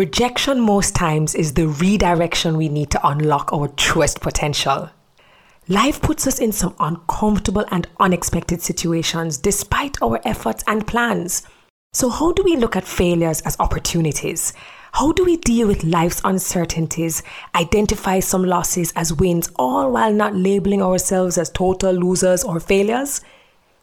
Rejection 0.00 0.60
most 0.62 0.94
times 0.94 1.34
is 1.34 1.52
the 1.52 1.68
redirection 1.68 2.56
we 2.56 2.70
need 2.70 2.90
to 2.90 3.06
unlock 3.06 3.52
our 3.52 3.68
truest 3.68 4.22
potential. 4.22 4.88
Life 5.68 6.00
puts 6.00 6.26
us 6.26 6.38
in 6.38 6.52
some 6.52 6.74
uncomfortable 6.80 7.66
and 7.70 7.86
unexpected 8.00 8.62
situations 8.62 9.36
despite 9.36 10.00
our 10.00 10.18
efforts 10.24 10.64
and 10.66 10.86
plans. 10.86 11.42
So, 11.92 12.08
how 12.08 12.32
do 12.32 12.42
we 12.42 12.56
look 12.56 12.76
at 12.76 12.86
failures 12.86 13.42
as 13.42 13.60
opportunities? 13.60 14.54
How 14.92 15.12
do 15.12 15.22
we 15.22 15.36
deal 15.36 15.68
with 15.68 15.84
life's 15.84 16.22
uncertainties, 16.24 17.22
identify 17.54 18.20
some 18.20 18.44
losses 18.44 18.94
as 18.96 19.12
wins, 19.12 19.50
all 19.56 19.92
while 19.92 20.14
not 20.14 20.34
labeling 20.34 20.80
ourselves 20.80 21.36
as 21.36 21.50
total 21.50 21.92
losers 21.92 22.42
or 22.42 22.58
failures? 22.58 23.20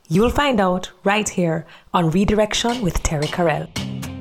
You'll 0.10 0.32
find 0.32 0.60
out 0.60 0.90
right 1.04 1.30
here 1.30 1.68
on 1.94 2.10
Redirection 2.10 2.82
with 2.82 3.04
Terri-Karelle. 3.04 4.17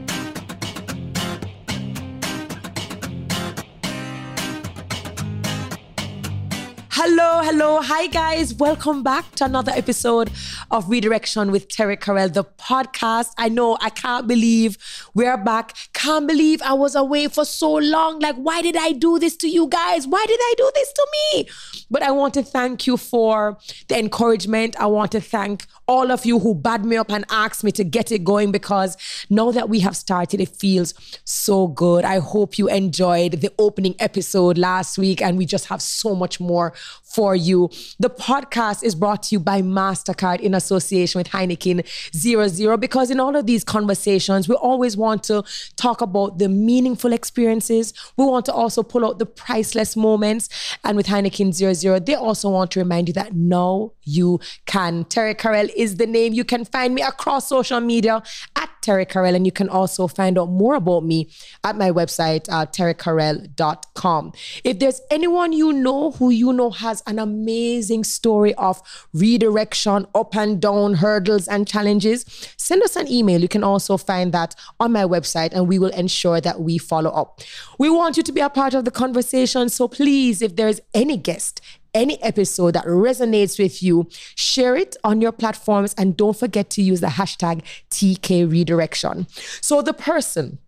Hello, 7.08 7.40
hello. 7.40 7.80
Hi, 7.82 8.08
guys. 8.08 8.52
Welcome 8.52 9.04
back 9.04 9.30
to 9.36 9.44
another 9.44 9.70
episode 9.70 10.28
of 10.72 10.90
Redirection 10.90 11.52
with 11.52 11.68
Terri-Karelle, 11.68 12.34
the 12.34 12.42
podcast. 12.42 13.28
I 13.38 13.48
know 13.48 13.78
I 13.80 13.90
can't 13.90 14.26
believe 14.26 14.76
we're 15.14 15.36
back. 15.36 15.76
Can't 15.92 16.26
believe 16.26 16.60
I 16.62 16.72
was 16.72 16.96
away 16.96 17.28
for 17.28 17.44
so 17.44 17.74
long. 17.74 18.18
Like, 18.18 18.34
why 18.34 18.60
did 18.60 18.76
I 18.76 18.90
do 18.90 19.20
this 19.20 19.36
to 19.36 19.48
you 19.48 19.68
guys? 19.68 20.04
Why 20.04 20.24
did 20.26 20.40
I 20.42 20.54
do 20.56 20.68
this 20.74 20.92
to 20.92 21.06
me? 21.12 21.48
But 21.88 22.02
I 22.02 22.10
want 22.10 22.34
to 22.34 22.42
thank 22.42 22.88
you 22.88 22.96
for 22.96 23.56
the 23.86 23.96
encouragement. 23.96 24.74
I 24.80 24.86
want 24.86 25.12
to 25.12 25.20
thank 25.20 25.64
all 25.86 26.10
of 26.10 26.26
you 26.26 26.40
who 26.40 26.56
bad 26.56 26.84
me 26.84 26.96
up 26.96 27.12
and 27.12 27.24
asked 27.30 27.62
me 27.62 27.70
to 27.70 27.84
get 27.84 28.10
it 28.10 28.24
going 28.24 28.50
because 28.50 28.96
now 29.30 29.52
that 29.52 29.68
we 29.68 29.78
have 29.78 29.96
started, 29.96 30.40
it 30.40 30.48
feels 30.48 30.92
so 31.24 31.68
good. 31.68 32.04
I 32.04 32.18
hope 32.18 32.58
you 32.58 32.68
enjoyed 32.68 33.40
the 33.40 33.52
opening 33.60 33.94
episode 34.00 34.58
last 34.58 34.98
week 34.98 35.22
and 35.22 35.38
we 35.38 35.46
just 35.46 35.66
have 35.66 35.80
so 35.80 36.16
much 36.16 36.40
more 36.40 36.72
for 37.02 37.34
you. 37.34 37.68
The 37.98 38.10
podcast 38.10 38.82
is 38.82 38.94
brought 38.94 39.24
to 39.24 39.34
you 39.34 39.40
by 39.40 39.62
MasterCard 39.62 40.40
in 40.40 40.54
association 40.54 41.18
with 41.18 41.28
Heineken 41.28 41.86
Zero 42.14 42.48
Zero 42.48 42.76
because 42.76 43.10
in 43.10 43.20
all 43.20 43.36
of 43.36 43.46
these 43.46 43.64
conversations, 43.64 44.48
we 44.48 44.54
always 44.54 44.96
want 44.96 45.22
to 45.24 45.44
talk 45.76 46.00
about 46.00 46.38
the 46.38 46.48
meaningful 46.48 47.12
experiences. 47.12 47.92
We 48.16 48.24
want 48.24 48.46
to 48.46 48.52
also 48.52 48.82
pull 48.82 49.04
out 49.04 49.18
the 49.18 49.26
priceless 49.26 49.96
moments. 49.96 50.48
And 50.84 50.96
with 50.96 51.06
Heineken 51.06 51.52
Zero 51.52 51.72
Zero, 51.72 51.98
they 51.98 52.14
also 52.14 52.50
want 52.50 52.70
to 52.72 52.80
remind 52.80 53.08
you 53.08 53.14
that 53.14 53.34
now 53.34 53.92
you 54.02 54.40
can. 54.66 55.04
Terri-Karelle 55.04 55.70
is 55.76 55.96
the 55.96 56.06
name. 56.06 56.32
You 56.32 56.44
can 56.44 56.64
find 56.64 56.94
me 56.94 57.02
across 57.02 57.48
social 57.48 57.80
media 57.80 58.22
at 58.56 58.70
Terri-Karelle, 58.86 59.34
and 59.34 59.44
you 59.44 59.52
can 59.52 59.68
also 59.68 60.06
find 60.06 60.38
out 60.38 60.48
more 60.48 60.74
about 60.76 61.04
me 61.04 61.28
at 61.64 61.76
my 61.76 61.90
website, 61.90 62.46
uh, 62.48 62.66
terrikarelle.com. 62.66 64.32
If 64.64 64.78
there's 64.78 65.00
anyone 65.10 65.52
you 65.52 65.72
know 65.72 66.12
who 66.12 66.30
you 66.30 66.52
know 66.52 66.70
has 66.70 67.02
an 67.06 67.18
amazing 67.18 68.04
story 68.04 68.54
of 68.54 68.80
redirection, 69.12 70.06
up 70.14 70.36
and 70.36 70.60
down, 70.60 70.94
hurdles, 70.94 71.48
and 71.48 71.66
challenges, 71.66 72.24
send 72.56 72.82
us 72.82 72.96
an 72.96 73.08
email. 73.10 73.40
You 73.40 73.48
can 73.48 73.64
also 73.64 73.96
find 73.96 74.32
that 74.32 74.54
on 74.78 74.92
my 74.92 75.02
website, 75.04 75.52
and 75.52 75.66
we 75.66 75.78
will 75.78 75.90
ensure 75.90 76.40
that 76.40 76.60
we 76.60 76.78
follow 76.78 77.10
up. 77.10 77.40
We 77.78 77.90
want 77.90 78.16
you 78.16 78.22
to 78.22 78.32
be 78.32 78.40
a 78.40 78.50
part 78.50 78.74
of 78.74 78.84
the 78.84 78.90
conversation. 78.90 79.68
So 79.68 79.88
please, 79.88 80.42
if 80.42 80.56
there's 80.56 80.80
any 80.94 81.16
guest, 81.16 81.60
any 81.96 82.22
episode 82.22 82.74
that 82.74 82.84
resonates 82.84 83.58
with 83.58 83.82
you, 83.82 84.08
share 84.34 84.76
it 84.76 84.96
on 85.02 85.20
your 85.20 85.32
platforms 85.32 85.94
and 85.98 86.16
don't 86.16 86.38
forget 86.38 86.70
to 86.70 86.82
use 86.82 87.00
the 87.00 87.06
hashtag 87.08 87.62
TK 87.90 88.50
redirection. 88.50 89.26
So 89.60 89.82
the 89.82 89.94
person 89.94 90.58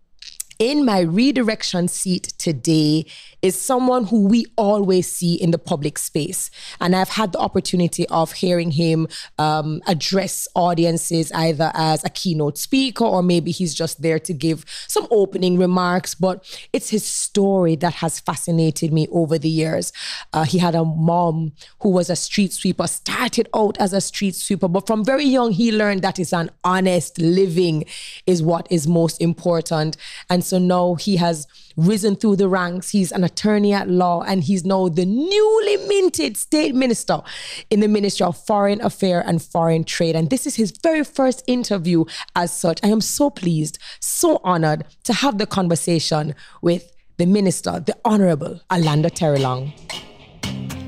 in 0.57 0.83
my 0.83 0.99
redirection 0.99 1.87
seat 1.87 2.33
today 2.37 3.05
is 3.41 3.59
someone 3.59 4.05
who 4.05 4.27
we 4.27 4.45
always 4.57 5.11
see 5.11 5.35
in 5.35 5.51
the 5.51 5.57
public 5.57 5.97
space. 5.97 6.51
And 6.81 6.95
I've 6.95 7.09
had 7.09 7.31
the 7.31 7.39
opportunity 7.39 8.07
of 8.09 8.33
hearing 8.33 8.71
him 8.71 9.07
um, 9.37 9.81
address 9.87 10.47
audiences 10.55 11.31
either 11.31 11.71
as 11.73 12.03
a 12.03 12.09
keynote 12.09 12.57
speaker 12.57 13.05
or 13.05 13.23
maybe 13.23 13.51
he's 13.51 13.73
just 13.73 14.01
there 14.01 14.19
to 14.19 14.33
give 14.33 14.65
some 14.87 15.07
opening 15.11 15.57
remarks. 15.57 16.15
But 16.15 16.43
it's 16.73 16.89
his 16.89 17.05
story 17.05 17.75
that 17.77 17.95
has 17.95 18.19
fascinated 18.19 18.91
me 18.91 19.07
over 19.11 19.37
the 19.37 19.49
years. 19.49 19.93
Uh, 20.33 20.43
he 20.43 20.57
had 20.57 20.75
a 20.75 20.83
mom 20.83 21.53
who 21.81 21.89
was 21.89 22.09
a 22.09 22.15
street 22.15 22.53
sweeper, 22.53 22.87
started 22.87 23.47
out 23.55 23.77
as 23.79 23.93
a 23.93 24.01
street 24.01 24.35
sweeper, 24.35 24.67
but 24.67 24.85
from 24.85 25.03
very 25.05 25.25
young, 25.25 25.51
he 25.51 25.71
learned 25.71 26.01
that 26.01 26.19
is 26.19 26.33
an 26.33 26.49
honest 26.63 27.19
living 27.19 27.85
is 28.25 28.43
what 28.43 28.67
is 28.69 28.87
most 28.87 29.21
important. 29.21 29.97
And 30.29 30.43
so 30.43 30.57
now 30.57 30.95
he 30.95 31.15
has 31.17 31.47
risen 31.77 32.15
through 32.15 32.35
the 32.37 32.47
ranks. 32.47 32.89
He's 32.89 33.11
an 33.11 33.23
attorney 33.23 33.73
at 33.73 33.89
law 33.89 34.21
and 34.21 34.43
he's 34.43 34.65
now 34.65 34.89
the 34.89 35.05
newly 35.05 35.77
minted 35.87 36.37
state 36.37 36.75
minister 36.75 37.21
in 37.69 37.79
the 37.79 37.87
Ministry 37.87 38.25
of 38.25 38.37
Foreign 38.37 38.81
Affairs 38.81 39.23
and 39.27 39.41
Foreign 39.41 39.83
Trade. 39.83 40.15
And 40.15 40.29
this 40.29 40.45
is 40.45 40.55
his 40.55 40.71
very 40.83 41.03
first 41.03 41.43
interview 41.47 42.05
as 42.35 42.51
such. 42.51 42.79
I 42.83 42.87
am 42.87 43.01
so 43.01 43.29
pleased, 43.29 43.79
so 43.99 44.39
honored 44.43 44.85
to 45.03 45.13
have 45.13 45.37
the 45.37 45.45
conversation 45.45 46.35
with 46.61 46.91
the 47.17 47.25
minister, 47.25 47.79
the 47.85 47.97
Honorable 48.05 48.61
Alando 48.69 49.09
Terrelonge. 49.09 49.73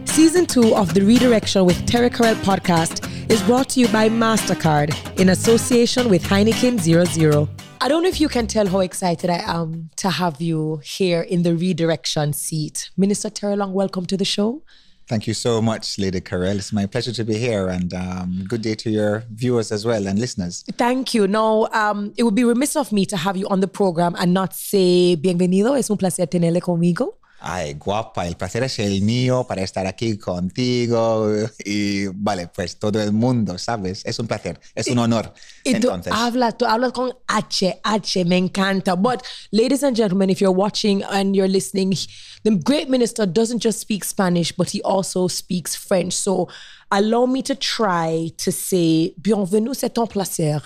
Season 0.08 0.46
two 0.46 0.76
of 0.76 0.94
the 0.94 1.02
Redirection 1.02 1.66
with 1.66 1.78
Terri-Karelle 1.86 2.36
podcast 2.36 3.08
is 3.32 3.42
brought 3.44 3.70
to 3.70 3.80
you 3.80 3.88
by 3.90 4.10
MasterCard 4.10 5.20
in 5.20 5.30
association 5.30 6.10
with 6.10 6.22
Heineken 6.24 6.80
00. 6.80 7.48
I 7.84 7.88
don't 7.88 8.04
know 8.04 8.10
if 8.10 8.22
you 8.22 8.30
can 8.30 8.46
tell 8.46 8.68
how 8.68 8.82
excited 8.82 9.32
I 9.32 9.42
am 9.44 9.90
to 9.96 10.12
have 10.12 10.40
you 10.40 10.82
here 10.84 11.22
in 11.22 11.42
the 11.42 11.56
redirection 11.56 12.32
seat. 12.32 12.92
Minister 12.96 13.32
Terrelonge, 13.32 13.72
welcome 13.72 14.06
to 14.06 14.16
the 14.16 14.24
show. 14.24 14.62
Thank 15.08 15.26
you 15.26 15.34
so 15.34 15.64
much, 15.64 15.98
Lady 15.98 16.22
Karelle. 16.22 16.58
It's 16.58 16.72
my 16.72 16.86
pleasure 16.86 17.12
to 17.12 17.24
be 17.24 17.40
here 17.40 17.70
and 17.70 17.92
um, 17.96 18.46
good 18.48 18.62
day 18.62 18.76
to 18.76 18.92
your 18.92 19.24
viewers 19.32 19.72
as 19.72 19.84
well 19.84 20.06
and 20.06 20.20
listeners. 20.20 20.64
Thank 20.78 21.16
you. 21.16 21.28
No, 21.28 21.70
um, 21.74 22.14
it 22.18 22.24
would 22.24 22.36
be 22.36 22.44
remiss 22.44 22.76
of 22.76 22.92
me 22.92 23.04
to 23.08 23.18
have 23.18 23.36
you 23.36 23.48
on 23.48 23.62
the 23.62 23.68
program 23.68 24.16
and 24.20 24.32
not 24.32 24.54
say 24.54 25.16
bienvenido. 25.16 25.76
Es 25.76 25.90
un 25.90 25.98
placer 25.98 26.28
tenerle 26.28 26.62
conmigo. 26.62 27.16
Ay, 27.44 27.74
guapa, 27.74 28.28
el 28.28 28.36
placer 28.36 28.64
es 28.64 28.78
el 28.78 29.02
mío 29.02 29.46
para 29.48 29.64
estar 29.64 29.88
aquí 29.88 30.16
contigo 30.16 31.28
y 31.66 32.06
vale, 32.14 32.48
pues 32.48 32.78
todo 32.78 33.02
el 33.02 33.14
mundo, 33.14 33.58
¿sabes? 33.58 34.06
Es 34.06 34.20
un 34.20 34.28
placer, 34.28 34.60
es 34.76 34.88
un 34.88 35.00
honor. 35.00 35.34
Y 35.64 35.80
tú 35.80 35.90
hablas, 36.12 36.56
tú 36.56 36.66
hablas 36.66 36.92
con 36.92 37.12
H, 37.28 37.80
H, 37.84 38.26
me 38.26 38.38
encanta. 38.38 38.96
But 38.96 39.24
ladies 39.50 39.84
and 39.84 39.98
gentlemen, 39.98 40.30
if 40.30 40.40
you're 40.40 40.56
watching 40.56 41.02
and 41.04 41.36
you're 41.36 41.50
listening, 41.50 41.96
the 42.44 42.52
great 42.52 42.90
minister 42.90 43.26
doesn't 43.26 43.64
just 43.64 43.80
speak 43.80 44.04
Spanish, 44.04 44.52
but 44.52 44.70
he 44.70 44.82
also 44.84 45.28
speaks 45.28 45.76
French. 45.76 46.14
So 46.14 46.48
allow 46.92 47.26
me 47.26 47.42
to 47.42 47.56
try 47.56 48.32
to 48.38 48.52
say, 48.52 49.16
bienvenue, 49.20 49.74
c'est 49.74 49.98
un 49.98 50.06
plaisir. 50.06 50.62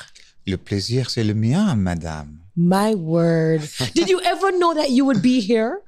Le 0.46 0.58
plaisir, 0.58 1.09
c'est 1.09 1.24
le 1.24 1.34
mien, 1.34 1.75
madame. 1.75 2.40
My 2.56 2.96
word. 2.96 3.62
Did 3.94 4.09
you 4.09 4.19
ever 4.25 4.52
know 4.52 4.74
that 4.74 4.90
you 4.90 5.06
would 5.06 5.22
be 5.22 5.40
here? 5.40 5.81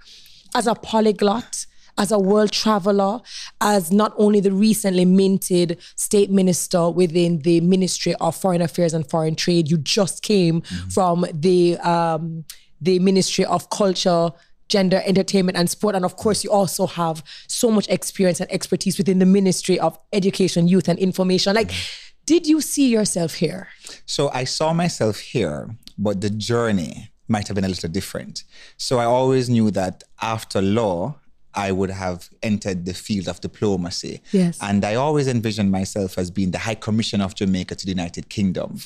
As 0.56 0.68
a 0.68 0.75
polyglot, 0.75 1.66
as 1.97 2.12
a 2.12 2.19
world 2.19 2.52
traveler, 2.52 3.19
as 3.59 3.91
not 3.91 4.13
only 4.18 4.40
the 4.40 4.52
recently 4.52 5.06
minted 5.06 5.80
state 5.96 6.30
minister 6.30 6.90
within 6.90 7.40
the 7.40 7.62
Ministry 7.62 8.13
of 8.22 8.35
Foreign 8.35 8.62
Affairs 8.62 8.94
and 8.94 9.09
Foreign 9.09 9.35
Trade, 9.35 9.69
you 9.69 9.78
just 9.78 10.22
came 10.22 10.62
mm-hmm. 10.62 10.90
from 10.90 11.25
the 11.34 11.78
um, 11.80 12.46
the 12.80 13.00
Ministry 13.00 13.44
of 13.46 13.69
Culture, 13.72 14.30
Gender, 14.69 15.02
Entertainment, 15.06 15.58
and 15.58 15.69
Sport, 15.69 15.96
and 15.96 16.06
of 16.06 16.16
course, 16.18 16.44
you 16.44 16.52
also 16.52 16.85
have 16.85 17.24
so 17.47 17.72
much 17.72 17.88
experience 17.90 18.40
and 18.40 18.52
expertise 18.52 18.97
within 18.97 19.19
the 19.19 19.25
Ministry 19.25 19.79
of 19.79 19.97
Education, 20.14 20.68
Youth, 20.68 20.88
and 20.88 21.00
Information. 21.00 21.56
Like, 21.56 21.69
mm-hmm. 21.69 22.25
did 22.25 22.46
you 22.46 22.62
see 22.62 22.90
yourself 22.90 23.35
here? 23.35 23.69
So 24.06 24.29
I 24.29 24.44
saw 24.44 24.74
myself 24.74 25.18
here, 25.19 25.75
but 25.97 26.22
the 26.22 26.29
journey 26.29 27.12
might 27.28 27.48
have 27.48 27.56
been 27.56 27.66
a 27.66 27.70
little 27.70 27.90
different. 27.90 28.44
So 28.78 29.00
I 29.00 29.06
always 29.06 29.50
knew 29.50 29.72
that 29.72 30.03
after 30.22 30.62
law, 30.62 31.16
I 31.58 31.72
would 31.72 31.90
have 31.90 32.29
entered 32.44 32.85
the 32.85 32.94
field 32.94 33.28
of 33.28 33.41
diplomacy. 33.41 34.22
Yes. 34.32 34.59
And 34.62 34.85
I 34.85 34.94
always 34.94 35.28
envisioned 35.28 35.72
myself 35.72 36.20
as 36.20 36.29
being 36.29 36.52
the 36.52 36.59
High 36.59 36.76
Commissioner 36.76 37.26
of 37.26 37.34
Jamaica 37.34 37.74
to 37.76 37.85
the 37.85 37.91
United 37.91 38.29
Kingdom. 38.29 38.79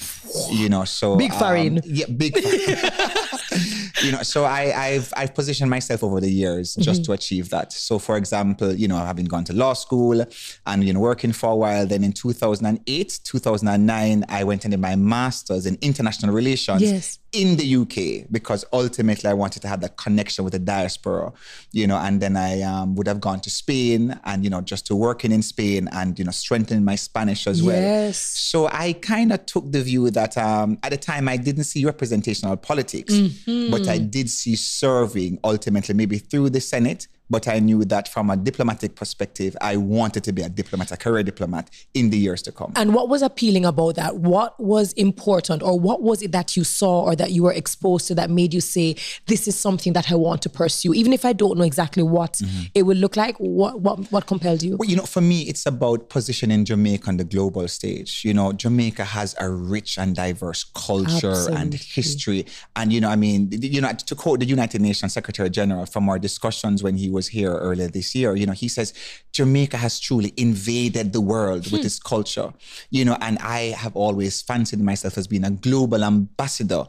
You 0.49 0.69
know, 0.69 0.85
so 0.85 1.17
big. 1.17 1.33
Um, 1.33 1.79
yeah, 1.83 2.05
big 2.05 2.33
you 4.03 4.11
know, 4.11 4.23
so 4.23 4.45
I, 4.45 4.65
have 4.93 5.13
I've 5.15 5.33
positioned 5.33 5.69
myself 5.69 6.03
over 6.03 6.19
the 6.19 6.31
years 6.31 6.75
just 6.75 7.01
mm-hmm. 7.01 7.05
to 7.05 7.13
achieve 7.13 7.49
that. 7.49 7.73
So 7.73 7.99
for 7.99 8.17
example, 8.17 8.73
you 8.73 8.87
know, 8.87 8.97
having 8.97 9.25
gone 9.25 9.43
to 9.45 9.53
law 9.53 9.73
school 9.73 10.25
and 10.65 10.83
you 10.83 10.93
know 10.93 10.99
working 10.99 11.31
for 11.31 11.51
a 11.51 11.55
while, 11.55 11.85
then 11.85 12.03
in 12.03 12.13
2008, 12.13 13.19
2009, 13.23 14.25
I 14.29 14.43
went 14.43 14.65
and 14.65 14.71
did 14.71 14.79
my 14.79 14.95
master's 14.95 15.65
in 15.65 15.77
international 15.81 16.33
relations. 16.33 16.81
Yes 16.81 17.19
in 17.33 17.55
the 17.55 17.75
UK 17.75 18.27
because 18.29 18.65
ultimately 18.73 19.29
I 19.29 19.33
wanted 19.33 19.61
to 19.61 19.67
have 19.67 19.79
that 19.81 19.95
connection 19.95 20.43
with 20.43 20.51
the 20.51 20.59
diaspora, 20.59 21.31
you 21.71 21.87
know, 21.87 21.97
and 21.97 22.21
then 22.21 22.35
I 22.35 22.61
um, 22.61 22.95
would 22.95 23.07
have 23.07 23.21
gone 23.21 23.39
to 23.41 23.49
Spain 23.49 24.19
and, 24.25 24.43
you 24.43 24.49
know, 24.49 24.59
just 24.61 24.85
to 24.87 24.95
working 24.95 25.31
in 25.31 25.41
Spain 25.41 25.87
and, 25.93 26.19
you 26.19 26.25
know, 26.25 26.31
strengthening 26.31 26.83
my 26.83 26.95
Spanish 26.95 27.47
as 27.47 27.63
well. 27.63 27.81
Yes. 27.81 28.17
So 28.17 28.67
I 28.67 28.93
kind 28.93 29.31
of 29.31 29.45
took 29.45 29.71
the 29.71 29.81
view 29.81 30.09
that 30.11 30.37
um, 30.37 30.77
at 30.83 30.91
the 30.91 30.97
time 30.97 31.29
I 31.29 31.37
didn't 31.37 31.63
see 31.63 31.85
representational 31.85 32.57
politics, 32.57 33.13
Mm-hmm. 33.21 33.71
but 33.71 33.87
I 33.91 33.99
mm. 33.99 34.09
did 34.09 34.29
see 34.29 34.55
serving 34.55 35.39
ultimately, 35.43 35.93
maybe 35.93 36.17
through 36.17 36.49
the 36.51 36.61
Senate. 36.61 37.07
But 37.31 37.47
I 37.47 37.59
knew 37.59 37.83
that 37.85 38.07
from 38.09 38.29
a 38.29 38.37
diplomatic 38.37 38.95
perspective, 38.95 39.55
I 39.61 39.77
wanted 39.77 40.23
to 40.25 40.31
be 40.33 40.41
a 40.41 40.49
diplomat, 40.49 40.91
a 40.91 40.97
career 40.97 41.23
diplomat 41.23 41.69
in 41.93 42.09
the 42.11 42.17
years 42.17 42.41
to 42.43 42.51
come. 42.51 42.73
And 42.75 42.93
what 42.93 43.07
was 43.09 43.21
appealing 43.21 43.65
about 43.65 43.95
that? 43.95 44.17
What 44.17 44.59
was 44.59 44.91
important, 44.93 45.63
or 45.63 45.79
what 45.79 46.01
was 46.03 46.21
it 46.21 46.31
that 46.33 46.55
you 46.57 46.63
saw 46.63 47.03
or 47.05 47.15
that 47.15 47.31
you 47.31 47.43
were 47.43 47.53
exposed 47.53 48.07
to 48.09 48.15
that 48.15 48.29
made 48.29 48.53
you 48.53 48.61
say, 48.61 48.95
"This 49.27 49.47
is 49.47 49.55
something 49.57 49.93
that 49.93 50.11
I 50.11 50.15
want 50.15 50.41
to 50.43 50.49
pursue"? 50.49 50.93
Even 50.93 51.13
if 51.13 51.23
I 51.25 51.33
don't 51.33 51.57
know 51.57 51.63
exactly 51.63 52.03
what 52.03 52.33
Mm-hmm. 52.41 52.63
it 52.75 52.83
would 52.83 52.97
look 52.97 53.15
like, 53.15 53.35
what 53.37 53.81
what 53.81 54.11
what 54.11 54.25
compelled 54.27 54.61
you? 54.63 54.75
Well, 54.77 54.89
you 54.89 54.95
know, 54.95 55.05
for 55.05 55.21
me, 55.21 55.41
it's 55.43 55.65
about 55.65 56.09
positioning 56.09 56.65
Jamaica 56.65 57.07
on 57.09 57.17
the 57.17 57.23
global 57.23 57.67
stage. 57.67 58.23
You 58.25 58.33
know, 58.33 58.51
Jamaica 58.53 59.05
has 59.05 59.35
a 59.39 59.49
rich 59.49 59.97
and 59.97 60.15
diverse 60.15 60.63
culture 60.63 61.35
and 61.51 61.73
history. 61.73 62.45
And, 62.75 62.91
you 62.91 62.99
know, 63.01 63.09
I 63.09 63.15
mean, 63.15 63.49
you 63.51 63.81
know, 63.81 63.91
to 63.93 64.15
quote 64.15 64.39
the 64.39 64.45
United 64.45 64.81
Nations 64.81 65.13
Secretary 65.13 65.49
General 65.49 65.85
from 65.85 66.09
our 66.09 66.19
discussions 66.19 66.83
when 66.83 66.97
he 66.97 67.09
was 67.09 67.20
here 67.27 67.53
earlier 67.53 67.87
this 67.87 68.13
year, 68.15 68.35
you 68.35 68.45
know, 68.45 68.53
he 68.53 68.67
says, 68.67 68.93
Jamaica 69.33 69.77
has 69.77 69.99
truly 69.99 70.33
invaded 70.37 71.13
the 71.13 71.21
world 71.21 71.65
Hmm. 71.67 71.75
with 71.77 71.85
its 71.85 71.99
culture. 71.99 72.53
You 72.89 73.05
know, 73.05 73.17
and 73.21 73.37
I 73.39 73.73
have 73.77 73.95
always 73.95 74.41
fancied 74.41 74.79
myself 74.81 75.17
as 75.17 75.27
being 75.27 75.45
a 75.45 75.51
global 75.51 76.03
ambassador 76.03 76.83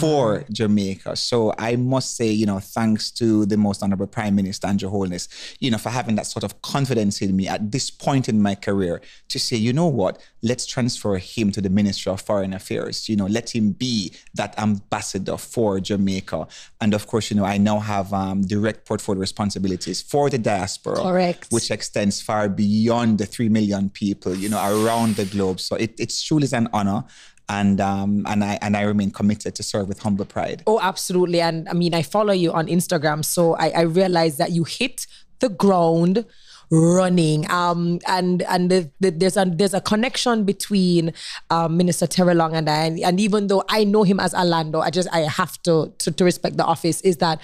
for 0.00 0.44
Jamaica. 0.52 1.16
So 1.16 1.54
I 1.58 1.76
must 1.76 2.16
say, 2.16 2.30
you 2.30 2.46
know, 2.46 2.58
thanks 2.60 3.10
to 3.12 3.46
the 3.46 3.56
most 3.56 3.82
honorable 3.82 4.06
Prime 4.06 4.34
Minister 4.34 4.66
and 4.66 4.72
Andrew 4.76 4.90
Holness, 4.90 5.28
you 5.58 5.70
know, 5.70 5.78
for 5.78 5.90
having 5.90 6.16
that 6.16 6.26
sort 6.26 6.44
of 6.44 6.60
confidence 6.62 7.22
in 7.22 7.34
me 7.34 7.48
at 7.48 7.70
this 7.72 7.90
point 7.90 8.28
in 8.28 8.42
my 8.42 8.54
career 8.54 9.00
to 9.28 9.38
say, 9.38 9.56
you 9.56 9.72
know 9.72 9.86
what, 9.86 10.20
let's 10.46 10.64
transfer 10.66 11.18
him 11.18 11.50
to 11.52 11.60
the 11.60 11.68
Ministry 11.68 12.10
of 12.10 12.20
Foreign 12.20 12.54
Affairs. 12.54 13.08
You 13.08 13.16
know, 13.16 13.26
let 13.26 13.54
him 13.54 13.72
be 13.72 14.12
that 14.34 14.58
ambassador 14.58 15.36
for 15.36 15.80
Jamaica. 15.80 16.46
And 16.80 16.94
of 16.94 17.06
course, 17.06 17.30
you 17.30 17.36
know, 17.36 17.44
I 17.44 17.58
now 17.58 17.80
have 17.80 18.12
um, 18.12 18.42
direct 18.42 18.86
portfolio 18.86 19.20
responsibilities 19.20 20.00
for 20.00 20.30
the 20.30 20.38
diaspora, 20.38 21.02
Correct. 21.02 21.48
which 21.50 21.70
extends 21.70 22.22
far 22.22 22.48
beyond 22.48 23.18
the 23.18 23.26
three 23.26 23.48
million 23.48 23.90
people, 23.90 24.34
you 24.34 24.48
know, 24.48 24.58
around 24.58 25.16
the 25.16 25.26
globe. 25.26 25.60
So 25.60 25.76
it, 25.76 25.94
it's 25.98 26.22
truly 26.22 26.44
is 26.44 26.52
an 26.52 26.68
honor. 26.72 27.04
And 27.48 27.80
um 27.80 28.24
and 28.26 28.42
I 28.42 28.58
and 28.60 28.76
I 28.76 28.82
remain 28.82 29.12
committed 29.12 29.54
to 29.54 29.62
serve 29.62 29.86
with 29.86 30.00
humble 30.00 30.24
pride. 30.24 30.64
Oh, 30.66 30.80
absolutely. 30.80 31.40
And 31.40 31.68
I 31.68 31.74
mean, 31.74 31.94
I 31.94 32.02
follow 32.02 32.32
you 32.32 32.52
on 32.52 32.66
Instagram, 32.66 33.24
so 33.24 33.54
I, 33.54 33.68
I 33.70 33.82
realized 33.82 34.38
that 34.38 34.50
you 34.50 34.64
hit 34.64 35.06
the 35.38 35.48
ground 35.48 36.24
running. 36.70 37.50
Um, 37.50 37.98
and 38.06 38.42
and 38.42 38.70
the, 38.70 38.90
the, 39.00 39.10
there's 39.10 39.36
a 39.36 39.44
there's 39.44 39.74
a 39.74 39.80
connection 39.80 40.44
between 40.44 41.12
um, 41.50 41.76
Minister 41.76 42.06
Terrelonge 42.06 42.54
and 42.54 42.68
I. 42.68 42.84
And, 42.84 42.98
and 43.00 43.20
even 43.20 43.46
though 43.46 43.64
I 43.68 43.84
know 43.84 44.02
him 44.02 44.20
as 44.20 44.34
Alando, 44.34 44.82
I 44.82 44.90
just 44.90 45.08
I 45.12 45.20
have 45.20 45.60
to 45.62 45.92
to, 45.98 46.10
to 46.10 46.24
respect 46.24 46.56
the 46.56 46.64
office. 46.64 47.00
Is 47.02 47.18
that 47.18 47.40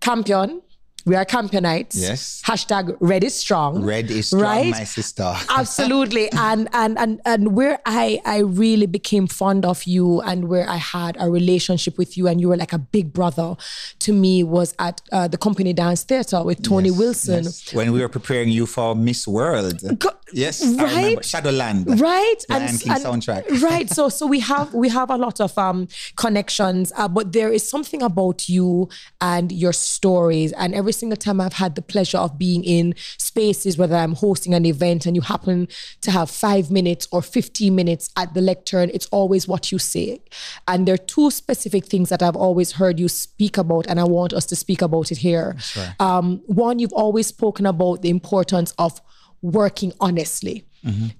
campion? 0.00 0.62
We 1.04 1.16
are 1.16 1.24
campionites. 1.24 1.94
Yes. 2.00 2.42
Hashtag 2.46 2.96
red 3.00 3.24
is 3.24 3.34
strong. 3.34 3.82
Red 3.84 4.10
is 4.10 4.28
strong, 4.28 4.42
right? 4.42 4.70
my 4.70 4.84
sister. 4.84 5.34
absolutely 5.50 6.30
and 6.32 6.68
and 6.72 6.98
and 6.98 7.20
and 7.24 7.54
where 7.56 7.78
i 7.86 8.20
i 8.24 8.38
really 8.38 8.86
became 8.86 9.26
fond 9.26 9.64
of 9.64 9.84
you 9.84 10.20
and 10.22 10.48
where 10.48 10.68
i 10.68 10.76
had 10.76 11.16
a 11.20 11.30
relationship 11.30 11.96
with 11.98 12.16
you 12.16 12.26
and 12.28 12.40
you 12.40 12.48
were 12.48 12.56
like 12.56 12.72
a 12.72 12.78
big 12.78 13.12
brother 13.12 13.56
to 13.98 14.12
me 14.12 14.42
was 14.42 14.74
at 14.78 15.00
uh, 15.12 15.26
the 15.28 15.36
company 15.38 15.72
dance 15.72 16.02
theater 16.04 16.42
with 16.42 16.62
tony 16.62 16.88
Yes, 16.88 16.98
wilson 16.98 17.44
yes. 17.44 17.74
When 17.74 17.92
we 17.92 18.00
were 18.00 18.08
preparing 18.08 18.48
you 18.50 18.66
for 18.66 18.94
Miss 18.94 19.26
World. 19.28 19.80
Go- 19.98 20.10
yes. 20.32 20.64
Right? 20.76 21.24
Shadowland. 21.24 22.00
right 22.00 22.36
Lion 22.48 22.78
King 22.78 22.92
and- 22.92 23.04
soundtrack. 23.04 23.62
right 23.70 23.88
so 23.90 24.08
so 24.08 24.26
we 24.26 24.40
have 24.40 24.72
we 24.74 24.88
have 24.88 25.10
a 25.10 25.16
lot 25.16 25.40
of 25.40 25.56
um 25.58 25.88
connections 26.16 26.92
uh, 26.96 27.08
but 27.08 27.32
there 27.32 27.52
is 27.52 27.68
something 27.68 28.02
about 28.02 28.48
you 28.48 28.88
and 29.20 29.52
your 29.52 29.72
stories 29.72 30.52
and 30.52 30.74
every 30.92 30.98
single 30.98 31.16
time 31.16 31.40
i've 31.40 31.54
had 31.54 31.74
the 31.74 31.80
pleasure 31.80 32.18
of 32.18 32.36
being 32.36 32.62
in 32.64 32.94
spaces 33.16 33.78
whether 33.78 33.96
i'm 33.96 34.14
hosting 34.14 34.52
an 34.52 34.66
event 34.66 35.06
and 35.06 35.16
you 35.16 35.22
happen 35.22 35.66
to 36.02 36.10
have 36.10 36.28
five 36.30 36.70
minutes 36.70 37.08
or 37.12 37.22
15 37.22 37.74
minutes 37.74 38.10
at 38.16 38.34
the 38.34 38.42
lectern 38.42 38.90
it's 38.92 39.06
always 39.06 39.48
what 39.48 39.72
you 39.72 39.78
say. 39.78 40.20
And 40.68 40.86
there 40.86 40.94
are 40.94 41.06
two 41.16 41.30
specific 41.30 41.86
things 41.86 42.08
that 42.10 42.22
i've 42.22 42.36
always 42.36 42.72
heard 42.72 43.00
you 43.00 43.08
speak 43.08 43.56
about 43.56 43.86
and 43.86 43.98
i 43.98 44.04
want 44.04 44.32
us 44.34 44.44
to 44.46 44.56
speak 44.56 44.82
about 44.82 45.10
it 45.10 45.18
here. 45.18 45.56
Um, 45.98 46.42
one 46.46 46.78
you've 46.78 46.92
always 46.92 47.26
spoken 47.28 47.64
about 47.66 48.02
the 48.02 48.10
importance 48.10 48.74
of 48.78 49.00
working 49.40 49.92
honestly, 50.00 50.64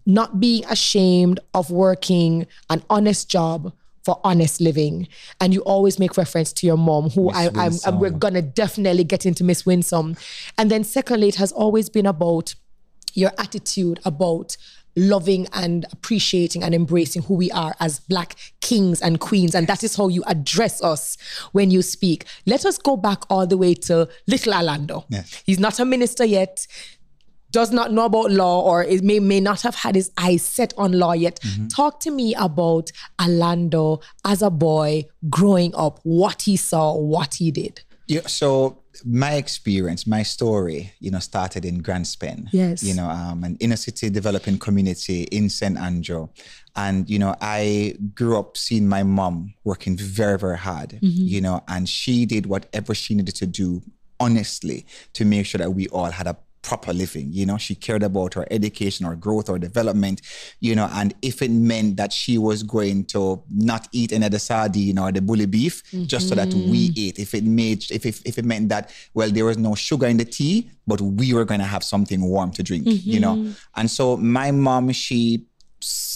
not 0.04 0.38
being 0.38 0.64
ashamed 0.66 1.40
of 1.54 1.70
working 1.70 2.46
an 2.68 2.82
honest 2.90 3.30
job 3.30 3.72
for 4.02 4.20
honest 4.24 4.60
living. 4.60 5.08
And 5.40 5.54
you 5.54 5.60
always 5.62 5.98
make 5.98 6.16
reference 6.16 6.52
to 6.54 6.66
your 6.66 6.76
mom, 6.76 7.10
who 7.10 7.30
I, 7.30 7.50
I'm, 7.54 7.72
I'm, 7.86 7.98
we're 8.00 8.10
gonna 8.10 8.42
definitely 8.42 9.04
get 9.04 9.26
into 9.26 9.44
Miss 9.44 9.64
Winsome. 9.64 10.16
And 10.58 10.70
then 10.70 10.84
secondly, 10.84 11.28
it 11.28 11.36
has 11.36 11.52
always 11.52 11.88
been 11.88 12.06
about 12.06 12.54
your 13.14 13.30
attitude 13.38 14.00
about 14.04 14.56
loving 14.96 15.46
and 15.54 15.86
appreciating 15.92 16.62
and 16.62 16.74
embracing 16.74 17.22
who 17.22 17.34
we 17.34 17.50
are 17.52 17.74
as 17.80 18.00
black 18.00 18.36
kings 18.60 19.00
and 19.00 19.20
queens 19.20 19.54
and 19.54 19.66
that 19.66 19.82
is 19.82 19.96
how 19.96 20.08
you 20.08 20.22
address 20.26 20.82
us 20.82 21.16
when 21.52 21.70
you 21.70 21.80
speak 21.80 22.26
let 22.44 22.66
us 22.66 22.76
go 22.76 22.94
back 22.94 23.22
all 23.30 23.46
the 23.46 23.56
way 23.56 23.72
to 23.72 24.06
little 24.26 24.52
Alando 24.52 25.04
Yes. 25.08 25.42
he's 25.46 25.58
not 25.58 25.80
a 25.80 25.86
minister 25.86 26.26
yet 26.26 26.66
does 27.52 27.70
not 27.70 27.92
know 27.92 28.06
about 28.06 28.30
law 28.30 28.62
or 28.62 28.82
it 28.82 29.02
may, 29.02 29.20
may 29.20 29.40
not 29.40 29.62
have 29.62 29.76
had 29.76 29.94
his 29.94 30.10
eyes 30.18 30.42
set 30.42 30.74
on 30.76 30.92
law 30.92 31.12
yet. 31.12 31.38
Talk 31.68 32.00
to 32.00 32.10
me 32.10 32.34
about 32.34 32.90
Alando 33.20 34.02
as 34.24 34.42
a 34.42 34.50
boy 34.50 35.04
growing 35.30 35.74
up, 35.74 36.00
what 36.02 36.42
he 36.42 36.56
saw, 36.56 36.96
what 36.96 37.34
he 37.34 37.50
did. 37.50 37.82
Yeah, 38.08 38.26
so 38.26 38.82
my 39.04 39.34
experience, 39.34 40.06
my 40.06 40.22
story, 40.22 40.92
you 40.98 41.10
know, 41.10 41.18
started 41.18 41.64
in 41.64 41.78
Grants 41.78 42.14
Pen. 42.16 42.48
Yes. 42.52 42.82
You 42.82 42.94
know, 42.94 43.08
um, 43.08 43.44
an 43.44 43.56
inner 43.60 43.76
city 43.76 44.10
developing 44.10 44.58
community 44.58 45.22
in 45.24 45.48
St. 45.48 45.78
Andrew. 45.78 46.28
And, 46.74 47.08
you 47.08 47.18
know, 47.18 47.34
I 47.40 47.96
grew 48.14 48.38
up 48.38 48.56
seeing 48.56 48.88
my 48.88 49.02
mom 49.02 49.54
working 49.64 49.96
very, 49.96 50.38
very 50.38 50.58
hard, 50.58 50.98
you 51.00 51.40
know, 51.40 51.62
and 51.68 51.88
she 51.88 52.26
did 52.26 52.46
whatever 52.46 52.94
she 52.94 53.14
needed 53.14 53.34
to 53.36 53.46
do 53.46 53.82
honestly 54.18 54.86
to 55.14 55.24
make 55.24 55.46
sure 55.46 55.58
that 55.58 55.72
we 55.72 55.88
all 55.88 56.10
had 56.10 56.26
a 56.26 56.36
proper 56.62 56.92
living. 56.92 57.32
You 57.32 57.44
know, 57.44 57.58
she 57.58 57.74
cared 57.74 58.02
about 58.02 58.34
her 58.34 58.46
education 58.50 59.04
or 59.04 59.14
growth 59.16 59.48
or 59.50 59.58
development, 59.58 60.22
you 60.60 60.74
know, 60.74 60.88
and 60.92 61.14
if 61.20 61.42
it 61.42 61.50
meant 61.50 61.96
that 61.96 62.12
she 62.12 62.38
was 62.38 62.62
going 62.62 63.04
to 63.06 63.42
not 63.50 63.88
eat 63.92 64.12
any 64.12 64.26
of 64.26 64.32
the 64.32 64.38
sardine 64.38 64.98
or 64.98 65.12
the 65.12 65.20
bully 65.20 65.46
beef 65.46 65.82
just 66.06 66.28
so 66.28 66.34
that 66.36 66.48
we 66.70 66.92
ate, 66.96 67.18
if 67.18 67.34
it 67.34 67.44
made, 67.44 67.84
if, 67.90 68.06
if, 68.06 68.22
if 68.24 68.38
it 68.38 68.44
meant 68.44 68.68
that, 68.68 68.90
well, 69.14 69.30
there 69.30 69.44
was 69.44 69.58
no 69.58 69.74
sugar 69.74 70.06
in 70.06 70.16
the 70.16 70.24
tea, 70.24 70.70
but 70.86 71.00
we 71.00 71.34
were 71.34 71.44
going 71.44 71.60
to 71.60 71.66
have 71.66 71.82
something 71.84 72.22
warm 72.22 72.50
to 72.52 72.62
drink, 72.62 72.84
you 72.86 73.20
know. 73.20 73.52
And 73.76 73.90
so 73.90 74.16
my 74.16 74.50
mom, 74.52 74.92
she, 74.92 75.46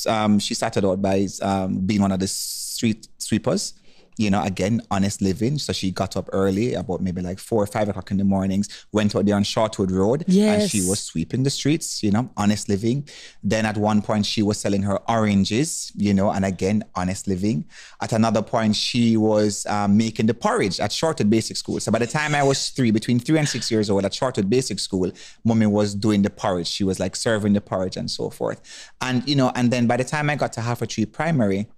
um, 0.08 0.38
she 0.38 0.54
started 0.54 0.84
out 0.84 1.02
by 1.02 1.26
um, 1.42 1.80
being 1.80 2.00
one 2.00 2.12
of 2.12 2.20
the 2.20 2.28
street 2.28 3.08
sweepers 3.18 3.74
you 4.16 4.30
know, 4.30 4.42
again, 4.42 4.80
honest 4.90 5.20
living. 5.20 5.58
So 5.58 5.72
she 5.72 5.90
got 5.90 6.16
up 6.16 6.28
early, 6.32 6.74
about 6.74 7.00
maybe 7.00 7.20
like 7.20 7.38
four 7.38 7.62
or 7.62 7.66
five 7.66 7.88
o'clock 7.88 8.10
in 8.10 8.16
the 8.16 8.24
mornings, 8.24 8.86
went 8.92 9.14
out 9.14 9.26
there 9.26 9.36
on 9.36 9.44
Shortwood 9.44 9.90
Road, 9.90 10.24
and 10.60 10.70
she 10.70 10.86
was 10.88 11.00
sweeping 11.00 11.42
the 11.42 11.50
streets, 11.50 12.02
you 12.02 12.10
know, 12.10 12.30
honest 12.36 12.68
living. 12.68 13.08
Then 13.42 13.66
at 13.66 13.76
one 13.76 14.02
point, 14.02 14.26
she 14.26 14.42
was 14.42 14.58
selling 14.58 14.82
her 14.82 14.98
oranges, 15.10 15.92
you 15.96 16.14
know, 16.14 16.30
and 16.30 16.44
again, 16.44 16.84
honest 16.94 17.26
living. 17.28 17.64
At 18.00 18.12
another 18.12 18.42
point, 18.42 18.76
she 18.76 19.16
was 19.16 19.66
um, 19.66 19.96
making 19.96 20.26
the 20.26 20.34
porridge 20.34 20.80
at 20.80 20.90
Shortwood 20.90 21.30
Basic 21.30 21.56
School. 21.56 21.80
So 21.80 21.92
by 21.92 21.98
the 21.98 22.06
time 22.06 22.34
I 22.34 22.42
was 22.42 22.70
three, 22.70 22.90
between 22.90 23.18
three 23.20 23.38
and 23.38 23.48
six 23.48 23.70
years 23.70 23.90
old 23.90 24.04
at 24.04 24.12
Shortwood 24.12 24.48
Basic 24.48 24.78
School, 24.78 25.10
mommy 25.44 25.66
was 25.66 25.94
doing 25.94 26.22
the 26.22 26.30
porridge. 26.30 26.66
She 26.66 26.84
was 26.84 26.98
like 26.98 27.16
serving 27.16 27.52
the 27.52 27.60
porridge 27.60 27.96
and 27.96 28.10
so 28.10 28.30
forth. 28.30 28.60
And, 29.00 29.26
you 29.28 29.36
know, 29.36 29.52
and 29.54 29.70
then 29.70 29.86
by 29.86 29.96
the 29.96 30.04
time 30.04 30.30
I 30.30 30.36
got 30.36 30.52
to 30.54 30.60
Half 30.60 30.80
Way 30.80 30.86
Tree 30.86 31.06
Primary, 31.06 31.68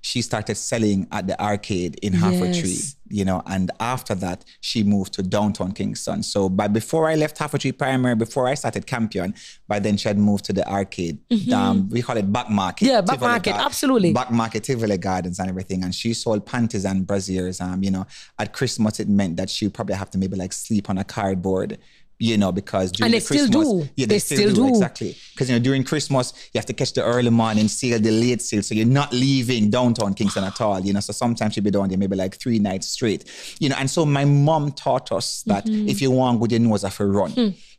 she 0.00 0.22
started 0.22 0.56
selling 0.56 1.06
at 1.12 1.26
the 1.26 1.40
arcade 1.42 1.98
in 2.02 2.12
Half 2.12 2.34
Way 2.40 2.52
Tree, 2.52 2.70
Yes. 2.70 2.96
you 3.08 3.24
know, 3.24 3.42
and 3.46 3.70
after 3.80 4.14
that, 4.16 4.44
she 4.60 4.82
moved 4.84 5.14
to 5.14 5.22
downtown 5.22 5.72
Kingston. 5.72 6.22
So 6.22 6.48
by 6.48 6.68
before 6.68 7.08
I 7.08 7.14
left 7.16 7.38
Half 7.38 7.52
Way 7.52 7.58
Tree 7.58 7.72
Primary, 7.72 8.14
before 8.14 8.46
I 8.48 8.54
started 8.54 8.86
Campion, 8.86 9.34
by 9.66 9.78
then 9.78 9.96
she 9.96 10.08
had 10.08 10.18
moved 10.18 10.44
to 10.46 10.52
the 10.52 10.68
arcade. 10.68 11.18
Um, 11.52 11.88
we 11.88 12.02
call 12.02 12.16
it 12.16 12.30
back 12.32 12.50
market. 12.50 12.84
Mm-hmm. 12.84 12.92
Yeah, 12.94 13.00
back 13.00 13.16
Tivoli 13.16 13.30
market, 13.32 13.50
Gar- 13.52 13.66
absolutely. 13.66 14.12
Back 14.12 14.30
market, 14.30 14.64
Tivoli 14.64 14.98
Gardens 14.98 15.38
and 15.38 15.48
everything. 15.48 15.84
And 15.84 15.94
she 15.94 16.14
sold 16.14 16.44
panties 16.46 16.84
and 16.84 17.06
brassiers. 17.06 17.60
Um, 17.60 17.82
you 17.82 17.90
know, 17.90 18.06
at 18.38 18.52
Christmas, 18.52 19.00
it 19.00 19.08
meant 19.08 19.36
that 19.36 19.50
she 19.50 19.66
would 19.66 19.74
probably 19.74 19.94
have 19.96 20.10
to 20.10 20.18
maybe 20.18 20.36
like 20.36 20.52
sleep 20.52 20.88
on 20.90 20.98
a 20.98 21.04
cardboard 21.04 21.78
you 22.20 22.36
know, 22.36 22.50
because 22.50 22.90
during 22.92 23.06
And 23.06 23.14
they 23.14 23.18
the 23.20 23.24
still 23.24 23.46
Christmas, 23.46 23.68
do. 23.86 23.88
yeah, 23.96 24.06
They 24.06 24.18
still 24.18 24.52
do. 24.54 24.68
exactly. 24.68 25.16
Because 25.32 25.48
you 25.50 25.56
know, 25.56 25.62
during 25.62 25.84
Christmas, 25.84 26.32
you 26.52 26.58
have 26.58 26.66
to 26.66 26.72
catch 26.72 26.92
the 26.94 27.04
early 27.04 27.30
morning 27.30 27.68
sale, 27.68 28.00
the 28.00 28.10
late 28.10 28.42
sale, 28.42 28.62
so 28.62 28.74
you're 28.74 28.86
not 28.86 29.12
leaving 29.12 29.70
downtown 29.70 30.14
Kingston 30.14 30.44
at 30.44 30.60
all. 30.60 30.80
You 30.80 30.92
know, 30.92 31.00
so 31.00 31.12
sometimes 31.12 31.56
you'll 31.56 31.64
be 31.64 31.70
down 31.70 31.88
there 31.88 31.98
maybe 31.98 32.16
like 32.16 32.34
three 32.40 32.58
nights 32.58 32.88
straight. 32.88 33.24
You 33.60 33.68
know, 33.68 33.76
and 33.78 33.88
so 33.88 34.04
my 34.04 34.24
mom 34.24 34.72
taught 34.72 35.12
us 35.12 35.42
that 35.46 35.68
if 35.68 36.02
you 36.02 36.10
want 36.10 36.40
good, 36.40 36.50
your 36.52 36.60
nose 36.60 36.82
have 36.82 36.96
to 36.96 37.06
run. 37.06 37.32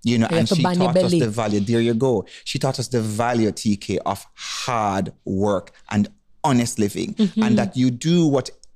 You 0.03 0.17
know, 0.19 0.27
Mm-hmm. 0.27 0.34
Have 0.36 0.39
and 0.39 0.48
she 0.48 0.63
taught 0.63 0.96
us 0.98 1.12
the 1.12 1.27
value. 1.29 1.60
There 1.60 1.81
you 1.81 1.93
go. 1.93 2.25
She 2.46 2.58
taught 2.60 2.79
us 2.79 2.88
the 2.88 3.01
value, 3.01 3.51
TK, 3.51 3.98
of 4.05 4.25
hard 4.36 5.12
work 5.25 5.72
and 5.91 6.08
honest 6.43 6.79
living, 6.79 7.13
Mm-hmm. 7.15 7.43
and 7.43 7.58
that 7.58 7.75
you 7.75 7.91
do 7.91 8.25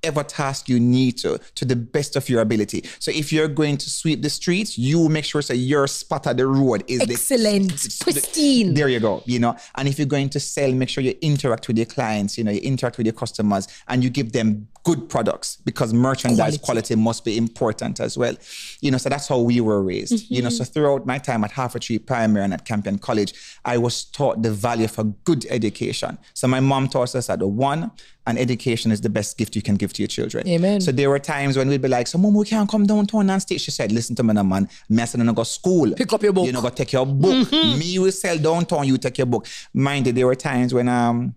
whatever 0.04 0.24
task 0.24 0.68
you 0.68 0.80
need 0.80 1.18
to 1.18 1.40
to 1.56 1.66
the 1.66 1.76
best 1.76 2.16
of 2.18 2.28
your 2.28 2.42
ability. 2.42 2.84
So 3.00 3.12
if 3.12 3.32
you're 3.32 3.48
going 3.48 3.78
to 3.78 3.90
sweep 3.90 4.22
the 4.22 4.30
streets, 4.30 4.78
you 4.78 5.08
make 5.08 5.24
sure 5.24 5.42
that 5.42 5.56
your 5.56 5.88
spot 5.88 6.28
at 6.28 6.38
the 6.38 6.46
road 6.46 6.84
is 6.88 7.00
the- 7.00 7.14
Excellent. 7.14 7.72
Pristine. 8.02 8.74
there 8.74 8.90
you 8.90 9.00
go. 9.00 9.24
You 9.26 9.40
know, 9.40 9.56
and 9.76 9.88
if 9.88 9.98
you're 9.98 10.06
going 10.08 10.30
to 10.30 10.40
sell, 10.40 10.72
make 10.74 10.90
sure 10.90 11.04
you 11.04 11.16
interact 11.22 11.68
with 11.68 11.78
your 11.78 11.86
clients. 11.86 12.38
You 12.38 12.44
know, 12.44 12.52
you 12.52 12.60
interact 12.62 12.98
with 12.98 13.06
your 13.06 13.14
customers, 13.14 13.68
and 13.88 14.04
you 14.04 14.10
give 14.10 14.34
them 14.34 14.68
good 14.84 15.08
products 15.10 15.58
because 15.64 15.94
merchandise 15.94 16.58
Quality. 16.58 16.58
quality, 16.58 16.96
must 16.96 17.24
be 17.24 17.38
important 17.38 18.00
as 18.02 18.18
well. 18.18 18.36
You 18.82 18.92
know, 18.92 18.98
so 18.98 19.08
that's 19.10 19.28
how 19.30 19.40
we 19.40 19.62
were 19.62 19.82
raised. 19.82 20.30
You 20.30 20.42
know, 20.42 20.50
Mm-hmm. 20.50 20.58
so 20.58 20.64
throughout 20.66 21.06
my 21.06 21.18
time 21.20 21.44
at 21.46 21.52
Half 21.52 21.74
Way 21.76 21.80
Tree 21.80 22.00
Primary 22.00 22.44
and 22.44 22.54
at 22.54 22.66
Campion 22.66 22.98
College, 23.00 23.34
I 23.64 23.78
was 23.78 24.04
taught 24.04 24.42
the 24.44 24.52
value 24.52 24.86
of 24.86 25.00
a 25.00 25.06
good 25.06 25.46
education. 25.50 26.18
So 26.34 26.48
my 26.50 26.60
mom 26.60 26.90
taught 26.90 27.16
us 27.16 27.28
that 27.28 27.40
the 27.40 27.48
one, 27.48 27.92
and 28.26 28.38
education 28.40 28.92
is 28.92 29.02
the 29.02 29.10
best 29.10 29.38
gift 29.38 29.56
you 29.56 29.62
can 29.62 29.76
give 29.76 29.92
to 29.94 30.02
your 30.02 30.08
children. 30.08 30.48
Amen. 30.48 30.80
So 30.82 30.92
there 30.94 31.10
were 31.10 31.20
times 31.20 31.58
when 31.58 31.68
we'd 31.68 31.82
be 31.82 31.90
like, 31.90 32.08
"So, 32.08 32.18
mom, 32.18 32.34
we 32.34 32.46
can't 32.46 32.70
come 32.70 32.86
downtown 32.86 33.30
and 33.30 33.42
stay." 33.42 33.58
She 33.58 33.72
said, 33.72 33.92
"Listen 33.92 34.16
to 34.18 34.24
me, 34.24 34.34
now, 34.34 34.44
man. 34.44 34.70
Me 34.90 35.06
said, 35.06 35.20
"I 35.22 35.34
go 35.34 35.44
school. 35.44 35.92
Pick 35.94 36.12
up 36.14 36.24
your 36.24 36.32
book. 36.34 36.46
You 36.46 36.54
know, 36.54 36.62
go 36.62 36.70
take 36.70 36.94
your 36.94 37.06
book. 37.06 37.52
Me 37.52 38.00
will 38.00 38.12
sell 38.14 38.38
downtown. 38.38 38.88
You 38.88 38.98
take 38.98 39.18
your 39.18 39.28
book. 39.28 39.46
Mind 39.74 40.08
you, 40.08 40.14
there 40.14 40.26
were 40.26 40.36
times 40.36 40.74
when 40.74 40.88
um 40.90 41.36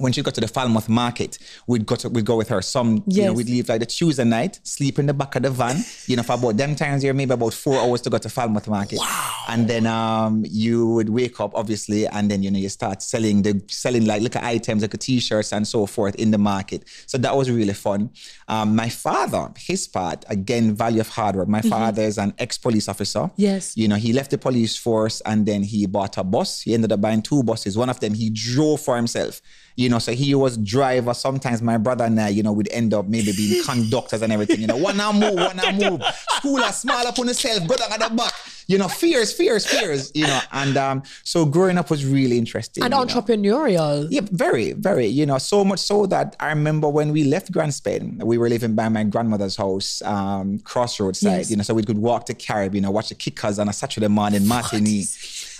when 0.00 0.12
she 0.12 0.22
got 0.22 0.34
to 0.34 0.40
the 0.40 0.48
Falmouth 0.48 0.88
market, 0.88 1.38
we'd 1.66 1.86
go 1.86 1.96
to 1.96 2.08
we'd 2.08 2.24
go 2.24 2.36
with 2.36 2.48
her. 2.48 2.62
Some 2.62 3.02
you 3.06 3.24
know, 3.24 3.32
we'd 3.32 3.48
leave 3.48 3.68
like 3.68 3.80
the 3.80 3.86
Tuesday 3.86 4.24
night, 4.24 4.60
sleep 4.62 4.98
in 4.98 5.06
the 5.06 5.14
back 5.14 5.36
of 5.36 5.42
the 5.42 5.50
van. 5.50 5.76
You 6.06 6.16
know, 6.16 6.22
for 6.22 6.34
about 6.34 6.56
them 6.56 6.74
times 6.74 7.02
here, 7.02 7.14
maybe 7.14 7.32
about 7.32 7.54
four 7.54 7.78
hours 7.78 8.00
to 8.02 8.10
go 8.10 8.18
to 8.18 8.28
Falmouth 8.28 8.68
market. 8.68 8.98
Wow. 8.98 9.34
And 9.48 9.68
then 9.68 9.86
um 9.86 10.44
you 10.48 10.88
would 10.88 11.08
wake 11.08 11.40
up 11.40 11.52
obviously, 11.54 12.06
and 12.06 12.30
then 12.30 12.42
you 12.42 12.50
know 12.50 12.58
you 12.58 12.68
start 12.68 13.02
selling 13.02 13.42
the 13.42 13.62
selling 13.68 14.06
like 14.06 14.22
little 14.22 14.42
items 14.44 14.82
like 14.82 14.98
t-shirts 14.98 15.52
and 15.52 15.66
so 15.66 15.86
forth 15.86 16.14
in 16.16 16.30
the 16.30 16.38
market. 16.38 16.84
So 17.06 17.18
that 17.18 17.36
was 17.36 17.50
really 17.50 17.74
fun. 17.74 18.10
Um, 18.48 18.74
my 18.76 18.88
father, 18.88 19.50
his 19.56 19.86
part 19.86 20.24
again, 20.28 20.74
value 20.74 21.00
of 21.00 21.08
hard 21.08 21.36
work. 21.36 21.48
My 21.48 21.62
father 21.62 22.02
is 22.02 22.18
an 22.18 22.34
ex-police 22.38 22.88
officer. 22.88 23.30
Yes. 23.36 23.76
You 23.76 23.88
know, 23.88 23.96
he 23.96 24.12
left 24.12 24.30
the 24.30 24.38
police 24.38 24.76
force 24.76 25.20
and 25.22 25.46
then 25.46 25.62
he 25.62 25.86
bought 25.86 26.18
a 26.18 26.24
bus. 26.24 26.62
He 26.62 26.74
ended 26.74 26.92
up 26.92 27.00
buying 27.00 27.22
two 27.22 27.42
buses. 27.42 27.76
One 27.76 27.90
of 27.90 28.00
them 28.00 28.14
he 28.14 28.30
drove 28.30 28.80
for 28.80 28.96
himself. 28.96 29.40
You 29.80 29.88
know, 29.88 29.98
so 29.98 30.12
he 30.12 30.34
was 30.34 30.58
driver. 30.58 31.14
Sometimes 31.14 31.62
my 31.62 31.78
brother 31.78 32.04
and 32.04 32.20
I, 32.20 32.28
you 32.28 32.42
know, 32.42 32.52
would 32.52 32.68
end 32.70 32.92
up 32.92 33.06
maybe 33.08 33.32
being 33.32 33.64
conductors 33.70 34.20
and 34.20 34.30
everything. 34.30 34.60
You 34.60 34.66
know, 34.66 34.76
one 34.76 34.98
now 34.98 35.10
move, 35.10 35.34
one 35.34 35.56
now 35.56 35.70
move. 35.90 36.02
School 36.32 36.60
are 36.62 36.72
small 36.72 37.06
up 37.06 37.18
on 37.18 37.26
yourself, 37.26 37.66
go 37.66 37.76
down 37.76 37.90
at 37.90 38.10
the 38.10 38.14
back. 38.14 38.34
You 38.66 38.76
know, 38.76 38.88
fears, 38.88 39.32
fears, 39.32 39.64
fears. 39.64 40.12
You 40.14 40.26
know, 40.26 40.40
and 40.52 40.76
um, 40.76 41.02
so 41.24 41.46
growing 41.46 41.78
up 41.78 41.88
was 41.88 42.04
really 42.04 42.36
interesting. 42.36 42.84
And 42.84 42.92
you 42.92 43.00
know. 43.00 43.06
entrepreneurial. 43.06 44.06
Yeah, 44.10 44.20
very, 44.30 44.72
very. 44.72 45.06
You 45.06 45.24
know, 45.24 45.38
so 45.38 45.64
much 45.64 45.80
so 45.80 46.04
that 46.06 46.36
I 46.38 46.50
remember 46.50 46.86
when 46.86 47.10
we 47.10 47.24
left 47.24 47.50
Grants 47.50 47.80
Pen, 47.80 48.20
we 48.22 48.36
were 48.36 48.50
living 48.50 48.74
by 48.74 48.90
my 48.90 49.04
grandmother's 49.04 49.56
house, 49.56 50.02
um, 50.02 50.58
crossroad 50.58 51.16
side. 51.16 51.38
Yes. 51.38 51.50
You 51.50 51.56
know, 51.56 51.62
so 51.62 51.72
we 51.72 51.84
could 51.84 51.98
walk 51.98 52.26
to 52.26 52.34
Carib, 52.34 52.74
you 52.74 52.82
know, 52.82 52.90
watch 52.90 53.08
the 53.08 53.14
kickers 53.14 53.58
on 53.58 53.70
a 53.70 53.72
Saturday 53.72 54.08
morning, 54.08 54.46
Martini. 54.46 55.04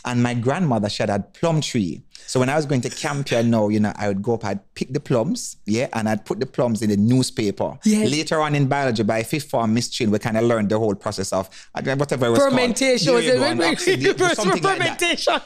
And 0.05 0.23
my 0.23 0.35
grandmother, 0.35 0.91
she 0.91 1.03
had 1.03 1.11
a 1.11 1.21
plum 1.21 1.62
tree. 1.62 2.03
So 2.31 2.39
when 2.39 2.49
I 2.49 2.55
was 2.55 2.65
going 2.65 2.81
to 2.83 2.91
Campion 2.91 3.51
now, 3.51 3.67
you 3.71 3.81
know, 3.81 3.93
I 3.97 4.07
would 4.07 4.23
go 4.23 4.35
up, 4.35 4.45
I'd 4.45 4.61
pick 4.77 4.93
the 4.93 5.01
plums, 5.01 5.57
yeah, 5.67 5.89
and 5.95 6.09
I'd 6.09 6.25
put 6.25 6.39
the 6.39 6.47
plums 6.47 6.81
in 6.81 6.91
the 6.91 6.97
newspaper. 6.97 7.77
Yes. 7.85 8.09
Later 8.09 8.41
on 8.41 8.55
in 8.55 8.69
biology, 8.69 9.03
by 9.03 9.25
fifth 9.25 9.51
form, 9.51 9.75
Miss 9.75 9.89
Chin, 9.89 10.13
we 10.13 10.21
kind 10.21 10.37
of 10.37 10.45
learned 10.45 10.69
the 10.69 10.79
whole 10.79 10.95
process 10.95 11.33
of 11.33 11.51
whatever 11.73 12.27
it 12.27 12.31
was 12.31 12.39
called. 12.39 12.53
Fermentation. 12.53 13.07
Go, 13.09 13.15
Was 13.15 13.25
it- 13.27 14.37
something 14.37 14.63
like 14.63 14.79
that 14.79 15.43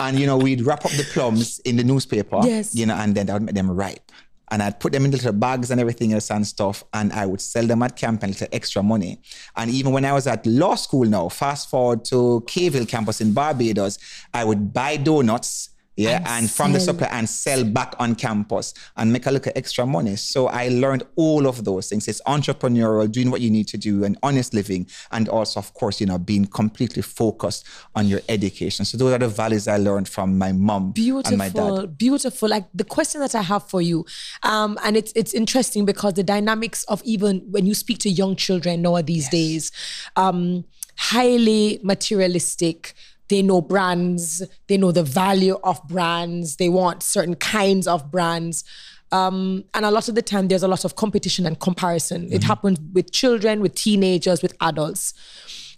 and 0.00 0.16
you 0.20 0.26
know 0.28 0.36
we'd 0.36 0.60
wrap 0.62 0.84
up 0.84 0.92
the 0.92 1.02
plums 1.12 1.58
in 1.60 1.76
the 1.76 1.82
newspaper 1.82 2.38
Yes. 2.44 2.72
you 2.72 2.86
know 2.86 2.94
and 2.94 3.14
then 3.16 3.28
i 3.28 3.32
would 3.32 3.42
make 3.42 3.54
them 3.56 3.68
ripe 3.70 4.12
and 4.50 4.62
I'd 4.62 4.78
put 4.80 4.92
them 4.92 5.04
in 5.04 5.10
little 5.10 5.32
bags 5.32 5.70
and 5.70 5.78
everything 5.80 6.14
else 6.14 6.30
and 6.30 6.46
stuff, 6.46 6.82
and 6.94 7.12
I 7.12 7.26
would 7.26 7.42
sell 7.42 7.66
them 7.66 7.82
at 7.82 7.96
camp 7.96 8.22
and 8.22 8.32
little 8.32 8.48
extra 8.50 8.82
money. 8.82 9.20
And 9.56 9.70
even 9.70 9.92
when 9.92 10.06
I 10.06 10.12
was 10.14 10.26
at 10.26 10.46
law 10.46 10.74
school 10.74 11.04
now, 11.04 11.28
fast 11.28 11.68
forward 11.68 12.02
to 12.06 12.42
Cave 12.46 12.72
Hill 12.72 12.86
campus 12.86 13.20
in 13.20 13.34
Barbados, 13.34 13.98
I 14.32 14.44
would 14.44 14.72
buy 14.72 14.96
donuts, 14.96 15.68
yeah, 15.98 16.18
And 16.18 16.26
and, 16.26 16.50
from 16.50 16.72
the 16.72 16.80
supply 16.80 17.08
and 17.10 17.28
sell 17.28 17.64
back 17.64 17.94
on 17.98 18.14
campus 18.14 18.74
and 18.96 19.12
make 19.12 19.26
a 19.26 19.30
little 19.30 19.52
extra 19.56 19.84
money. 19.86 20.16
So 20.16 20.46
I 20.46 20.68
learned 20.68 21.04
all 21.16 21.46
of 21.46 21.64
those 21.64 21.88
things. 21.88 22.08
It's 22.08 22.22
entrepreneurial, 22.26 23.10
doing 23.10 23.30
what 23.30 23.40
you 23.40 23.50
need 23.50 23.68
to 23.68 23.78
do, 23.78 24.04
and 24.04 24.16
honest 24.22 24.54
living, 24.54 24.86
and 25.12 25.28
also, 25.28 25.58
of 25.58 25.74
course, 25.74 26.00
you 26.00 26.06
know, 26.06 26.18
being 26.18 26.46
completely 26.46 27.02
focused 27.02 27.66
on 27.94 28.06
your 28.06 28.20
education. 28.28 28.84
So 28.84 28.96
those 28.96 29.12
are 29.12 29.18
the 29.18 29.28
values 29.28 29.68
I 29.68 29.76
learned 29.76 30.08
from 30.08 30.38
my 30.38 30.52
mom 30.52 30.92
beautiful 30.92 31.28
and 31.28 31.38
my 31.38 31.48
dad. 31.48 31.98
beautiful 31.98 32.18
beautiful. 32.38 32.48
like 32.48 32.66
the 32.74 32.84
question 32.84 33.20
that 33.20 33.34
i 33.34 33.42
have 33.42 33.68
for 33.68 33.80
you 33.82 34.04
um 34.42 34.78
and 34.84 34.96
it's 34.96 35.12
it's 35.14 35.34
interesting 35.34 35.84
because 35.84 36.14
the 36.14 36.22
dynamics 36.22 36.84
of 36.84 37.02
even 37.04 37.40
when 37.50 37.66
you 37.66 37.74
speak 37.74 37.98
to 37.98 38.08
young 38.08 38.36
children 38.36 38.82
now 38.82 39.00
these 39.02 39.28
days 39.28 39.72
um 40.16 40.64
highly 40.96 41.80
materialistic 41.82 42.94
they 43.28 43.42
know 43.42 43.60
brands 43.60 44.42
they 44.66 44.76
know 44.76 44.92
the 44.92 45.02
value 45.02 45.58
of 45.64 45.80
brands 45.88 46.56
they 46.56 46.68
want 46.68 47.02
certain 47.02 47.34
kinds 47.34 47.86
of 47.86 48.10
brands 48.10 48.64
um, 49.10 49.64
and 49.72 49.86
a 49.86 49.90
lot 49.90 50.08
of 50.08 50.14
the 50.14 50.22
time 50.22 50.48
there's 50.48 50.62
a 50.62 50.68
lot 50.68 50.84
of 50.84 50.96
competition 50.96 51.46
and 51.46 51.60
comparison 51.60 52.30
it 52.32 52.44
happens 52.44 52.78
with 52.92 53.10
children 53.10 53.60
with 53.60 53.74
teenagers 53.74 54.42
with 54.42 54.54
adults 54.60 55.14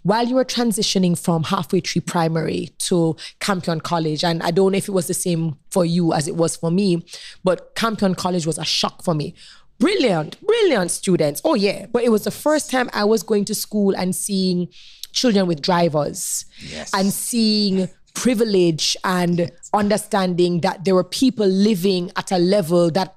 while 0.03 0.27
you 0.27 0.35
were 0.35 0.45
transitioning 0.45 1.17
from 1.17 1.43
halfway 1.43 1.79
tree 1.79 2.01
primary 2.01 2.69
to 2.79 3.15
Campion 3.39 3.79
College, 3.79 4.23
and 4.23 4.41
I 4.41 4.51
don't 4.51 4.71
know 4.71 4.77
if 4.77 4.87
it 4.87 4.93
was 4.93 5.07
the 5.07 5.13
same 5.13 5.57
for 5.69 5.85
you 5.85 6.13
as 6.13 6.27
it 6.27 6.35
was 6.35 6.55
for 6.55 6.71
me, 6.71 7.05
but 7.43 7.75
Campion 7.75 8.15
College 8.15 8.47
was 8.47 8.57
a 8.57 8.65
shock 8.65 9.03
for 9.03 9.13
me. 9.13 9.35
Brilliant, 9.79 10.39
brilliant 10.41 10.91
students. 10.91 11.41
Oh, 11.43 11.55
yeah. 11.55 11.87
But 11.91 12.03
it 12.03 12.09
was 12.09 12.23
the 12.23 12.31
first 12.31 12.69
time 12.69 12.89
I 12.93 13.03
was 13.03 13.23
going 13.23 13.45
to 13.45 13.55
school 13.55 13.95
and 13.95 14.15
seeing 14.15 14.69
children 15.11 15.47
with 15.47 15.61
drivers 15.61 16.45
Yes. 16.59 16.91
and 16.93 17.11
seeing 17.13 17.89
privilege 18.13 18.97
and 19.03 19.51
understanding 19.73 20.61
that 20.61 20.83
there 20.85 20.95
were 20.95 21.03
people 21.03 21.47
living 21.47 22.11
at 22.15 22.31
a 22.31 22.37
level 22.37 22.91
that 22.91 23.15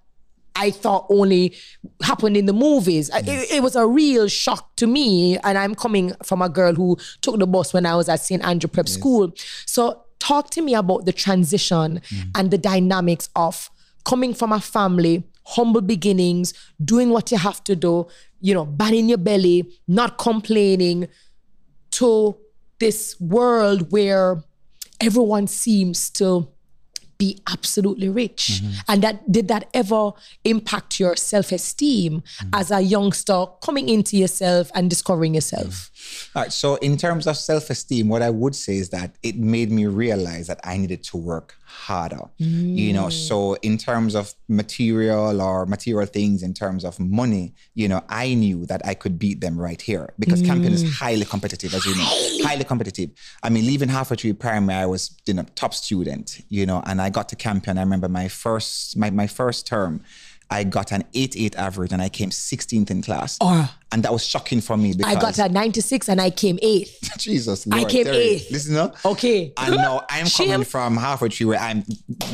I 0.57 0.71
thought 0.71 1.07
only 1.11 1.57
happened 2.03 2.37
in 2.37 2.47
the 2.47 2.53
movies. 2.53 3.11
I- 3.11 3.19
It, 3.19 3.51
it 3.55 3.63
was 3.63 3.75
a 3.75 3.87
real 3.87 4.29
shock 4.29 4.77
to 4.77 4.87
me. 4.87 5.37
And 5.39 5.59
I'm 5.59 5.75
coming 5.75 6.13
from 6.23 6.41
a 6.43 6.49
girl 6.49 6.75
who 6.75 6.97
took 7.23 7.39
the 7.41 7.47
bus 7.47 7.73
when 7.75 7.87
I 7.87 7.97
was 7.97 8.09
at 8.09 8.21
St. 8.21 8.43
Andrew 8.45 8.69
Prep 8.69 8.89
School. 8.89 9.33
So 9.67 10.03
talk 10.21 10.51
to 10.51 10.63
me 10.63 10.75
about 10.75 11.07
the 11.07 11.13
transition 11.13 12.01
mm. 12.09 12.31
and 12.37 12.51
the 12.53 12.59
dynamics 12.59 13.29
of 13.35 13.69
coming 14.05 14.33
from 14.33 14.53
a 14.53 14.61
family, 14.61 15.25
humble 15.45 15.81
beginnings, 15.81 16.55
doing 16.85 17.11
what 17.11 17.33
you 17.33 17.39
have 17.39 17.65
to 17.65 17.75
do, 17.75 18.07
you 18.41 18.55
know, 18.55 18.65
banning 18.65 19.09
your 19.09 19.19
belly, 19.19 19.69
not 19.89 20.19
complaining, 20.19 21.09
to 21.95 22.37
this 22.79 23.19
world 23.21 23.93
where 23.93 24.43
everyone 25.01 25.47
seems 25.47 26.11
to 26.11 26.49
be 27.19 27.41
absolutely 27.47 28.09
rich. 28.09 28.61
Mm-hmm. 28.63 28.73
And 28.89 29.03
that 29.03 29.31
did 29.31 29.49
that 29.49 29.69
ever 29.73 30.13
impact 30.45 30.99
your 30.99 31.17
self-esteem 31.17 32.21
mm-hmm. 32.21 32.49
as 32.53 32.71
a 32.71 32.81
youngster 32.81 33.47
coming 33.63 33.89
into 33.89 34.17
yourself 34.17 34.71
and 34.75 34.91
discovering 34.91 35.35
yourself 35.35 35.91
All 36.35 36.43
right. 36.43 36.53
So, 36.53 36.77
in 36.77 36.97
terms 36.97 37.27
of 37.27 37.37
self 37.37 37.71
esteem, 37.71 38.09
what 38.09 38.23
I 38.23 38.31
would 38.31 38.55
say 38.55 38.77
is 38.77 38.91
that 38.91 39.17
it 39.23 39.37
made 39.37 39.71
me 39.71 39.87
realize 39.87 40.47
that 40.47 40.61
I 40.65 40.77
needed 40.77 41.03
to 41.05 41.17
work 41.17 41.57
harder. 41.75 42.21
You 42.39 42.93
know, 42.93 43.07
mm. 43.07 43.13
so 43.13 43.55
in 43.55 43.77
terms 43.79 44.15
of 44.15 44.33
material 44.49 45.41
or 45.41 45.67
material 45.67 46.07
things, 46.07 46.43
in 46.43 46.55
terms 46.55 46.85
of 46.85 46.99
money, 47.01 47.55
you 47.75 47.89
know, 47.89 48.03
I 48.09 48.35
knew 48.35 48.65
that 48.67 48.81
I 48.87 48.95
could 48.95 49.19
beat 49.19 49.41
them 49.41 49.59
right 49.59 49.81
here 49.81 50.13
because 50.19 50.41
Campion 50.43 50.73
is 50.73 50.85
mm. 50.85 50.93
highly 50.93 51.25
competitive, 51.25 51.75
as 51.75 51.85
you 51.85 51.95
know, 51.97 52.49
highly 52.49 52.65
competitive. 52.65 53.11
I 53.43 53.51
mean, 53.51 53.67
leaving 53.67 53.89
Half 53.89 54.11
Way 54.11 54.17
Tree 54.17 54.33
Primary, 54.33 54.81
I 54.81 54.87
was, 54.87 55.17
you 55.27 55.35
know, 55.35 55.45
top 55.55 55.75
student, 55.75 56.41
you 56.49 56.65
know, 56.65 56.83
and 56.87 57.03
I 57.03 57.11
got 57.11 57.29
to 57.31 57.37
Campion. 57.37 57.77
I 57.79 57.83
remember 57.83 58.09
my 58.09 58.29
first, 58.29 58.97
my, 58.97 59.11
my 59.11 59.27
first 59.27 59.67
term. 59.67 60.03
I 60.51 60.65
got 60.65 60.93
an 60.93 61.05
8-8 61.15 61.57
average 61.57 61.93
and 61.93 62.03
I 62.03 62.09
came 62.09 62.31
16th 62.31 62.91
in 62.91 63.03
class. 63.03 63.39
Oh. 63.41 63.75
And 63.93 64.03
that 64.03 64.13
was 64.13 64.27
shocking 64.27 64.61
for 64.61 64.77
me 64.77 64.93
because 64.93 65.17
i 65.17 65.21
got 65.21 65.39
a 65.39 65.53
96 65.53 66.09
and 66.09 66.21
i 66.21 66.29
came 66.29 66.59
eighth 66.63 67.17
Jesus, 67.19 67.67
Lord, 67.67 67.89
came 67.89 68.05
Terry, 68.05 68.17
eighth. 68.17 68.51
Listen 68.51 68.77
up. 68.77 68.97
Okay. 69.05 69.53
And 69.57 69.77
now 69.77 70.05
I'm 70.11 70.27
coming 70.27 70.65
from 70.65 70.97
Half 70.97 71.23
Way 71.23 71.29
Tree 71.29 71.47
where 71.47 71.61
I'm 71.61 71.85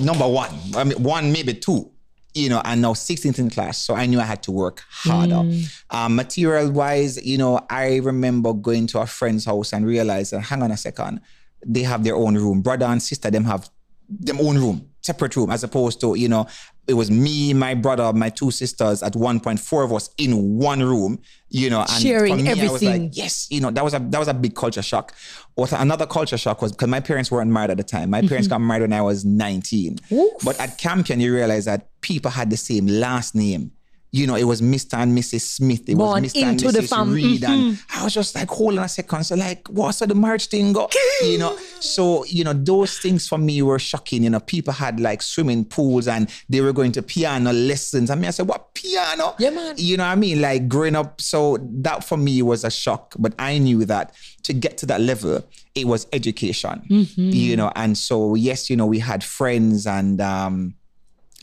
number 0.01 0.27
one. 0.27 0.51
I 0.75 0.85
mean, 0.85 1.03
one 1.03 1.33
maybe 1.33 1.55
two. 1.55 1.91
you 2.35 2.49
know, 2.49 2.63
and 2.65 2.81
now 2.83 2.93
16th 2.93 3.39
in 3.39 3.51
class. 3.51 3.79
So 3.79 3.95
I 3.95 4.07
knew 4.07 4.21
I 4.21 4.25
had 4.25 4.43
to 4.45 4.53
work 4.53 4.83
harder. 4.89 5.35
Mm. 5.35 5.83
Um, 5.91 6.17
material 6.17 6.71
wise, 6.71 7.25
you 7.25 7.39
know, 7.39 7.61
I 7.69 7.97
remember 7.97 8.53
going 8.53 8.87
to 8.89 9.01
a 9.01 9.07
friend's 9.07 9.45
house 9.45 9.73
and 9.73 9.87
realizing, 9.87 10.41
hang 10.41 10.63
on 10.63 10.71
a 10.71 10.77
second, 10.77 11.21
they 11.67 11.83
have 11.83 12.05
their 12.05 12.17
own 12.17 12.37
room. 12.37 12.63
Brother 12.63 12.87
and 12.87 13.03
sister, 13.03 13.31
them 13.31 13.45
have 13.45 13.69
them 14.09 14.41
own 14.41 14.59
room, 14.59 14.90
separate 15.03 15.37
room, 15.37 15.51
as 15.51 15.65
opposed 15.65 16.01
to, 16.01 16.15
you 16.15 16.29
know, 16.29 16.47
it 16.87 16.95
was 16.95 17.11
me, 17.11 17.55
my 17.55 17.75
brother, 17.75 18.13
my 18.13 18.31
two 18.31 18.51
sisters 18.51 19.03
at 19.03 19.15
one 19.15 19.39
point, 19.39 19.61
four 19.61 19.85
of 19.85 19.93
us 19.93 20.11
in 20.19 20.59
one 20.59 20.83
room, 20.83 21.21
you 21.49 21.71
know, 21.71 21.81
and 21.81 22.03
Sharing 22.03 22.37
for 22.37 22.43
me, 22.43 22.49
I 22.49 22.55
was 22.55 22.63
everything. 22.63 23.03
like, 23.05 23.17
yes, 23.17 23.47
you 23.51 23.61
know, 23.61 23.71
that 23.71 23.85
was 23.85 23.95
a 23.95 23.99
that 23.99 24.19
was 24.19 24.29
a 24.29 24.35
big 24.35 24.55
culture 24.55 24.83
shock. 24.83 25.15
What 25.55 25.73
another 25.73 26.07
culture 26.07 26.39
shock 26.39 26.63
was 26.63 26.73
because 26.73 26.89
my 26.89 27.01
parents 27.01 27.31
weren't 27.31 27.51
married 27.51 27.71
at 27.71 27.77
the 27.77 27.85
time. 27.85 28.11
My 28.11 28.23
parents 28.23 28.49
got 28.49 28.61
married 28.61 28.83
when 28.83 28.93
I 28.93 29.03
was 29.03 29.25
19. 29.25 29.97
Mm-hmm. 29.97 30.15
Oof. 30.15 30.33
But 30.45 30.59
at 30.59 30.79
Campion, 30.79 31.21
you 31.21 31.35
realize 31.35 31.65
that 31.67 31.89
people 32.01 32.31
had 32.31 32.51
the 32.51 32.57
same 32.57 32.87
last 32.87 33.35
name. 33.35 33.73
You 34.13 34.27
know, 34.27 34.35
it 34.35 34.45
was 34.45 34.61
Mr. 34.61 34.99
and 34.99 35.17
Mrs. 35.17 35.43
Smith. 35.43 35.89
It 35.89 35.97
Born 35.97 36.23
was 36.25 36.33
Mr. 36.33 36.43
and 36.43 36.61
Mrs. 36.61 37.15
Reed. 37.15 37.45
And 37.45 37.79
I 37.95 38.03
was 38.03 38.13
just 38.13 38.35
like, 38.35 38.49
hold 38.49 38.79
on 38.79 38.85
a 38.85 38.89
second. 38.89 39.25
So 39.25 39.37
like, 39.37 39.69
what's 39.69 40.01
the 40.01 40.15
marriage 40.15 40.49
thing 40.49 40.73
go? 40.73 40.89
you 41.23 41.39
know, 41.39 41.57
so, 41.79 42.25
you 42.25 42.43
know, 42.43 42.53
those 42.53 42.99
things 42.99 43.29
for 43.29 43.39
me 43.39 43.63
were 43.63 43.79
shocking. 43.79 44.25
You 44.25 44.31
know, 44.31 44.41
people 44.41 44.73
had 44.73 44.99
like 44.99 45.23
swimming 45.23 45.65
pools 45.65 46.09
and 46.09 46.29
they 46.49 46.61
were 46.61 46.73
going 46.73 46.93
to 46.93 47.03
piano 47.03 47.53
lessons. 47.53 48.11
I 48.11 48.17
mean, 48.17 48.27
I 48.27 48.31
said, 48.31 48.49
what 48.49 48.75
piano? 48.75 49.35
Yeah, 49.39 49.51
man. 49.51 49.75
You 49.79 49.97
know 49.97 50.05
what 50.05 50.11
I 50.13 50.17
mean? 50.17 50.41
Like 50.41 50.69
growing 50.69 50.97
up. 50.97 51.21
So 51.21 51.59
that 51.61 52.03
for 52.03 52.17
me 52.17 52.43
was 52.43 52.65
a 52.65 52.71
shock. 52.71 53.15
But 53.19 53.35
I 53.39 53.59
knew 53.59 53.85
that 53.85 54.15
to 54.43 54.53
get 54.53 54.77
to 54.79 54.87
that 54.87 55.01
level, 55.01 55.45
it 55.75 55.87
was 55.87 56.07
education. 56.13 56.83
You 57.17 57.57
know, 57.57 57.71
and 57.77 57.97
so 57.97 58.35
yes, 58.35 58.69
you 58.69 58.77
know, 58.77 58.87
we 58.87 58.99
had 58.99 59.23
friends 59.23 59.87
and 59.87 60.21
um 60.21 60.75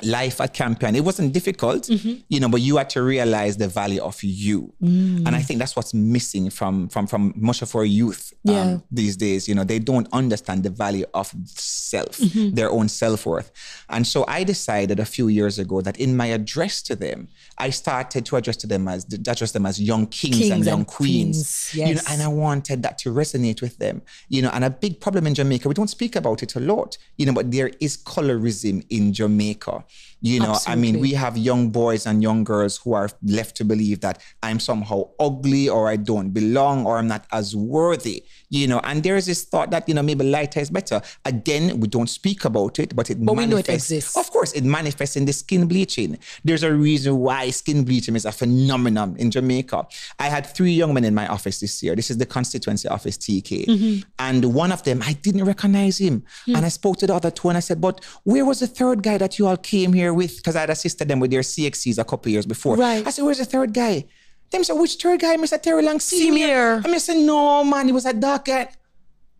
life 0.03 0.39
at 0.39 0.53
Campion. 0.53 0.95
It 0.95 1.03
wasn't 1.03 1.33
difficult, 1.33 1.83
mm-hmm. 1.83 2.21
you 2.29 2.39
know, 2.39 2.49
but 2.49 2.61
you 2.61 2.77
had 2.77 2.89
to 2.91 3.01
realize 3.01 3.57
the 3.57 3.67
value 3.67 4.01
of 4.01 4.21
you. 4.23 4.73
Mm. 4.81 5.25
And 5.25 5.35
I 5.35 5.41
think 5.41 5.59
that's 5.59 5.75
what's 5.75 5.93
missing 5.93 6.49
from 6.51 6.87
from 6.89 7.07
from 7.07 7.33
much 7.35 7.61
of 7.63 7.75
our 7.75 7.83
youth 7.85 8.31
um, 8.47 8.53
Yeah. 8.53 8.77
these 8.91 9.17
days. 9.17 9.47
You 9.47 9.55
know, 9.55 9.63
they 9.63 9.79
don't 9.79 10.07
understand 10.13 10.63
the 10.63 10.69
value 10.69 11.05
of 11.13 11.33
self, 11.55 12.17
mm-hmm. 12.19 12.53
their 12.53 12.69
own 12.69 12.89
self-worth. 12.89 13.51
And 13.89 14.05
so 14.05 14.23
I 14.27 14.43
decided 14.43 14.99
a 14.99 15.05
few 15.05 15.29
years 15.29 15.57
ago 15.57 15.81
that 15.81 15.97
in 15.97 16.15
my 16.15 16.27
address 16.27 16.83
to 16.83 16.95
them, 16.95 17.29
I 17.57 17.71
started 17.71 18.25
to 18.27 18.35
address 18.35 18.57
to 18.57 18.67
them 18.67 18.87
as 18.87 19.05
address 19.05 19.51
them 19.51 19.65
as 19.65 19.81
young 19.81 20.05
kings, 20.07 20.37
Kings 20.37 20.51
and 20.51 20.65
young 20.65 20.79
and 20.79 20.87
queens. 20.87 21.69
queens, 21.71 21.89
You 21.89 21.95
know, 21.95 22.01
and 22.09 22.21
I 22.21 22.27
wanted 22.27 22.83
that 22.83 22.99
to 22.99 23.09
resonate 23.09 23.61
with 23.61 23.77
them. 23.79 24.03
You 24.29 24.43
know, 24.43 24.51
and 24.53 24.63
a 24.63 24.69
big 24.69 25.01
problem 25.01 25.25
in 25.25 25.33
Jamaica, 25.33 25.67
we 25.67 25.73
don't 25.73 25.89
speak 25.89 26.15
about 26.15 26.43
it 26.43 26.55
a 26.55 26.59
lot, 26.59 26.97
you 27.17 27.25
know, 27.25 27.33
but 27.33 27.51
there 27.51 27.71
is 27.79 27.97
colorism 27.97 28.85
in 28.89 29.11
Jamaica 29.11 29.85
much. 29.87 30.16
You 30.21 30.39
know, 30.39 30.57
I 30.65 30.75
mean, 30.75 30.99
we 30.99 31.11
have 31.11 31.37
young 31.37 31.69
boys 31.69 32.07
and 32.07 32.23
young 32.23 32.43
girls 32.43 32.77
who 32.77 32.93
are 32.93 33.09
left 33.23 33.55
to 33.57 33.65
believe 33.65 34.01
that 34.01 34.21
I'm 34.41 34.59
somehow 34.59 35.09
ugly 35.19 35.69
or 35.69 35.89
I 35.89 35.95
don't 35.95 36.31
belong 36.31 36.85
or 36.85 36.97
I'm 36.97 37.07
not 37.07 37.25
as 37.31 37.55
worthy, 37.55 38.23
you 38.49 38.67
know, 38.67 38.79
and 38.83 39.03
there 39.03 39.15
is 39.15 39.27
this 39.27 39.43
thought 39.43 39.69
that, 39.71 39.87
you 39.87 39.93
know, 39.93 40.01
maybe 40.01 40.25
lighter 40.25 40.59
is 40.59 40.71
better. 40.71 41.01
Again, 41.23 41.79
we 41.79 41.87
don't 41.87 42.09
speak 42.09 42.45
about 42.45 42.79
it, 42.79 42.95
but 42.95 43.11
it 43.11 43.23
But 43.23 43.35
we 43.35 43.45
know 43.45 43.57
it 43.57 43.69
exists. 43.69 44.17
Of 44.17 44.31
course, 44.31 44.53
it 44.53 44.63
manifests 44.63 45.15
in 45.15 45.25
the 45.25 45.33
skin 45.33 45.67
bleaching. 45.67 46.17
There's 46.43 46.63
a 46.63 46.73
reason 46.73 47.17
why 47.19 47.51
skin 47.51 47.83
bleaching 47.83 48.15
is 48.15 48.25
a 48.25 48.31
phenomenon 48.31 49.15
in 49.19 49.29
Jamaica. 49.29 49.87
I 50.19 50.29
had 50.29 50.47
three 50.47 50.71
young 50.71 50.93
men 50.93 51.03
in 51.03 51.13
my 51.13 51.27
office 51.27 51.59
this 51.59 51.83
year. 51.83 51.95
This 51.95 52.09
is 52.09 52.17
the 52.17 52.25
constituency 52.25 52.87
office, 52.87 53.17
TK. 53.17 53.65
Mm-hmm. 53.65 54.09
And 54.17 54.53
one 54.53 54.71
of 54.71 54.83
them, 54.83 55.03
I 55.03 55.13
didn't 55.13 55.43
recognize 55.43 55.99
him. 55.99 56.23
Hmm. 56.45 56.55
And 56.55 56.65
I 56.65 56.69
spoke 56.69 56.97
to 56.97 57.07
the 57.07 57.13
other 57.13 57.29
two 57.29 57.49
and 57.49 57.57
I 57.57 57.61
said, 57.61 57.79
But 57.79 58.03
where 58.23 58.45
was 58.45 58.61
the 58.61 58.67
third 58.67 59.03
guy 59.03 59.17
that 59.17 59.37
you 59.37 59.47
all 59.47 59.57
came 59.57 59.93
here 59.93 60.06
with? 60.13 60.37
Because 60.37 60.55
I 60.55 60.61
had 60.61 60.69
assisted 60.69 61.07
them 61.07 61.19
with 61.19 61.31
their 61.31 61.41
CXCs 61.41 61.97
a 61.97 62.03
couple 62.03 62.31
years 62.31 62.45
before. 62.45 62.75
Right. 62.75 63.05
I 63.05 63.09
said, 63.09 63.23
Where's 63.23 63.39
the 63.39 63.45
third 63.45 63.73
guy? 63.73 64.05
Them 64.51 64.63
said, 64.63 64.73
Which 64.73 64.95
third 64.95 65.19
guy? 65.19 65.35
Mr. 65.37 65.61
Terrelonge, 65.61 66.01
Senior. 66.01 66.23
See 66.23 66.29
me 66.29 66.35
me 66.35 66.41
here. 66.41 66.47
here. 66.47 66.81
And 66.83 66.87
I 66.87 66.97
said, 66.97 67.17
No, 67.17 67.63
man, 67.63 67.87
he 67.87 67.91
was 67.91 68.05
a 68.05 68.13
dark 68.13 68.45
guy. 68.45 68.69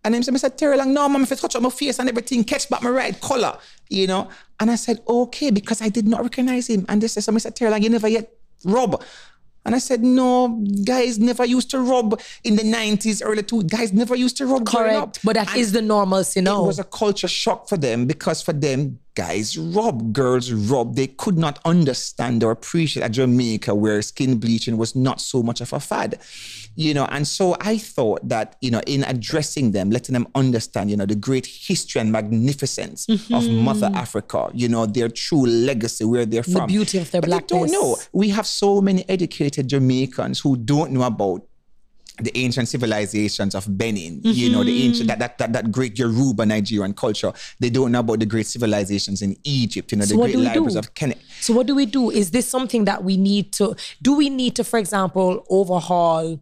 And 0.08 0.14
then 0.14 0.22
Mr. 0.22 0.50
Terrelonge, 0.50 0.94
no, 0.94 1.10
mom, 1.10 1.24
if 1.24 1.34
I 1.34 1.36
touch 1.36 1.56
up 1.58 1.62
my 1.62 1.70
face 1.70 2.00
and 2.00 2.08
everything, 2.08 2.44
catch 2.46 2.70
back 2.70 2.82
my 2.82 2.90
right 2.90 3.20
color, 3.20 3.58
you 3.90 4.08
know. 4.08 4.30
And 4.58 4.72
I 4.72 4.76
said, 4.76 5.02
okay, 5.06 5.52
because 5.52 5.82
I 5.82 5.90
did 5.90 6.08
not 6.08 6.24
recognize 6.24 6.68
him. 6.68 6.86
And 6.88 7.02
they 7.02 7.10
said, 7.10 7.24
so 7.24 7.34
Mr. 7.34 7.52
Terrelonge, 7.52 7.84
you 7.84 7.90
never 7.90 8.08
yet 8.08 8.32
rob. 8.64 9.04
And 9.68 9.76
I 9.76 9.80
said, 9.80 10.02
no, 10.02 10.64
guys 10.86 11.20
never 11.20 11.44
used 11.44 11.70
to 11.72 11.80
rob 11.82 12.22
in 12.46 12.56
the 12.56 12.64
90s, 12.64 13.22
early 13.24 13.44
two. 13.44 13.64
Guys 13.64 13.92
never 13.92 14.16
used 14.16 14.38
to 14.38 14.48
up. 14.72 14.78
Correct. 14.78 15.20
But 15.26 15.34
that 15.36 15.58
is 15.58 15.74
And 15.76 15.76
the 15.76 15.82
normalcy 15.82 16.40
now. 16.40 16.64
it 16.64 16.68
was 16.68 16.80
a 16.80 16.86
culture 16.86 17.28
shock 17.28 17.68
for 17.68 17.76
them 17.76 18.06
because 18.06 18.42
for 18.42 18.54
them, 18.54 19.00
guys 19.14 19.58
rob, 19.58 20.14
girls 20.14 20.54
rob. 20.54 20.96
They 20.96 21.08
could 21.08 21.38
not 21.38 21.60
understand 21.66 22.46
or 22.46 22.52
appreciate 22.52 23.04
a 23.04 23.10
Jamaica 23.10 23.76
where 23.76 24.02
skin 24.02 24.38
bleaching 24.38 24.78
was 24.78 24.96
not 24.96 25.20
so 25.20 25.44
much 25.44 25.60
of 25.60 25.74
a 25.74 25.82
fad. 25.82 26.18
You 26.80 26.94
know, 26.94 27.06
and 27.06 27.28
so 27.28 27.58
I 27.60 27.80
thought 27.80 28.30
that, 28.30 28.56
you 28.62 28.70
know, 28.70 28.82
in 28.86 29.04
addressing 29.04 29.72
them, 29.72 29.90
letting 29.90 30.14
them 30.14 30.28
understand, 30.36 30.92
you 30.92 30.96
know, 30.96 31.08
the 31.08 31.16
great 31.16 31.48
history 31.48 32.00
and 32.00 32.12
magnificence 32.12 33.10
of 33.10 33.20
mm-hmm. 33.20 33.64
Mother 33.64 33.90
Africa, 33.96 34.52
you 34.54 34.70
know, 34.70 34.86
their 34.86 35.10
true 35.10 35.48
legacy, 35.48 36.06
where 36.06 36.24
they're 36.28 36.44
from. 36.44 36.54
The 36.54 36.68
beauty 36.68 37.00
of 37.00 37.10
their 37.10 37.22
but 37.22 37.32
They 37.32 37.40
don't 37.48 37.72
know. 37.72 37.98
We 38.14 38.30
have 38.30 38.46
so 38.46 38.80
many 38.80 39.04
educated 39.10 39.68
Jamaicans 39.68 40.40
who 40.40 40.56
don't 40.56 40.92
know 40.92 41.02
about 41.02 41.42
the 42.20 42.36
ancient 42.38 42.68
civilizations 42.68 43.54
of 43.56 43.66
Benin, 43.78 44.22
you 44.24 44.50
know, 44.50 44.60
Mm-hmm. 44.60 44.68
the 44.68 44.84
ancient 44.86 45.08
that, 45.10 45.20
that 45.20 45.38
that 45.38 45.54
that 45.54 45.72
great 45.72 45.98
Yoruba 46.00 46.46
Nigerian 46.46 46.94
culture. 46.94 47.32
They 47.60 47.70
don't 47.70 47.92
know 47.92 48.00
about 48.00 48.20
the 48.20 48.26
great 48.26 48.48
civilizations 48.48 49.22
in 49.22 49.36
Egypt, 49.44 49.92
you 49.92 49.98
know, 50.00 50.06
So 50.06 50.14
the 50.14 50.20
what 50.20 50.26
great 50.26 50.34
do 50.34 50.40
we 50.40 50.46
libraries 50.46 50.74
do? 50.74 50.80
of 50.80 50.94
Kemet. 50.96 51.18
So 51.42 51.54
what 51.54 51.68
do 51.68 51.76
we 51.76 51.86
do? 51.86 52.10
Is 52.10 52.32
this 52.32 52.48
something 52.50 52.86
that 52.86 53.04
we 53.04 53.18
need 53.18 53.54
to 53.54 53.76
do 54.02 54.16
we 54.16 54.30
need 54.30 54.56
to, 54.56 54.64
for 54.64 54.80
example, 54.80 55.46
overhaul 55.50 56.40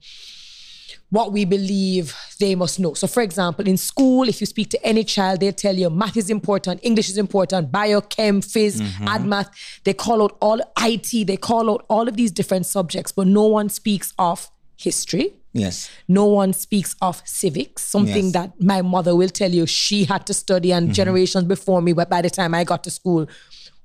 what 1.12 1.32
we 1.32 1.46
believe 1.46 2.16
they 2.40 2.56
must 2.56 2.80
know. 2.80 2.94
So 2.94 3.08
for 3.08 3.22
example, 3.22 3.68
in 3.68 3.78
school, 3.78 4.28
if 4.28 4.42
you 4.42 4.48
speak 4.48 4.70
to 4.72 4.86
any 4.86 5.04
child, 5.04 5.40
they'll 5.40 5.54
tell 5.54 5.76
you 5.76 5.90
math 5.90 6.18
is 6.18 6.30
important, 6.30 6.80
English 6.84 7.10
is 7.10 7.18
important, 7.18 7.72
biochem, 7.72 8.40
phys, 8.44 8.82
Mm-hmm. 8.82 9.08
ad 9.08 9.26
math. 9.26 9.50
They 9.84 9.94
call 9.94 10.24
out 10.24 10.36
all 10.42 10.60
IT, 10.82 11.28
they 11.28 11.38
call 11.38 11.70
out 11.72 11.86
all 11.90 12.08
of 12.08 12.18
these 12.18 12.32
different 12.32 12.66
subjects, 12.66 13.12
but 13.12 13.28
no 13.28 13.46
one 13.46 13.70
speaks 13.70 14.14
of 14.18 14.50
history. 14.78 15.34
Yes. 15.58 15.90
No 16.08 16.26
one 16.26 16.52
speaks 16.54 16.96
of 17.02 17.22
civics, 17.26 17.82
something 17.84 18.26
Yes. 18.26 18.34
that 18.34 18.62
my 18.62 18.82
mother 18.82 19.16
will 19.16 19.30
tell 19.30 19.50
you 19.52 19.66
she 19.66 20.04
had 20.04 20.26
to 20.28 20.34
study 20.34 20.74
and 20.74 20.94
generations 20.94 21.46
before 21.46 21.82
me, 21.82 21.94
but 21.94 22.10
by 22.10 22.22
the 22.22 22.30
time 22.30 22.54
I 22.54 22.64
got 22.66 22.84
to 22.84 22.92
school, 22.92 23.26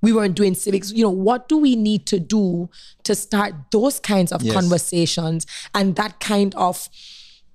we 0.03 0.13
weren't 0.13 0.35
doing 0.35 0.55
civics. 0.55 0.91
You 0.91 1.05
know, 1.05 1.11
what 1.11 1.49
do 1.49 1.59
we 1.59 1.77
need 1.77 2.07
to 2.07 2.19
do 2.19 2.69
to 3.05 3.15
start 3.15 3.55
those 3.71 4.01
kinds 4.01 4.33
of 4.33 4.43
Yes. 4.43 4.55
conversations 4.55 5.47
and 5.73 5.95
that 5.97 6.19
kind 6.19 6.55
of 6.57 6.89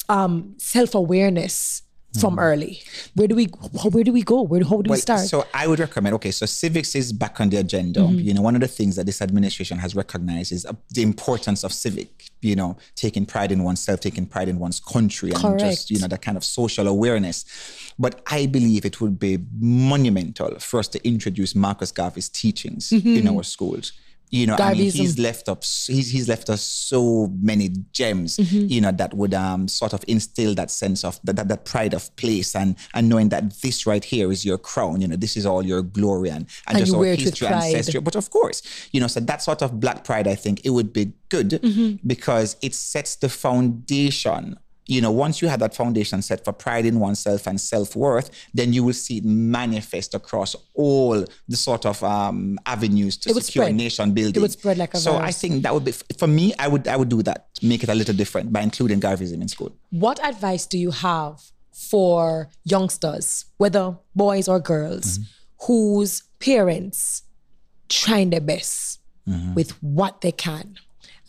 um, 0.08 0.54
self-awareness 0.60 1.82
from 2.20 2.40
early? 2.40 2.82
Where 3.16 3.28
do 3.28 3.36
we 3.36 3.46
where 3.46 4.04
do 4.04 4.12
we 4.12 4.24
go? 4.24 4.42
Where 4.42 4.64
how 4.64 4.82
do 4.82 4.92
we 4.92 4.98
start? 4.98 5.22
So 5.22 5.46
I 5.54 5.68
would 5.68 5.80
recommend, 5.80 6.16
okay, 6.16 6.32
so 6.32 6.46
civics 6.46 6.96
is 6.96 7.12
back 7.14 7.40
on 7.40 7.50
the 7.50 7.58
agenda. 7.58 8.02
Mm-hmm. 8.02 8.20
You 8.20 8.34
know, 8.34 8.42
one 8.42 8.56
of 8.56 8.62
the 8.62 8.68
things 8.68 8.96
that 8.96 9.06
this 9.06 9.22
administration 9.22 9.78
has 9.80 9.96
recognized 9.96 10.52
is 10.52 10.66
uh, 10.66 10.74
the 10.92 11.02
importance 11.02 11.64
of 11.64 11.74
civic, 11.74 12.30
you 12.42 12.56
know, 12.56 12.78
taking 12.96 13.26
pride 13.26 13.52
in 13.52 13.64
oneself, 13.64 14.00
taking 14.00 14.26
pride 14.26 14.50
in 14.50 14.60
one's 14.60 14.80
country 14.80 15.32
and 15.32 15.42
Correct. 15.42 15.60
just, 15.60 15.92
you 15.92 16.00
know, 16.00 16.08
that 16.08 16.22
kind 16.22 16.38
of 16.38 16.44
social 16.44 16.88
awareness. 16.88 17.46
But 17.98 18.22
I 18.28 18.46
believe 18.46 18.86
it 18.86 19.00
would 19.02 19.20
be 19.20 19.40
monumental 19.60 20.60
for 20.60 20.80
us 20.80 20.88
to 20.90 21.08
introduce 21.08 21.56
Marcus 21.56 21.92
Garvey's 21.92 22.30
teachings 22.30 22.92
in 22.92 23.28
our 23.28 23.44
schools. 23.44 23.94
You 24.36 24.48
know, 24.48 24.56
I 24.60 24.74
mean, 24.74 24.92
he's 25.02 25.18
left 25.20 25.48
up, 25.50 25.64
he's, 25.64 26.12
he's 26.12 26.28
left 26.28 26.50
us 26.50 26.62
so 26.62 27.28
many 27.52 27.70
gems, 27.92 28.38
you 28.52 28.82
know, 28.82 28.92
that 28.92 29.14
would 29.14 29.34
um, 29.34 29.68
sort 29.68 29.94
of 29.94 30.04
instill 30.08 30.54
that 30.56 30.70
sense 30.72 31.04
of 31.04 31.20
that, 31.24 31.36
that, 31.38 31.48
that 31.48 31.64
pride 31.66 31.94
of 31.94 32.14
place 32.18 32.56
and 32.56 32.76
and 32.94 33.08
knowing 33.10 33.30
that 33.30 33.44
this 33.62 33.86
right 33.88 34.04
here 34.04 34.32
is 34.32 34.44
your 34.44 34.58
crown, 34.58 35.02
you 35.02 35.08
know, 35.08 35.16
this 35.16 35.38
is 35.38 35.46
all 35.46 35.64
your 35.66 35.82
glory 35.82 36.30
and, 36.30 36.46
and, 36.68 36.78
And 36.78 36.80
just 36.80 36.94
our 36.94 37.00
history, 37.06 37.48
ancestry. 37.48 38.02
But 38.02 38.16
of 38.16 38.30
course, 38.30 38.62
you 38.92 39.00
know, 39.00 39.08
so 39.08 39.20
that 39.22 39.42
sort 39.42 39.62
of 39.62 39.80
black 39.80 40.04
pride, 40.04 40.28
I 40.28 40.36
think 40.36 40.66
it 40.66 40.72
would 40.72 40.92
be 40.92 41.14
good 41.30 41.50
Mm-hmm. 41.66 42.08
because 42.08 42.56
it 42.62 42.74
sets 42.76 43.16
the 43.16 43.30
foundation. 43.30 44.58
You 44.88 45.02
know, 45.02 45.12
once 45.12 45.42
you 45.42 45.48
have 45.48 45.60
that 45.62 45.74
foundation 45.76 46.22
set 46.22 46.46
for 46.46 46.54
pride 46.54 46.86
in 46.86 47.00
oneself 47.00 47.48
and 47.48 47.60
self 47.60 47.96
worth, 47.96 48.30
then 48.54 48.72
you 48.72 48.84
will 48.84 48.94
see 48.94 49.18
it 49.18 49.26
manifest 49.26 50.14
across 50.14 50.56
all 50.76 51.26
the 51.48 51.58
sort 51.58 51.86
of 51.86 52.04
um, 52.04 52.60
avenues 52.68 53.18
to 53.18 53.30
secure 53.34 53.66
spread. 53.66 53.76
nation 53.76 54.14
building. 54.14 54.36
It 54.36 54.42
would 54.42 54.52
spread 54.52 54.78
like 54.78 54.94
a 54.94 54.98
So 54.98 55.16
I 55.16 55.32
think 55.32 55.64
that 55.64 55.74
would 55.74 55.86
be 55.86 55.92
for 55.92 56.28
me. 56.28 56.54
I 56.60 56.68
would 56.68 56.88
I 56.88 56.98
would 56.98 57.10
do 57.10 57.24
that, 57.24 57.48
make 57.64 57.82
it 57.84 57.90
a 57.90 57.96
little 57.96 58.14
different 58.16 58.54
by 58.54 58.62
including 58.62 59.00
Garveyism 59.00 59.42
in 59.42 59.48
school. 59.48 59.72
what 59.90 60.24
advice 60.24 60.66
do 60.68 60.78
you 60.78 60.92
have 60.92 61.42
for 61.72 62.50
youngsters, 62.64 63.46
whether 63.58 63.98
boys 64.16 64.48
or 64.48 64.60
girls, 64.60 65.20
whose 65.68 66.24
parents 66.40 67.24
trying 67.90 68.30
their 68.30 68.42
best 68.42 69.00
with 69.56 69.72
what 69.82 70.22
they 70.22 70.32
can 70.32 70.76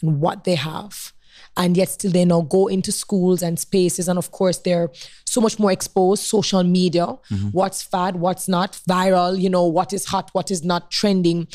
and 0.03 0.21
what 0.21 0.45
they 0.45 0.55
have? 0.57 1.13
And 1.57 1.77
yet 1.77 1.89
still 1.89 2.11
they 2.11 2.25
now 2.25 2.43
go 2.43 2.67
into 2.67 2.93
schools 2.93 3.43
and 3.43 3.59
spaces. 3.59 4.09
And 4.09 4.19
of 4.19 4.31
course, 4.31 4.59
they're 4.59 4.91
so 5.25 5.41
much 5.41 5.59
more 5.59 5.73
exposed, 5.73 6.23
social 6.25 6.63
media, 6.63 7.07
what's 7.53 7.83
fad, 7.83 8.17
what's 8.17 8.47
not, 8.49 8.79
viral, 8.89 9.41
you 9.41 9.49
know, 9.51 9.65
what 9.65 9.93
is 9.93 10.07
hot, 10.07 10.31
what 10.33 10.51
is 10.51 10.63
not 10.65 10.91
trending. 10.91 11.49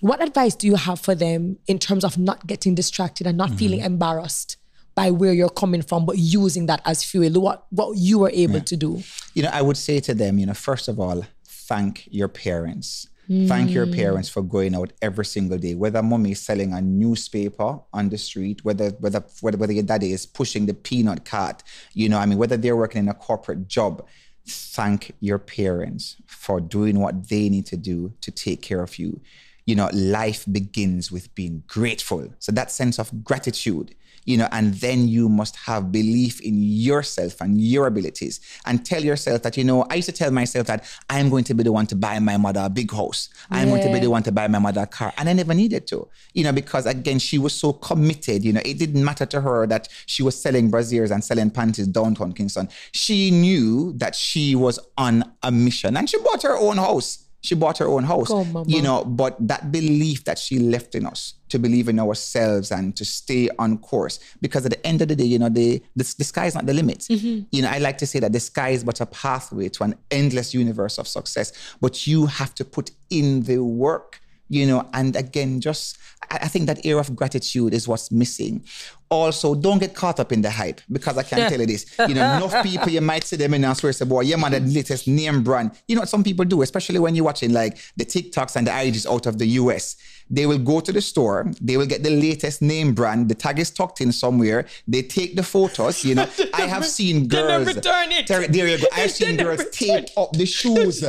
what 0.00 0.20
advice 0.22 0.54
do 0.56 0.66
you 0.66 0.74
have 0.74 0.98
for 1.00 1.14
them 1.14 1.56
in 1.66 1.78
terms 1.78 2.04
of 2.04 2.18
not 2.18 2.46
getting 2.46 2.74
distracted 2.74 3.26
and 3.26 3.36
not 3.38 3.48
Mm-hmm. 3.50 3.56
feeling 3.58 3.80
embarrassed 3.80 4.56
by 4.94 5.10
where 5.10 5.32
you're 5.32 5.48
coming 5.48 5.80
from, 5.80 6.04
but 6.04 6.18
using 6.18 6.66
that 6.66 6.82
as 6.84 7.02
fuel? 7.04 7.40
What 7.40 7.64
what 7.70 7.96
you 7.96 8.18
were 8.18 8.30
able 8.34 8.60
to 8.60 8.76
do? 8.76 9.02
you 9.34 9.42
know, 9.44 9.50
I 9.52 9.62
would 9.62 9.76
say 9.76 10.00
to 10.00 10.12
them, 10.14 10.38
you 10.40 10.46
know, 10.46 10.54
first 10.54 10.88
of 10.88 10.98
all, 11.00 11.24
thank 11.46 12.08
your 12.10 12.28
parents. 12.28 13.08
Thank 13.28 13.70
your 13.70 13.86
hmm. 13.86 13.92
parents 13.92 14.28
for 14.28 14.42
going 14.42 14.74
out 14.74 14.92
every 15.00 15.24
single 15.24 15.56
day. 15.56 15.74
Whether 15.74 16.02
mommy 16.02 16.32
is 16.32 16.40
selling 16.40 16.72
a 16.72 16.80
newspaper 16.80 17.78
on 17.92 18.08
the 18.08 18.18
street, 18.18 18.64
whether 18.64 18.90
whether 18.98 19.24
whether, 19.40 19.56
whether 19.58 19.72
your 19.72 19.84
daddy 19.84 20.12
is 20.12 20.26
pushing 20.26 20.66
the 20.66 20.74
peanut 20.74 21.24
cart, 21.24 21.62
you 21.94 22.08
know, 22.08 22.18
I 22.18 22.26
mean, 22.26 22.38
whether 22.38 22.56
they're 22.56 22.76
working 22.76 23.04
in 23.04 23.08
a 23.08 23.14
corporate 23.14 23.68
job, 23.68 24.04
thank 24.46 25.12
your 25.20 25.38
parents 25.38 26.16
for 26.26 26.60
doing 26.60 26.98
what 26.98 27.28
they 27.28 27.48
need 27.48 27.66
to 27.66 27.76
do 27.76 28.12
to 28.22 28.30
take 28.32 28.60
care 28.60 28.82
of 28.82 28.98
you. 28.98 29.20
You 29.66 29.76
know, 29.76 29.88
life 29.92 30.44
begins 30.50 31.12
with 31.12 31.32
being 31.36 31.62
grateful. 31.68 32.34
So 32.40 32.50
that 32.50 32.72
sense 32.72 32.98
of 32.98 33.22
gratitude 33.22 33.94
you 34.24 34.36
know, 34.36 34.48
and 34.52 34.74
then 34.74 35.08
you 35.08 35.28
must 35.28 35.56
have 35.56 35.92
belief 35.92 36.40
in 36.40 36.62
yourself 36.62 37.40
and 37.40 37.60
your 37.60 37.86
abilities 37.86 38.40
and 38.66 38.84
tell 38.84 39.02
yourself 39.02 39.42
that, 39.42 39.56
you 39.56 39.64
know, 39.64 39.86
I 39.90 39.96
used 39.96 40.08
to 40.08 40.12
tell 40.12 40.30
myself 40.30 40.66
that 40.68 40.84
I'm 41.10 41.28
going 41.30 41.44
to 41.44 41.54
be 41.54 41.62
the 41.62 41.72
one 41.72 41.86
to 41.88 41.96
buy 41.96 42.18
my 42.18 42.36
mother 42.36 42.60
a 42.64 42.70
big 42.70 42.90
house. 42.92 43.28
I'm 43.50 43.68
going 43.68 43.82
to 43.82 43.92
be 43.92 44.00
the 44.00 44.10
one 44.10 44.22
to 44.24 44.32
buy 44.32 44.48
my 44.48 44.58
mother 44.58 44.82
a 44.82 44.86
car. 44.86 45.12
And 45.16 45.28
I 45.28 45.32
never 45.32 45.54
needed 45.54 45.86
to, 45.88 46.08
you 46.34 46.44
know, 46.44 46.52
because 46.52 46.86
again, 46.86 47.18
she 47.18 47.38
was 47.38 47.54
so 47.54 47.72
committed, 47.72 48.44
you 48.44 48.52
know, 48.52 48.62
it 48.64 48.78
didn't 48.78 49.04
matter 49.04 49.26
to 49.26 49.40
her 49.40 49.66
that 49.66 49.88
she 50.06 50.22
was 50.22 50.40
selling 50.40 50.70
brasiers 50.70 51.10
and 51.10 51.22
selling 51.22 51.50
panties 51.50 51.86
downtown 51.86 52.32
Kingston. 52.32 52.68
She 52.92 53.30
knew 53.30 53.92
that 53.94 54.14
she 54.14 54.54
was 54.54 54.78
on 54.96 55.24
a 55.42 55.50
mission 55.50 55.96
and 55.96 56.08
she 56.08 56.18
bought 56.18 56.42
her 56.42 56.56
own 56.56 56.76
house. 56.76 57.21
She 57.42 57.54
bought 57.56 57.78
her 57.78 57.88
own 57.88 58.04
house, 58.04 58.28
Go, 58.28 58.64
you 58.66 58.80
know, 58.82 59.04
but 59.04 59.36
that 59.48 59.72
belief 59.72 60.24
that 60.24 60.38
she 60.38 60.58
left 60.60 60.94
in 60.94 61.04
us 61.06 61.34
to 61.48 61.58
believe 61.58 61.88
in 61.88 61.98
ourselves 61.98 62.70
and 62.70 62.96
to 62.96 63.04
stay 63.04 63.48
on 63.58 63.78
course. 63.78 64.20
Because 64.40 64.64
at 64.64 64.70
the 64.70 64.86
end 64.86 65.02
of 65.02 65.08
the 65.08 65.16
day, 65.16 65.24
you 65.24 65.38
know, 65.38 65.48
the 65.48 65.82
the, 65.96 66.14
the 66.18 66.24
sky 66.24 66.46
is 66.46 66.54
not 66.54 66.66
the 66.66 66.72
limit. 66.72 67.06
You 67.50 67.62
know, 67.62 67.68
I 67.68 67.78
like 67.78 67.98
to 67.98 68.06
say 68.06 68.20
that 68.20 68.32
the 68.32 68.40
sky 68.40 68.70
is 68.70 68.84
but 68.84 69.00
a 69.00 69.06
pathway 69.06 69.68
to 69.70 69.82
an 69.84 69.96
endless 70.10 70.54
universe 70.54 70.98
of 70.98 71.06
success. 71.08 71.52
But 71.80 72.06
you 72.06 72.26
have 72.26 72.54
to 72.54 72.64
put 72.64 72.92
in 73.10 73.42
the 73.42 73.58
work. 73.58 74.20
You 74.52 74.66
know, 74.66 74.86
and 74.92 75.16
again, 75.16 75.62
just 75.62 75.96
I 76.30 76.48
think 76.48 76.66
that 76.66 76.84
air 76.84 76.98
of 76.98 77.16
gratitude 77.16 77.74
is 77.74 77.88
what's 77.88 78.10
missing. 78.12 78.64
Also, 79.10 79.54
don't 79.54 79.78
get 79.78 79.94
caught 79.94 80.20
up 80.20 80.32
in 80.32 80.40
the 80.40 80.50
hype 80.50 80.80
because 80.90 81.18
I 81.18 81.22
can 81.22 81.50
tell 81.50 81.60
you 81.60 81.66
this. 81.66 81.86
You 81.98 82.14
know, 82.14 82.36
enough 82.36 82.62
people 82.70 82.88
you 82.90 83.00
might 83.00 83.24
see 83.24 83.36
them 83.36 83.54
in 83.54 83.64
and 83.64 83.76
swear, 83.76 83.92
say, 83.92 84.04
boy, 84.04 84.22
yeah, 84.22 84.36
man, 84.36 84.52
the 84.52 84.60
latest 84.60 85.08
name 85.08 85.42
brand. 85.42 85.72
You 85.88 85.96
know 85.96 86.02
what 86.02 86.08
some 86.08 86.22
people 86.22 86.44
do, 86.44 86.62
especially 86.62 86.98
when 86.98 87.14
you're 87.14 87.24
watching 87.24 87.52
like 87.52 87.78
the 87.96 88.04
TikToks 88.04 88.56
and 88.56 88.66
the 88.66 88.70
IGs 88.70 89.10
out 89.10 89.26
of 89.26 89.38
the 89.38 89.46
US. 89.46 89.96
They 90.30 90.46
will 90.46 90.58
go 90.58 90.80
to 90.80 90.92
the 90.92 91.00
store, 91.00 91.50
they 91.60 91.76
will 91.76 91.86
get 91.86 92.02
the 92.02 92.10
latest 92.10 92.62
name 92.62 92.94
brand, 92.94 93.28
the 93.28 93.34
tag 93.34 93.58
is 93.58 93.70
tucked 93.70 94.00
in 94.00 94.12
somewhere, 94.12 94.66
they 94.88 95.02
take 95.02 95.36
the 95.36 95.42
photos, 95.42 96.04
you 96.04 96.14
know. 96.14 96.26
I 96.54 96.62
have 96.62 96.86
seen 96.86 97.28
girls. 97.28 97.48
never 97.48 97.64
return 97.64 98.12
it. 98.12 98.26
There, 98.28 98.46
there 98.48 98.68
you 98.68 98.78
go. 98.78 98.86
I've 98.94 99.10
seen 99.10 99.36
girls 99.36 99.64
tape 99.72 100.08
up 100.16 100.32
the 100.32 100.46
shoes. 100.46 101.04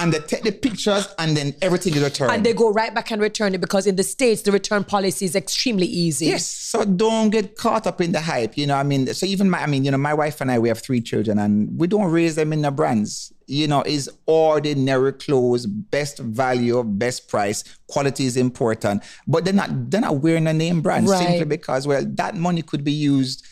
And 0.00 0.12
they 0.12 0.20
take 0.20 0.44
the 0.44 0.52
pictures 0.52 1.08
and 1.18 1.36
then 1.36 1.54
everything 1.60 1.94
is 1.94 2.02
returned. 2.02 2.30
And 2.30 2.46
they 2.46 2.52
go 2.52 2.70
right 2.70 2.94
back 2.94 3.10
and 3.10 3.20
return 3.20 3.52
it 3.54 3.60
because 3.60 3.86
in 3.86 3.96
the 3.96 4.04
States, 4.04 4.42
the 4.42 4.52
return 4.52 4.84
policy 4.84 5.24
is 5.24 5.34
extremely 5.34 5.86
easy. 5.86 6.26
Yes. 6.26 6.46
So 6.46 6.84
don't 6.84 7.30
get 7.30 7.56
caught 7.56 7.86
up 7.86 8.00
in 8.00 8.12
the 8.12 8.20
hype. 8.20 8.56
You 8.56 8.68
know, 8.68 8.76
I 8.76 8.84
mean, 8.84 9.12
so 9.12 9.26
even 9.26 9.50
my, 9.50 9.62
I 9.62 9.66
mean, 9.66 9.84
you 9.84 9.90
know, 9.90 9.98
my 9.98 10.14
wife 10.14 10.40
and 10.40 10.50
I, 10.52 10.58
we 10.60 10.68
have 10.68 10.78
three 10.78 11.00
children 11.00 11.38
and 11.38 11.78
we 11.78 11.88
don't 11.88 12.10
raise 12.12 12.36
them 12.36 12.52
in 12.52 12.62
the 12.62 12.70
brands. 12.70 13.32
You 13.46 13.66
know, 13.66 13.82
is 13.82 14.10
ordinary 14.26 15.14
clothes, 15.14 15.66
best 15.66 16.18
value, 16.18 16.84
best 16.84 17.28
price, 17.28 17.64
quality 17.88 18.26
is 18.26 18.36
important. 18.36 19.02
But 19.26 19.44
they're 19.44 19.54
not, 19.54 19.90
they're 19.90 20.02
not 20.02 20.16
wearing 20.18 20.46
a 20.46 20.52
name 20.52 20.80
brand 20.82 21.08
Right. 21.08 21.26
simply 21.26 21.46
because, 21.46 21.86
well, 21.86 22.04
that 22.06 22.36
money 22.36 22.62
could 22.62 22.84
be 22.84 22.92
used 22.92 23.44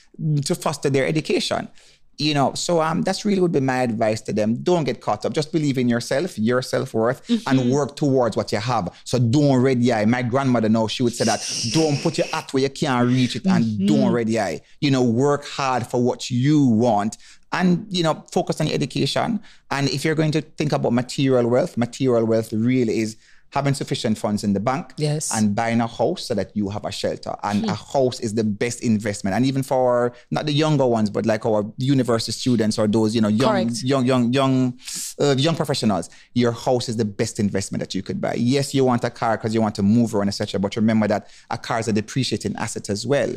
to 0.44 0.54
foster 0.54 0.90
their 0.90 1.06
education. 1.06 1.68
You 2.18 2.34
know, 2.34 2.54
so 2.54 2.80
um, 2.80 3.02
that's 3.02 3.24
really 3.24 3.40
would 3.40 3.52
be 3.52 3.60
my 3.60 3.82
advice 3.82 4.22
to 4.22 4.32
them. 4.32 4.56
Don't 4.62 4.84
get 4.84 5.00
caught 5.00 5.24
up. 5.26 5.32
Just 5.34 5.52
believe 5.52 5.76
in 5.76 5.88
yourself, 5.88 6.38
your 6.38 6.62
self 6.62 6.94
worth, 6.94 7.20
and 7.46 7.70
work 7.70 7.96
towards 7.96 8.36
what 8.36 8.52
you 8.52 8.58
have. 8.58 8.88
So 9.04 9.18
don't 9.18 9.60
ready 9.60 9.92
eye. 9.92 10.04
My 10.06 10.22
grandmother 10.22 10.68
know 10.68 10.88
she 10.88 11.02
would 11.02 11.14
say 11.14 11.24
that. 11.24 11.40
Don't 11.72 12.00
put 12.02 12.18
your 12.18 12.26
hat 12.28 12.52
where 12.52 12.62
you 12.62 12.70
can't 12.70 13.06
reach 13.06 13.36
it, 13.36 13.46
and 13.46 13.86
don't 13.86 14.12
ready 14.12 14.40
eye. 14.40 14.60
You 14.80 14.90
know, 14.90 15.02
work 15.02 15.44
hard 15.44 15.86
for 15.86 16.02
what 16.02 16.30
you 16.30 16.64
want, 16.66 17.18
and 17.52 17.86
you 17.90 18.02
know, 18.02 18.24
focus 18.32 18.60
on 18.60 18.66
your 18.66 18.74
education. 18.74 19.40
And 19.70 19.88
if 19.88 20.04
you're 20.04 20.14
going 20.14 20.32
to 20.32 20.40
think 20.40 20.72
about 20.72 20.92
material 20.92 21.48
wealth, 21.48 21.76
material 21.76 22.24
wealth 22.24 22.52
really 22.52 23.00
is 23.00 23.16
having 23.52 23.74
sufficient 23.74 24.18
funds 24.18 24.44
in 24.44 24.52
the 24.52 24.60
bank 24.60 24.92
Yes. 24.96 25.32
and 25.34 25.54
buying 25.54 25.80
a 25.80 25.86
house 25.86 26.26
so 26.26 26.34
that 26.34 26.54
you 26.56 26.68
have 26.68 26.84
a 26.84 26.92
shelter. 26.92 27.34
And 27.42 27.64
a 27.68 27.74
house 27.74 28.20
is 28.20 28.34
the 28.34 28.44
best 28.44 28.82
investment. 28.82 29.34
And 29.36 29.46
even 29.46 29.62
for 29.62 30.12
not 30.30 30.46
the 30.46 30.52
younger 30.52 30.86
ones, 30.86 31.10
but 31.10 31.24
like 31.26 31.46
our 31.46 31.64
university 31.78 32.32
students 32.32 32.78
or 32.78 32.86
those, 32.86 33.14
you 33.14 33.20
know, 33.20 33.28
young, 33.28 33.50
Correct. 33.68 33.82
young, 33.82 34.04
young, 34.04 34.32
young, 34.32 34.78
uh, 35.20 35.34
young 35.38 35.54
professionals, 35.56 36.10
your 36.34 36.52
house 36.52 36.88
is 36.88 36.96
the 36.96 37.04
best 37.04 37.38
investment 37.40 37.80
that 37.80 37.94
you 37.94 38.02
could 38.02 38.20
buy. 38.20 38.34
Yes, 38.34 38.74
you 38.74 38.84
want 38.84 39.04
a 39.04 39.10
car 39.10 39.36
because 39.36 39.54
you 39.54 39.62
want 39.62 39.74
to 39.76 39.82
move 39.82 40.14
around, 40.14 40.28
etc. 40.28 40.60
But 40.60 40.76
remember 40.76 41.06
that 41.08 41.28
a 41.50 41.56
car 41.58 41.78
is 41.80 41.88
a 41.88 41.92
depreciating 41.92 42.56
asset 42.56 42.90
as 42.90 43.06
well. 43.06 43.34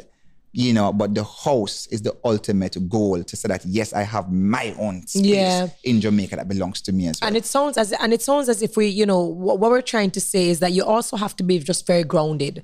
You 0.52 0.74
know, 0.74 0.92
but 0.92 1.14
the 1.14 1.24
house 1.24 1.86
is 1.88 2.02
the 2.02 2.18
ultimate 2.26 2.76
goal 2.90 3.24
to 3.24 3.36
say 3.36 3.48
that 3.50 3.64
yes, 3.66 3.94
I 3.94 4.02
have 4.02 4.32
my 4.32 4.76
own 4.80 5.06
space 5.06 5.26
Yeah. 5.26 5.68
in 5.84 6.02
Jamaica 6.02 6.38
that 6.38 6.48
belongs 6.48 6.82
to 6.82 6.92
me 6.92 7.08
as 7.08 7.22
well. 7.22 7.28
And 7.28 7.38
it 7.38 7.46
sounds 7.46 7.78
as 7.78 7.92
and 7.94 8.12
it 8.14 8.22
sounds 8.24 8.50
as 8.50 8.64
if 8.64 8.76
we, 8.76 8.88
you 8.88 9.06
know, 9.06 9.22
what, 9.22 9.60
what 9.60 9.70
we're 9.70 9.82
trying 9.84 10.10
to 10.12 10.22
say 10.22 10.50
is 10.50 10.60
that 10.60 10.72
you 10.72 10.84
also 10.84 11.18
have 11.18 11.36
to 11.36 11.44
be 11.44 11.60
just 11.60 11.86
very 11.86 12.04
grounded. 12.04 12.64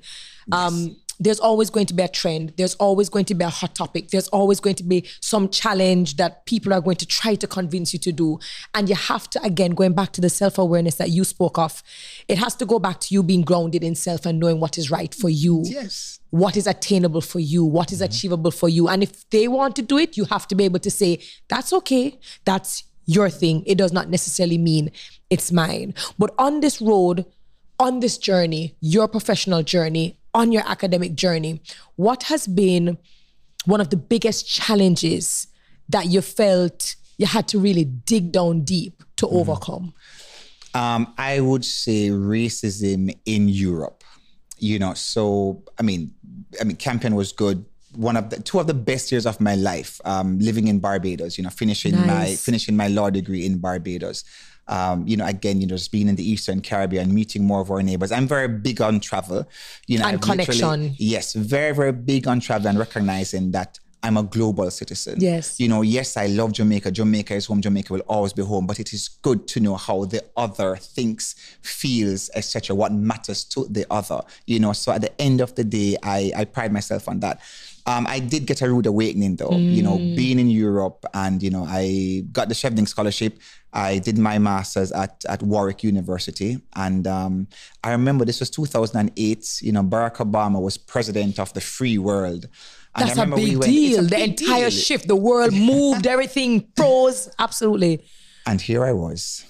Um, 0.50 0.96
there's 1.18 1.40
always 1.40 1.70
going 1.70 1.86
to 1.86 1.94
be 1.94 2.02
a 2.02 2.08
trend. 2.08 2.52
There's 2.56 2.74
always 2.76 3.08
going 3.08 3.24
to 3.26 3.34
be 3.34 3.44
a 3.44 3.48
hot 3.48 3.74
topic. 3.74 4.08
There's 4.08 4.28
always 4.28 4.60
going 4.60 4.76
to 4.76 4.82
be 4.82 5.06
some 5.20 5.48
challenge 5.48 6.16
that 6.16 6.46
people 6.46 6.72
are 6.72 6.80
going 6.80 6.96
to 6.96 7.06
try 7.06 7.34
to 7.36 7.46
convince 7.46 7.92
you 7.92 7.98
to 8.00 8.12
do. 8.12 8.38
And 8.74 8.88
you 8.88 8.94
have 8.94 9.28
to, 9.30 9.42
again, 9.42 9.72
going 9.72 9.94
back 9.94 10.12
to 10.12 10.20
the 10.20 10.28
self 10.28 10.58
awareness 10.58 10.96
that 10.96 11.10
you 11.10 11.24
spoke 11.24 11.58
of, 11.58 11.82
it 12.28 12.38
has 12.38 12.54
to 12.56 12.66
go 12.66 12.78
back 12.78 13.00
to 13.00 13.14
you 13.14 13.22
being 13.22 13.42
grounded 13.42 13.82
in 13.82 13.94
self 13.94 14.26
and 14.26 14.38
knowing 14.38 14.60
what 14.60 14.78
is 14.78 14.90
right 14.90 15.14
for 15.14 15.28
you. 15.28 15.62
yes. 15.64 16.20
what 16.30 16.56
is 16.56 16.66
attainable 16.66 17.20
for 17.20 17.40
you, 17.40 17.64
what 17.64 17.92
is 17.92 17.98
mm-hmm. 17.98 18.12
achievable 18.12 18.50
for 18.50 18.68
you. 18.68 18.88
And 18.88 19.02
if 19.02 19.28
they 19.30 19.48
want 19.48 19.76
to 19.76 19.82
do 19.82 19.98
it, 19.98 20.16
you 20.16 20.24
have 20.26 20.46
to 20.48 20.54
be 20.54 20.64
able 20.64 20.80
to 20.80 20.90
say, 20.90 21.20
that's 21.48 21.72
okay, 21.72 22.18
that's 22.44 22.84
your 23.06 23.30
thing. 23.30 23.62
It 23.66 23.78
does 23.78 23.92
not 23.92 24.10
necessarily 24.10 24.58
mean 24.58 24.90
it's 25.30 25.50
mine. 25.50 25.94
But 26.18 26.34
on 26.38 26.60
this 26.60 26.80
road, 26.80 27.24
on 27.78 28.00
this 28.00 28.18
journey, 28.18 28.74
your 28.80 29.08
professional 29.08 29.62
journey, 29.62 30.18
on 30.36 30.52
your 30.52 30.62
academic 30.66 31.14
journey, 31.14 31.62
what 31.96 32.24
has 32.24 32.46
been 32.46 32.98
one 33.64 33.80
of 33.80 33.88
the 33.88 33.96
biggest 33.96 34.46
challenges 34.46 35.48
that 35.88 36.06
you 36.06 36.20
felt 36.20 36.94
you 37.16 37.26
had 37.26 37.48
to 37.48 37.58
really 37.58 37.84
dig 37.84 38.32
down 38.32 38.60
deep 38.60 39.02
to 39.16 39.26
overcome? 39.28 39.94
Um, 40.74 41.14
I 41.16 41.40
would 41.40 41.64
say 41.64 42.10
racism 42.10 43.16
in 43.24 43.48
Europe. 43.48 44.04
You 44.58 44.78
know, 44.78 44.92
so 44.94 45.62
I 45.78 45.82
mean, 45.82 46.12
I 46.60 46.64
mean, 46.64 46.76
Campion 46.76 47.14
was 47.14 47.32
good. 47.32 47.64
One 47.94 48.16
of 48.16 48.28
the 48.28 48.40
two 48.40 48.60
of 48.60 48.66
the 48.66 48.74
best 48.74 49.10
years 49.10 49.24
of 49.24 49.40
my 49.40 49.54
life, 49.54 50.00
um, 50.04 50.38
living 50.38 50.68
in 50.68 50.80
Barbados. 50.80 51.38
You 51.38 51.44
know, 51.44 51.50
finishing 51.50 51.96
my 52.06 52.36
finishing 52.36 52.76
my 52.76 52.88
law 52.88 53.08
degree 53.08 53.46
in 53.46 53.58
Barbados. 53.58 54.24
Um, 54.68 55.06
you 55.06 55.16
know, 55.16 55.26
again, 55.26 55.60
you 55.60 55.66
know, 55.66 55.76
just 55.76 55.92
being 55.92 56.08
in 56.08 56.16
the 56.16 56.28
Eastern 56.28 56.60
Caribbean, 56.60 57.14
meeting 57.14 57.44
more 57.44 57.60
of 57.60 57.70
our 57.70 57.82
neighbors. 57.82 58.10
I'm 58.10 58.26
very 58.26 58.48
big 58.48 58.80
on 58.80 59.00
travel. 59.00 59.48
You 59.86 59.98
know, 59.98 60.06
And 60.06 60.16
I've 60.16 60.20
connection. 60.22 60.94
Yes, 60.98 61.34
very, 61.34 61.74
very 61.74 61.92
big 61.92 62.26
on 62.26 62.40
travel 62.40 62.68
and 62.68 62.78
recognizing 62.78 63.52
that 63.52 63.78
I'm 64.02 64.16
a 64.16 64.22
global 64.22 64.70
citizen. 64.70 65.16
Yes. 65.18 65.58
You 65.58 65.68
know, 65.68 65.82
yes, 65.82 66.16
I 66.16 66.26
love 66.26 66.52
Jamaica. 66.52 66.90
Jamaica 66.90 67.34
is 67.34 67.46
home. 67.46 67.60
Jamaica 67.60 67.92
will 67.92 68.00
always 68.00 68.32
be 68.32 68.42
home. 68.42 68.66
But 68.66 68.78
it 68.78 68.92
is 68.92 69.08
good 69.08 69.48
to 69.48 69.60
know 69.60 69.76
how 69.76 70.04
the 70.04 70.22
other 70.36 70.76
thinks, 70.76 71.34
feels, 71.62 72.30
etc. 72.34 72.76
What 72.76 72.92
matters 72.92 73.44
to 73.44 73.66
the 73.68 73.84
other. 73.90 74.20
You 74.46 74.60
know, 74.60 74.72
so 74.72 74.92
at 74.92 75.00
the 75.00 75.20
end 75.20 75.40
of 75.40 75.54
the 75.54 75.64
day, 75.64 75.96
I, 76.02 76.32
I 76.36 76.44
pride 76.44 76.72
myself 76.72 77.08
on 77.08 77.20
that. 77.20 77.40
Um, 77.88 78.04
I 78.08 78.18
did 78.18 78.46
get 78.46 78.62
a 78.62 78.68
rude 78.68 78.86
awakening 78.86 79.36
though, 79.36 79.52
you 79.52 79.80
know, 79.80 79.96
being 79.96 80.40
in 80.40 80.50
Europe 80.50 81.04
and, 81.14 81.40
you 81.40 81.50
know, 81.50 81.64
I 81.68 82.24
got 82.32 82.48
the 82.48 82.54
Chevening 82.54 82.88
scholarship. 82.88 83.38
I 83.72 83.98
did 83.98 84.18
my 84.18 84.38
master's 84.40 84.90
at, 84.90 85.24
at 85.28 85.40
Warwick 85.40 85.84
University. 85.84 86.60
And 86.74 87.06
um, 87.06 87.46
I 87.84 87.92
remember 87.92 88.24
this 88.24 88.40
was 88.40 88.50
2008, 88.50 89.60
you 89.62 89.70
know, 89.70 89.84
Barack 89.84 90.16
Obama 90.16 90.60
was 90.60 90.76
president 90.76 91.38
of 91.38 91.52
the 91.52 91.60
free 91.60 91.96
world. 91.96 92.48
And 92.96 93.08
That's 93.08 93.18
a 93.18 93.24
we 93.26 93.34
big 93.50 93.58
went- 93.58 93.58
it's 93.58 93.66
a 93.66 93.70
deal. 93.70 94.02
The 94.04 94.08
big 94.08 94.40
entire 94.40 94.70
deal. 94.70 94.70
shift, 94.70 95.06
the 95.08 95.16
world 95.16 95.52
moved, 95.72 96.06
everything 96.06 96.68
froze. 96.76 97.28
Absolutely. 97.38 98.04
And 98.46 98.60
here 98.60 98.84
I 98.84 98.92
was, 98.92 99.44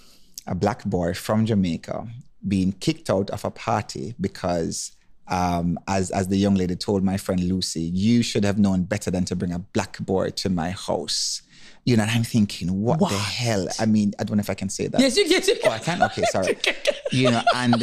a 0.46 0.54
black 0.54 0.85
boy 0.85 1.14
from 1.14 1.46
Jamaica, 1.46 2.09
being 2.46 2.72
kicked 2.72 3.11
out 3.11 3.30
of 3.30 3.44
a 3.44 3.50
party 3.50 4.14
because, 4.20 4.92
um, 5.28 5.78
as 5.88 6.11
as 6.12 6.28
the 6.28 6.37
young 6.37 6.54
lady 6.54 6.76
told 6.76 7.02
my 7.02 7.16
friend 7.16 7.40
Lucy, 7.42 7.82
you 7.82 8.22
should 8.22 8.44
have 8.44 8.59
known 8.59 8.85
better 8.85 9.11
than 9.11 9.24
to 9.26 9.37
bring 9.37 9.52
a 9.52 9.59
black 9.59 9.98
boy 10.00 10.30
to 10.30 10.48
my 10.48 10.70
house. 10.70 11.42
You 11.85 11.96
know, 11.96 12.02
and 12.02 12.11
I'm 12.11 12.24
thinking, 12.24 12.82
what, 12.82 12.98
the 12.98 13.06
hell? 13.06 13.68
I 13.78 13.87
mean, 13.87 14.12
I 14.18 14.24
don't 14.24 14.37
know 14.38 14.40
if 14.40 14.50
I 14.50 14.54
can 14.54 14.68
say 14.68 14.88
that. 14.88 15.00
Yes, 15.00 15.16
you 15.16 15.28
get 15.28 15.46
it. 15.46 15.61
Oh, 15.64 15.70
I 15.70 15.78
can't. 15.78 16.02
Okay, 16.02 16.24
sorry. 16.32 16.59
you 17.12 17.30
know, 17.30 17.42
and 17.54 17.74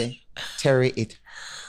Terri, 0.57 0.91
it 0.97 1.19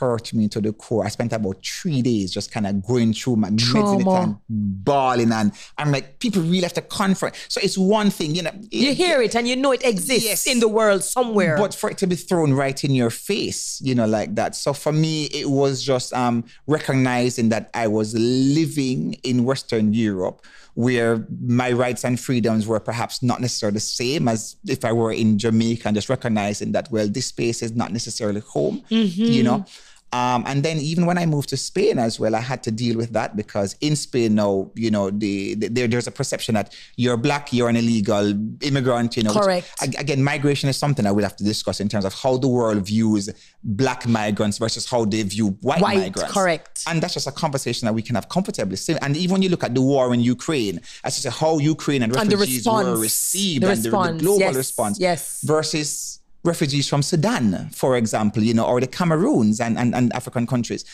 hurt 0.05 0.33
me 0.35 0.49
to 0.49 0.61
the 0.61 0.73
core. 0.73 1.05
I 1.05 1.09
spent 1.09 1.33
about 1.33 1.65
three 1.65 2.03
days 2.03 2.33
just 2.33 2.53
kind 2.53 2.67
of 2.67 2.85
going 2.87 3.13
through 3.13 3.37
my 3.37 3.51
meditating 3.51 4.07
and 4.07 4.37
bawling. 4.49 5.33
And 5.33 5.53
I'm 5.79 5.91
like, 5.91 6.19
people 6.19 6.43
really 6.43 6.63
have 6.63 6.75
to 6.75 6.83
confront. 6.83 7.35
So 7.49 7.61
it's 7.63 7.79
one 7.79 8.11
thing, 8.11 8.35
you 8.35 8.43
know. 8.43 8.51
You 8.71 8.91
it, 8.91 8.97
hear 8.97 9.23
it 9.23 9.35
and 9.35 9.49
you 9.49 9.57
know 9.57 9.73
it 9.73 9.85
exists 9.85 10.25
Yes. 10.25 10.47
in 10.47 10.61
the 10.61 10.69
world 10.69 11.03
somewhere. 11.03 11.57
but 11.57 11.75
for 11.75 11.89
it 11.91 11.99
to 11.99 12.07
be 12.07 12.17
thrown 12.17 12.53
right 12.53 12.83
in 12.85 12.93
your 12.95 13.11
face, 13.11 13.81
you 13.83 13.95
know, 13.95 14.07
like 14.07 14.35
that. 14.35 14.55
So 14.55 14.73
for 14.73 14.93
me, 14.93 15.25
it 15.41 15.49
was 15.51 15.83
just 15.83 16.13
um, 16.13 16.45
recognizing 16.67 17.49
that 17.51 17.71
I 17.75 17.87
was 17.89 18.15
living 18.15 19.15
in 19.23 19.45
Western 19.45 19.95
Europe 19.95 20.45
where 20.77 21.25
my 21.41 21.71
rights 21.71 22.05
and 22.05 22.19
freedoms 22.19 22.67
were 22.67 22.81
perhaps 22.81 23.23
not 23.23 23.41
necessarily 23.41 23.75
the 23.75 23.81
same 23.81 24.27
as 24.27 24.57
if 24.67 24.85
I 24.85 24.93
were 24.93 25.13
in 25.13 25.39
Jamaica 25.39 25.87
and 25.87 25.95
just 25.95 26.09
recognizing 26.09 26.73
that, 26.73 26.91
well, 26.91 27.07
this 27.09 27.27
space 27.27 27.63
is 27.63 27.73
not 27.77 27.93
necessarily 27.93 28.41
home, 28.41 28.83
you 28.89 29.45
know. 29.45 29.65
Um, 30.15 30.45
and 30.47 30.63
then 30.67 30.77
even 30.79 31.07
when 31.07 31.19
I 31.19 31.27
moved 31.27 31.49
to 31.49 31.57
Spain 31.57 31.99
as 31.99 32.21
well, 32.21 32.35
I 32.41 32.41
had 32.53 32.61
to 32.67 32.71
deal 32.71 32.97
with 33.03 33.13
that 33.19 33.31
because 33.43 33.75
in 33.81 33.95
Spain 33.97 34.31
now, 34.37 34.71
you 34.85 34.91
know, 34.97 35.11
the, 35.11 35.55
the 35.61 35.67
there, 35.77 35.89
there's 35.89 36.07
a 36.07 36.13
perception 36.21 36.53
that 36.59 36.67
you're 37.03 37.17
black, 37.17 37.53
you're 37.53 37.69
an 37.69 37.79
illegal 37.83 38.25
immigrant, 38.63 39.17
you 39.17 39.25
know. 39.25 39.33
Correct. 39.33 39.69
ag- 39.83 39.97
again, 39.99 40.21
migration 40.23 40.69
is 40.69 40.77
something 40.77 41.05
I 41.05 41.11
will 41.17 41.25
have 41.25 41.37
to 41.43 41.45
discuss 41.45 41.81
in 41.81 41.89
terms 41.89 42.05
of 42.05 42.15
how 42.23 42.37
the 42.37 42.47
world 42.59 42.87
views 42.87 43.25
black 43.65 44.07
migrants 44.07 44.57
versus 44.59 44.85
how 44.93 45.05
they 45.05 45.23
view 45.25 45.49
white, 45.63 45.83
White, 45.83 45.99
migrants. 45.99 46.33
correct. 46.33 46.85
And 46.87 47.03
that's 47.03 47.15
just 47.15 47.27
a 47.27 47.33
conversation 47.33 47.87
that 47.87 47.93
we 47.95 48.03
can 48.03 48.15
have 48.15 48.29
comfortably. 48.29 48.79
And 49.03 49.17
even 49.17 49.33
when 49.35 49.43
you 49.43 49.49
look 49.49 49.65
at 49.65 49.75
the 49.75 49.83
war 49.83 50.15
in 50.15 50.21
Ukraine, 50.21 50.77
as 51.03 51.13
I 51.19 51.21
say, 51.29 51.31
how 51.43 51.59
Ukraine 51.59 52.03
and 52.05 52.17
And 52.17 52.31
the 52.31 52.37
refugees 52.37 52.67
were 52.69 52.97
received 53.01 53.65
The 53.65 53.71
and 53.73 53.79
the- 53.79 53.83
the, 53.83 53.91
response, 53.91 54.23
global 54.23 54.41
yes, 54.41 54.55
response 54.55 55.01
yes. 55.01 55.41
versus 55.43 56.21
refugees 56.45 56.89
from 56.89 57.03
Sudan, 57.03 57.71
for 57.73 57.97
example, 57.97 58.43
you 58.43 58.55
know, 58.55 58.67
or 58.67 58.81
the 58.81 58.87
Cameroons 58.87 59.61
and, 59.61 59.79
and, 59.79 59.95
and 59.95 60.13
African 60.13 60.47
countries. 60.47 60.85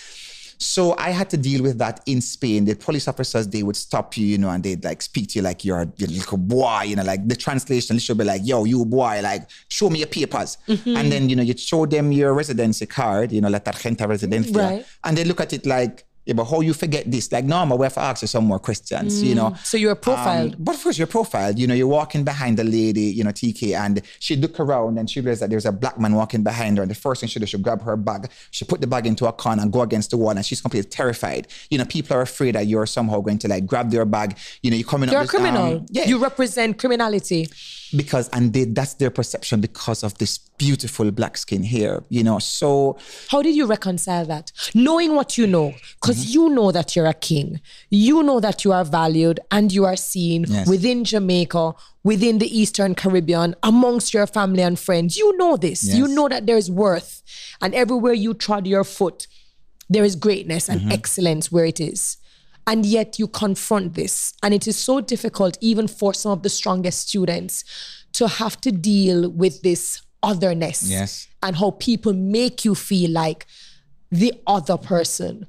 So 0.62 0.94
I 0.98 1.08
had 1.10 1.30
to 1.30 1.38
deal 1.38 1.62
with 1.62 1.78
that 1.78 2.00
in 2.04 2.20
Spain. 2.20 2.66
The 2.66 2.74
police 2.74 3.08
officers, 3.08 3.48
they 3.48 3.62
would 3.62 3.76
stop 3.76 4.16
you, 4.18 4.26
you 4.26 4.36
know, 4.36 4.50
and 4.50 4.62
they'd 4.62 4.84
like 4.84 5.00
speak 5.00 5.28
to 5.28 5.38
you 5.38 5.42
like 5.42 5.64
you're 5.64 5.80
a 5.80 5.92
little 5.98 6.36
boy, 6.36 6.82
you 6.82 6.96
know, 6.96 7.02
like 7.02 7.26
the 7.26 7.34
translation 7.34 7.98
should 7.98 8.18
be 8.18 8.24
like, 8.24 8.42
yo, 8.44 8.64
you 8.64 8.84
boy, 8.84 9.20
like 9.22 9.48
show 9.68 9.88
me 9.88 10.00
your 10.00 10.08
papers. 10.08 10.58
Mm-hmm. 10.68 10.96
And 10.96 11.10
then, 11.10 11.30
you 11.30 11.36
know, 11.36 11.42
you'd 11.42 11.58
show 11.58 11.86
them 11.86 12.12
your 12.12 12.34
residency 12.34 12.84
card, 12.84 13.32
you 13.32 13.40
know, 13.40 13.48
la 13.48 13.58
tarjeta 13.58 14.06
residencia. 14.06 14.54
Right. 14.54 14.86
And 15.02 15.16
they 15.16 15.24
look 15.24 15.40
at 15.40 15.54
it 15.54 15.64
like, 15.64 16.04
yeah, 16.26 16.34
but 16.34 16.44
how 16.44 16.60
you 16.60 16.74
forget 16.74 17.10
this? 17.10 17.32
Like, 17.32 17.44
no, 17.44 17.64
we 17.76 17.84
have 17.84 17.94
to 17.94 18.00
ask 18.00 18.22
you 18.22 18.28
some 18.28 18.44
more 18.44 18.58
questions, 18.58 19.22
you 19.22 19.34
know. 19.34 19.54
so 19.64 19.76
you're 19.76 19.94
profiled. 19.94 20.54
Um, 20.54 20.56
but 20.62 20.74
of 20.74 20.82
course, 20.82 20.98
your 20.98 21.06
profile, 21.06 21.52
you 21.52 21.66
know, 21.66 21.74
you're 21.74 21.86
walking 21.86 22.24
behind 22.24 22.58
the 22.58 22.64
lady, 22.64 23.02
you 23.02 23.24
know, 23.24 23.30
TK, 23.30 23.74
and 23.74 24.02
she 24.18 24.36
look 24.36 24.60
around 24.60 24.98
and 24.98 25.08
she 25.10 25.20
realized 25.20 25.42
that 25.42 25.50
there's 25.50 25.64
a 25.66 25.72
black 25.72 25.98
man 25.98 26.14
walking 26.14 26.42
behind 26.42 26.76
her. 26.76 26.82
And 26.82 26.90
the 26.90 26.94
first 26.94 27.20
thing 27.20 27.28
she 27.28 27.40
does, 27.40 27.48
she 27.48 27.58
grab 27.58 27.82
her 27.82 27.96
bag, 27.96 28.30
she 28.50 28.64
put 28.64 28.80
the 28.80 28.86
bag 28.86 29.06
into 29.06 29.26
a 29.26 29.32
corner 29.32 29.62
and 29.62 29.72
go 29.72 29.80
against 29.80 30.10
the 30.10 30.18
wall, 30.18 30.30
and 30.30 30.44
she's 30.44 30.60
completely 30.60 30.90
terrified. 30.90 31.48
You 31.70 31.78
know, 31.78 31.84
people 31.86 32.16
are 32.16 32.22
afraid 32.22 32.54
that 32.54 32.66
you're 32.66 32.86
somehow 32.86 33.20
going 33.20 33.38
to 33.38 33.48
like 33.48 33.66
grab 33.66 33.90
their 33.90 34.04
bag. 34.04 34.36
You 34.62 34.70
know, 34.70 34.76
you're 34.76 34.86
coming 34.86 35.08
You're 35.10 35.20
up. 35.20 35.24
a 35.24 35.26
this, 35.26 35.34
um, 35.34 35.42
criminal. 35.42 35.86
yeah, 35.90 36.04
You 36.04 36.18
represent 36.18 36.78
criminality. 36.78 37.48
Because 37.96 38.28
and 38.30 38.52
they, 38.52 38.64
that's 38.64 38.94
their 38.94 39.10
perception 39.10 39.60
because 39.60 40.02
of 40.02 40.16
this 40.18 40.38
beautiful 40.58 41.10
black 41.10 41.36
skin 41.36 41.62
here. 41.62 42.02
You 42.08 42.22
know, 42.24 42.38
so 42.38 42.96
How 43.28 43.42
did 43.42 43.56
you 43.56 43.66
reconcile 43.66 44.24
that? 44.26 44.52
Knowing 44.74 45.14
what 45.14 45.36
you 45.38 45.46
know, 45.46 45.74
because 46.00 46.18
Mm-hmm. 46.24 46.32
you 46.32 46.48
know 46.50 46.70
that 46.72 46.94
you're 46.94 47.06
a 47.06 47.14
king, 47.14 47.60
you 47.90 48.22
know 48.22 48.40
that 48.40 48.64
you 48.64 48.72
are 48.72 48.84
valued 48.84 49.40
and 49.50 49.72
you 49.72 49.84
are 49.84 49.96
seen 49.96 50.44
Yes. 50.48 50.68
within 50.68 51.04
Jamaica, 51.04 51.72
within 52.04 52.38
the 52.38 52.46
Eastern 52.58 52.94
Caribbean, 52.94 53.54
amongst 53.62 54.14
your 54.14 54.26
family 54.26 54.62
and 54.62 54.78
friends. 54.78 55.16
You 55.16 55.36
know 55.36 55.56
this. 55.56 55.82
You 55.94 56.08
know 56.08 56.28
that 56.28 56.46
there's 56.46 56.70
worth. 56.70 57.22
And 57.60 57.74
everywhere 57.74 58.12
you 58.14 58.34
trod 58.34 58.66
your 58.66 58.84
foot, 58.84 59.26
there 59.88 60.04
is 60.04 60.16
greatness 60.16 60.68
and 60.68 60.80
Mm-hmm. 60.82 60.92
excellence 60.92 61.50
where 61.52 61.64
it 61.64 61.80
is. 61.80 62.16
And 62.66 62.86
yet 62.86 63.18
you 63.18 63.26
confront 63.26 63.94
this. 63.94 64.32
And 64.42 64.54
it 64.54 64.66
is 64.68 64.78
so 64.78 65.00
difficult, 65.00 65.58
even 65.60 65.88
for 65.88 66.14
some 66.14 66.32
of 66.32 66.42
the 66.42 66.48
strongest 66.48 67.08
students, 67.08 67.64
to 68.12 68.28
have 68.28 68.60
to 68.62 68.70
deal 68.72 69.28
with 69.30 69.62
this 69.62 70.02
otherness 70.22 70.82
Yes. 70.82 71.26
and 71.42 71.56
how 71.56 71.70
people 71.72 72.12
make 72.12 72.64
you 72.64 72.74
feel 72.74 73.10
like 73.10 73.46
the 74.10 74.34
other 74.46 74.76
person. 74.76 75.46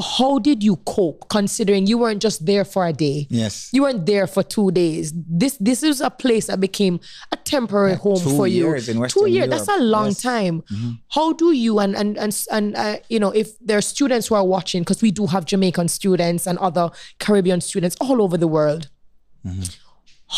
How 0.00 0.38
did 0.38 0.62
you 0.62 0.76
cope 0.76 1.28
considering 1.28 1.86
you 1.86 1.98
weren't 1.98 2.22
just 2.22 2.46
there 2.46 2.64
for 2.64 2.86
a 2.86 2.92
day? 2.94 3.26
Yes. 3.28 3.68
You 3.72 3.82
weren't 3.82 4.06
there 4.06 4.26
for 4.26 4.42
two 4.42 4.70
days. 4.70 5.12
This 5.14 5.56
this 5.60 5.82
is 5.82 6.00
a 6.00 6.08
place 6.08 6.46
that 6.46 6.60
became 6.60 6.98
a 7.30 7.36
temporary 7.36 7.94
home 7.94 8.16
two 8.18 8.36
for 8.36 8.46
you. 8.46 8.64
years 8.68 8.88
in 8.88 9.06
two 9.08 9.28
years. 9.28 9.48
That's 9.50 9.68
a 9.68 9.78
long 9.82 10.06
Yes. 10.08 10.22
time. 10.22 10.62
How 11.10 11.34
do 11.34 11.52
you 11.52 11.78
and 11.78 11.94
and 11.94 12.16
and 12.16 12.32
and 12.50 12.74
uh, 12.76 12.96
you 13.10 13.20
know 13.20 13.30
if 13.32 13.58
there 13.60 13.76
are 13.76 13.82
students 13.82 14.28
who 14.28 14.34
are 14.34 14.46
watching 14.46 14.82
because 14.82 15.02
we 15.02 15.10
do 15.10 15.26
have 15.26 15.44
Jamaican 15.44 15.88
students 15.88 16.46
and 16.46 16.58
other 16.58 16.90
Caribbean 17.18 17.60
students 17.60 17.94
all 18.00 18.22
over 18.22 18.38
the 18.38 18.48
world. 18.48 18.88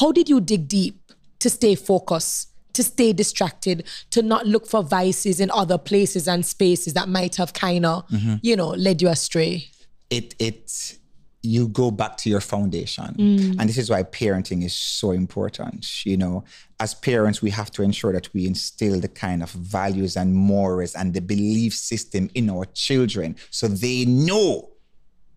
How 0.00 0.10
did 0.12 0.28
you 0.28 0.40
dig 0.40 0.66
deep 0.68 1.00
to 1.38 1.50
stay 1.50 1.74
focused, 1.74 2.48
to 2.74 2.82
stay 2.82 3.12
distracted, 3.12 3.84
to 4.10 4.22
not 4.22 4.46
look 4.46 4.66
for 4.66 4.82
vices 4.82 5.40
in 5.40 5.50
other 5.50 5.78
places 5.78 6.28
and 6.28 6.44
spaces 6.44 6.92
that 6.94 7.08
might 7.08 7.36
have 7.36 7.52
kind 7.52 7.86
of, 7.86 8.04
you 8.42 8.54
know, 8.56 8.68
led 8.70 9.00
you 9.02 9.08
astray? 9.08 9.68
it 10.10 10.34
it 10.38 10.98
you 11.42 11.66
go 11.68 11.90
back 11.90 12.16
to 12.18 12.28
your 12.30 12.40
foundation 12.40 13.14
Mm. 13.18 13.56
and 13.58 13.68
this 13.68 13.78
is 13.78 13.88
why 13.90 14.02
parenting 14.02 14.64
is 14.64 14.74
so 14.74 15.10
important 15.12 16.04
you 16.06 16.16
know 16.16 16.44
as 16.78 16.94
parents 16.94 17.40
we 17.42 17.50
have 17.50 17.70
to 17.72 17.82
ensure 17.82 18.12
that 18.12 18.32
we 18.34 18.46
instill 18.46 19.00
the 19.00 19.08
kind 19.08 19.42
of 19.42 19.50
values 19.50 20.16
and 20.16 20.34
morals 20.34 20.94
and 20.94 21.14
the 21.14 21.20
belief 21.20 21.74
system 21.74 22.28
in 22.34 22.50
our 22.50 22.66
children 22.74 23.34
so 23.50 23.66
they 23.66 24.04
know 24.04 24.68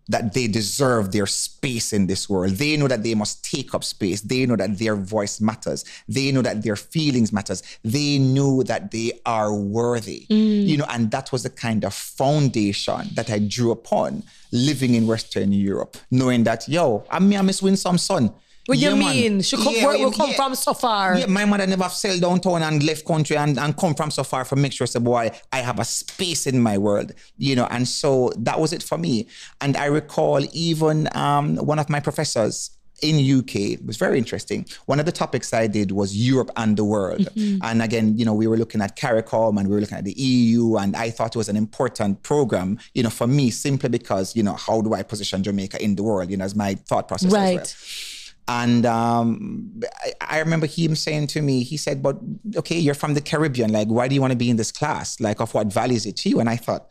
that 0.08 0.32
they 0.34 0.46
deserve 0.46 1.12
their 1.12 1.26
space 1.26 1.92
in 1.92 2.06
this 2.06 2.28
world. 2.28 2.52
They 2.52 2.76
know 2.76 2.88
that 2.88 3.02
they 3.02 3.14
must 3.14 3.44
take 3.44 3.74
up 3.74 3.84
space. 3.84 4.20
They 4.22 4.46
know 4.46 4.56
that 4.56 4.78
their 4.78 4.96
voice 4.96 5.40
matters. 5.40 5.84
They 6.08 6.32
know 6.32 6.42
that 6.42 6.62
their 6.62 6.76
feelings 6.76 7.32
matters. 7.32 7.62
They 7.84 8.18
know 8.18 8.62
that 8.62 8.90
they 8.90 9.20
are 9.26 9.52
worthy. 9.52 10.26
Mm. 10.30 10.66
You 10.66 10.76
know, 10.78 10.86
and 10.88 11.10
that 11.10 11.30
was 11.32 11.42
the 11.42 11.50
kind 11.50 11.84
of 11.84 11.92
foundation 11.94 13.08
that 13.14 13.30
I 13.30 13.38
drew 13.38 13.70
upon 13.70 14.22
living 14.50 14.94
in 14.94 15.06
Western 15.06 15.52
Europe, 15.52 15.96
knowing 16.10 16.44
that, 16.44 16.68
yo, 16.68 17.04
I'm 17.10 17.28
me, 17.28 17.36
I 17.36 17.42
miss 17.42 17.62
Winsome 17.62 17.98
son. 17.98 18.32
What 18.68 18.76
Yeah, 18.76 18.90
you 18.90 18.96
man. 18.96 19.16
mean? 19.16 19.40
She 19.40 19.56
come, 19.56 19.74
Yeah, 19.74 19.86
where, 19.86 19.96
yeah, 19.96 20.08
we 20.08 20.14
come 20.14 20.34
from 20.34 20.54
so 20.54 20.74
far. 20.74 21.16
Yeah, 21.18 21.24
my 21.24 21.46
mother 21.46 21.66
never 21.66 21.88
sailed 21.88 22.20
downtown 22.20 22.62
and 22.62 22.82
left 22.82 23.06
country 23.06 23.34
and, 23.34 23.58
and 23.58 23.74
come 23.74 23.94
from 23.94 24.10
so 24.10 24.22
far 24.22 24.44
for 24.44 24.56
make 24.56 24.74
sure, 24.74 24.86
say, 24.86 24.98
boy, 24.98 25.30
I 25.50 25.60
have 25.60 25.78
a 25.78 25.86
space 25.86 26.46
in 26.46 26.60
my 26.60 26.76
world, 26.76 27.14
you 27.38 27.56
know. 27.56 27.66
And 27.70 27.88
so 27.88 28.30
that 28.36 28.60
was 28.60 28.74
it 28.74 28.82
for 28.82 28.98
me. 28.98 29.26
And 29.62 29.74
I 29.74 29.86
recall 29.86 30.46
even 30.52 31.08
um, 31.16 31.56
one 31.56 31.78
of 31.78 31.88
my 31.88 31.98
professors 32.00 32.72
in 33.00 33.38
UK 33.38 33.54
it 33.56 33.86
was 33.86 33.96
very 33.96 34.18
interesting. 34.18 34.66
One 34.84 35.00
of 35.00 35.06
the 35.06 35.12
topics 35.12 35.54
I 35.54 35.66
did 35.66 35.92
was 35.92 36.14
Europe 36.14 36.50
and 36.56 36.76
the 36.76 36.84
world. 36.84 37.26
And 37.62 37.80
again, 37.80 38.18
you 38.18 38.26
know, 38.26 38.34
we 38.34 38.46
were 38.48 38.58
looking 38.58 38.82
at 38.82 38.96
CARICOM 38.98 39.58
and 39.58 39.66
we 39.68 39.74
were 39.76 39.80
looking 39.80 39.96
at 39.96 40.04
the 40.04 40.12
EU, 40.12 40.76
and 40.76 40.94
I 40.94 41.08
thought 41.08 41.34
it 41.34 41.38
was 41.38 41.48
an 41.48 41.56
important 41.56 42.22
program, 42.22 42.78
you 42.92 43.02
know, 43.02 43.08
for 43.10 43.26
me, 43.26 43.48
simply 43.48 43.88
because, 43.88 44.36
you 44.36 44.42
know, 44.42 44.54
how 44.54 44.82
do 44.82 44.92
I 44.92 45.04
position 45.04 45.42
Jamaica 45.42 45.82
in 45.82 45.94
the 45.94 46.02
world, 46.02 46.30
you 46.30 46.36
know, 46.36 46.44
as 46.44 46.54
my 46.54 46.74
thought 46.74 47.08
process 47.08 47.28
as 47.28 47.32
well. 47.32 48.17
And 48.48 48.86
um, 48.86 49.82
I, 50.02 50.36
I 50.36 50.38
remember 50.38 50.66
him 50.66 50.96
saying 50.96 51.26
to 51.28 51.42
me, 51.42 51.62
he 51.62 51.76
said, 51.76 52.02
But 52.02 52.18
okay, 52.56 52.78
you're 52.78 52.94
from 52.94 53.14
the 53.14 53.20
Caribbean. 53.20 53.72
Like, 53.72 53.88
why 53.88 54.08
do 54.08 54.14
you 54.14 54.20
want 54.20 54.32
to 54.32 54.38
be 54.38 54.48
in 54.48 54.56
this 54.56 54.72
class? 54.72 55.20
Like, 55.20 55.40
of 55.40 55.52
what 55.52 55.66
value 55.66 55.96
is 55.96 56.06
it 56.06 56.16
to 56.18 56.30
you? 56.30 56.40
And 56.40 56.48
I 56.48 56.56
thought, 56.56 56.88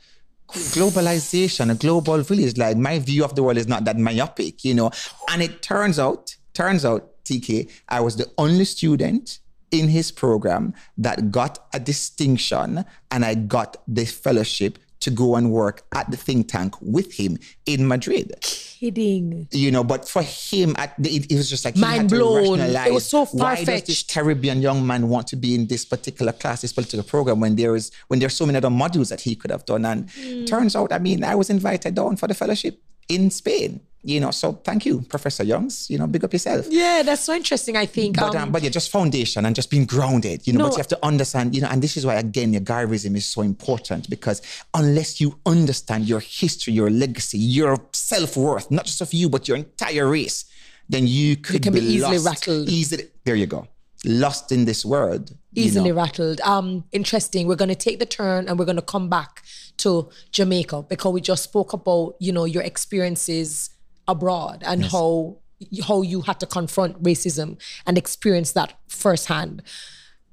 globalization, 0.50 1.72
a 1.72 1.76
global 1.76 2.22
village, 2.22 2.58
like 2.58 2.78
my 2.78 3.00
view 3.00 3.24
of 3.24 3.36
the 3.36 3.44
world 3.44 3.58
is 3.58 3.68
not 3.68 3.86
that 3.86 3.98
myopic, 3.98 4.64
you 4.64 4.74
know. 4.74 4.92
And 5.30 5.42
it 5.42 5.62
turns 5.62 6.00
out, 6.00 6.36
turns 6.54 6.86
out, 6.86 7.12
TK, 7.26 7.70
I 7.90 8.00
was 8.00 8.16
the 8.16 8.32
only 8.38 8.64
student 8.64 9.40
in 9.72 9.90
his 9.90 10.12
program 10.12 10.74
that 10.98 11.32
got 11.32 11.68
a 11.74 11.80
distinction 11.80 12.86
and 13.12 13.26
I 13.26 13.36
got 13.36 13.78
the 13.88 14.06
fellowship 14.06 14.80
to 15.00 15.10
go 15.12 15.36
and 15.36 15.52
work 15.52 15.84
at 15.94 16.10
the 16.12 16.18
think 16.18 16.50
tank 16.50 16.76
with 16.82 17.14
him 17.14 17.38
in 17.66 17.88
Madrid 17.88 18.34
Kidding. 18.42 19.48
you 19.52 19.72
know, 19.72 19.84
but 19.84 20.08
for 20.08 20.22
him, 20.22 20.76
at 20.78 20.94
the, 20.98 21.10
it, 21.10 21.32
it 21.32 21.36
was 21.36 21.50
just 21.50 21.66
like 21.66 21.76
he 21.76 21.82
Mind 21.82 22.10
blown. 22.10 22.60
It 22.60 22.94
was 22.94 23.10
so 23.10 23.26
Why 23.28 23.64
does 23.64 23.84
this. 23.84 24.04
Caribbean 24.04 24.62
young 24.62 24.86
man 24.86 25.10
want 25.10 25.28
to 25.28 25.36
be 25.36 25.56
in 25.56 25.68
this 25.68 25.84
particular 25.86 26.32
class, 26.32 26.62
this 26.62 26.74
particular 26.74 27.04
program, 27.04 27.40
when 27.40 27.56
there 27.56 27.76
is 27.76 27.92
when 28.08 28.20
there's 28.20 28.36
so 28.36 28.46
many 28.46 28.58
other 28.58 28.70
modules 28.70 29.10
that 29.10 29.22
he 29.22 29.36
could 29.36 29.52
have 29.52 29.66
done? 29.66 29.86
And 29.86 30.10
Hmm. 30.12 30.46
turns 30.46 30.76
out, 30.76 30.92
I 30.94 31.00
mean, 31.00 31.24
I 31.24 31.36
was 31.36 31.50
invited 31.50 31.96
down 31.96 32.18
for 32.18 32.28
the 32.28 32.34
fellowship 32.34 32.82
in 33.10 33.30
Spain. 33.32 33.82
You 34.04 34.20
know, 34.20 34.32
so 34.32 34.54
thank 34.54 34.86
you, 34.86 35.02
Professor 35.02 35.44
Youngs. 35.44 35.90
You 35.90 35.98
know, 35.98 36.08
big 36.08 36.24
up 36.24 36.32
yourself. 36.32 36.68
Yeah, 36.70 37.02
that's 37.04 37.24
so 37.24 37.34
interesting. 37.34 37.76
I 37.76 37.86
think. 37.86 38.18
But, 38.18 38.36
um, 38.36 38.44
um, 38.44 38.52
but 38.52 38.62
yeah, 38.62 38.70
just 38.70 38.92
foundation 38.92 39.46
and 39.46 39.56
just 39.56 39.70
being 39.70 39.86
grounded, 39.86 40.46
you 40.46 40.54
know. 40.54 40.60
No. 40.60 40.66
But 40.66 40.74
you 40.74 40.78
have 40.78 40.88
to 40.90 41.06
understand, 41.06 41.56
you 41.56 41.62
know, 41.62 41.68
and 41.70 41.82
this 41.82 41.98
is 41.98 42.06
why 42.06 42.16
again 42.16 42.54
your 42.54 42.62
Garveyism 42.62 43.16
is 43.16 43.26
so 43.26 43.42
important 43.42 44.10
because 44.10 44.42
unless 44.74 45.20
you 45.20 45.40
understand 45.46 46.08
your 46.08 46.20
history, 46.20 46.74
your 46.74 46.90
legacy, 46.90 47.40
your 47.40 47.78
self 47.92 48.38
worth, 48.38 48.70
not 48.72 48.86
just 48.86 49.02
of 49.02 49.14
you 49.14 49.30
but 49.30 49.48
your 49.48 49.58
entire 49.58 50.08
race, 50.08 50.46
then 50.88 51.08
you 51.08 51.36
could 51.36 51.64
can 51.64 51.74
be 51.74 51.82
easily 51.82 52.20
lost. 52.20 52.48
rattled. 52.48 52.70
Easily, 52.70 53.06
there 53.26 53.36
you 53.36 53.48
go. 53.48 53.68
lost 54.06 54.52
in 54.52 54.66
this 54.66 54.86
world. 54.86 55.32
you 55.52 55.64
easily 55.64 55.90
know. 55.90 55.98
rattled. 55.98 56.40
Um, 56.42 56.86
interesting. 56.92 57.48
We're 57.48 57.56
going 57.56 57.70
to 57.70 57.76
take 57.76 58.00
the 58.00 58.06
turn 58.06 58.48
and 58.48 58.60
we're 58.60 58.66
going 58.66 58.78
to 58.78 58.82
come 58.82 59.10
back 59.10 59.44
to 59.78 60.10
Jamaica 60.32 60.84
because 60.84 61.12
we 61.12 61.20
just 61.20 61.44
spoke 61.44 61.74
about 61.74 62.16
you 62.20 62.32
know 62.32 62.46
your 62.46 62.64
experiences 62.64 63.72
abroad 64.08 64.64
and 64.66 64.86
how 64.86 65.38
how 65.84 66.02
you 66.02 66.22
had 66.22 66.40
to 66.40 66.46
confront 66.46 67.02
racism 67.02 67.58
and 67.86 67.98
experience 67.98 68.52
that 68.52 68.74
firsthand. 68.88 69.64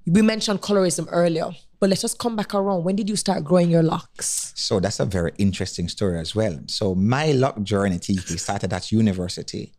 We 0.06 0.20
mentioned 0.20 0.60
colorism 0.60 1.08
earlier, 1.10 1.50
but 1.80 1.88
let's 1.88 2.02
just 2.02 2.18
come 2.18 2.36
back 2.36 2.54
around. 2.54 2.84
When 2.84 2.94
did 2.94 3.08
you 3.08 3.16
start 3.16 3.42
growing 3.42 3.70
your 3.70 3.82
locks? 3.82 4.52
So 4.54 4.80
that's 4.80 5.00
a 5.00 5.06
very 5.06 5.32
interesting 5.38 5.88
story 5.88 6.18
as 6.18 6.34
well. 6.34 6.58
So 6.66 6.94
my 6.94 7.32
lock 7.32 7.62
journey, 7.62 7.98
started 8.36 8.72
at 8.72 8.92
university, 8.92 9.72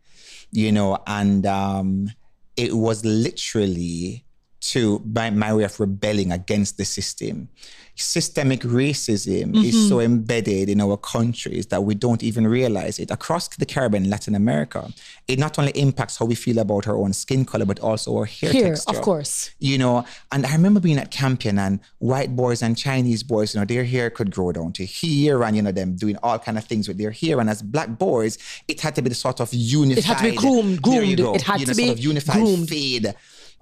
you 0.52 0.72
know, 0.72 0.98
and 1.06 1.46
um, 1.46 2.10
it 2.58 2.74
was 2.74 3.06
literally 3.06 4.25
to 4.71 4.99
by 4.99 5.30
my 5.30 5.54
way 5.54 5.63
of 5.63 5.80
rebelling 5.80 6.32
against 6.32 6.78
the 6.78 6.86
system. 6.86 7.49
Systemic 7.97 8.60
racism 8.60 9.56
is 9.63 9.73
mm-hmm. 9.73 9.88
so 9.88 10.01
embedded 10.01 10.67
in 10.67 10.82
our 10.82 10.97
countries 10.97 11.67
that 11.67 11.82
we 11.82 11.95
don't 11.95 12.23
even 12.23 12.45
realize 12.45 12.99
it. 12.99 13.10
Across 13.10 13.56
the 13.56 13.65
Caribbean, 13.65 14.10
Latin 14.10 14.36
America, 14.36 14.91
it 15.30 15.39
not 15.39 15.58
only 15.58 15.71
impacts 15.71 16.17
how 16.17 16.25
we 16.25 16.36
feel 16.36 16.60
about 16.60 16.89
our 16.89 16.97
own 16.97 17.13
skin 17.13 17.45
color, 17.45 17.63
but 17.63 17.80
also 17.80 18.17
our 18.17 18.25
hair 18.25 18.51
Here, 18.51 18.69
texture 18.71 18.97
of 18.97 19.01
course. 19.01 19.51
you 19.60 19.78
know. 19.78 20.04
And 20.34 20.45
I 20.45 20.51
remember 20.51 20.82
being 20.82 20.97
at 20.97 21.10
Campion 21.10 21.58
and 21.58 21.80
white 21.99 22.36
boys 22.36 22.62
and 22.62 22.78
Chinese 22.78 23.23
boys, 23.23 23.54
you 23.56 23.62
know, 23.62 23.65
their 23.65 23.86
hair 23.86 24.10
could 24.10 24.30
grow 24.30 24.51
down 24.51 24.73
to 24.73 24.84
here, 24.84 25.41
and 25.45 25.56
you 25.56 25.62
know, 25.62 25.71
them 25.71 25.95
doing 25.95 26.17
all 26.21 26.38
kind 26.38 26.58
of 26.58 26.65
things 26.65 26.89
with 26.89 26.97
their 26.97 27.12
hair. 27.12 27.39
And 27.39 27.49
as 27.49 27.62
black 27.62 27.97
boys, 27.97 28.38
it 28.67 28.82
had 28.82 28.95
to 28.95 29.04
be 29.04 29.08
the 29.08 29.15
sort 29.15 29.39
of 29.39 29.54
unified. 29.54 29.99
It 29.99 30.04
had 30.04 30.17
to 30.17 30.32
be 30.32 30.36
groomed- 30.36 30.82
groomed. 30.82 31.17
go, 31.17 31.34
It 31.34 31.43
had 31.43 31.62
you 31.62 31.65
to 31.67 31.71
know, 31.71 31.78
be 31.78 31.86
sort 31.86 31.97
of 31.97 32.04
unified 32.04 32.36
groomed. 32.43 32.67
fade. 32.67 33.15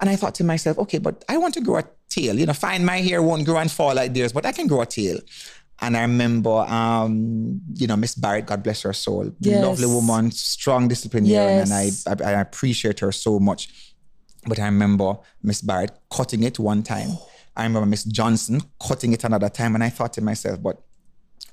And 0.03 0.09
I 0.09 0.17
thought 0.17 0.35
to 0.35 0.43
myself, 0.43 0.77
okay, 0.79 0.97
but 0.97 1.23
I 1.29 1.37
want 1.37 1.53
to 1.53 1.61
grow 1.61 1.77
a 1.77 1.83
tail. 2.09 2.37
You 2.37 2.45
know, 2.45 2.51
fine, 2.51 2.83
my 2.83 2.97
hair 2.97 3.23
won't 3.23 3.45
grow 3.45 3.55
and 3.57 3.71
fall 3.71 3.95
like 3.95 4.13
theirs, 4.13 4.33
but 4.33 4.45
I 4.45 4.51
can 4.51 4.67
grow 4.67 4.81
a 4.81 4.85
tail. 4.85 5.17
And 5.79 5.95
I 5.95 6.01
remember, 6.01 6.49
um, 6.49 7.61
you 7.73 7.87
know, 7.87 7.95
Miss 7.95 8.13
Barrett, 8.13 8.45
God 8.45 8.63
bless 8.63 8.81
her 8.81 8.91
soul, 8.91 9.31
Yes. 9.39 9.63
lovely 9.63 9.85
woman, 9.85 10.31
strong 10.31 10.89
disciplinarian, 10.89 11.59
and 11.59 11.71
I, 11.73 11.89
I, 12.29 12.33
I 12.33 12.41
appreciate 12.41 12.99
her 12.99 13.13
so 13.13 13.39
much. 13.39 13.69
But 14.45 14.59
I 14.59 14.65
remember 14.65 15.19
Miss 15.41 15.61
Barrett 15.61 15.91
cutting 16.11 16.43
it 16.43 16.59
one 16.59 16.83
time. 16.83 17.11
I 17.55 17.63
remember 17.63 17.85
Miss 17.85 18.03
Johnson 18.03 18.59
cutting 18.85 19.13
it 19.13 19.23
another 19.23 19.47
time. 19.47 19.73
And 19.73 19.83
I 19.85 19.89
thought 19.89 20.11
to 20.13 20.21
myself, 20.21 20.61
but 20.61 20.81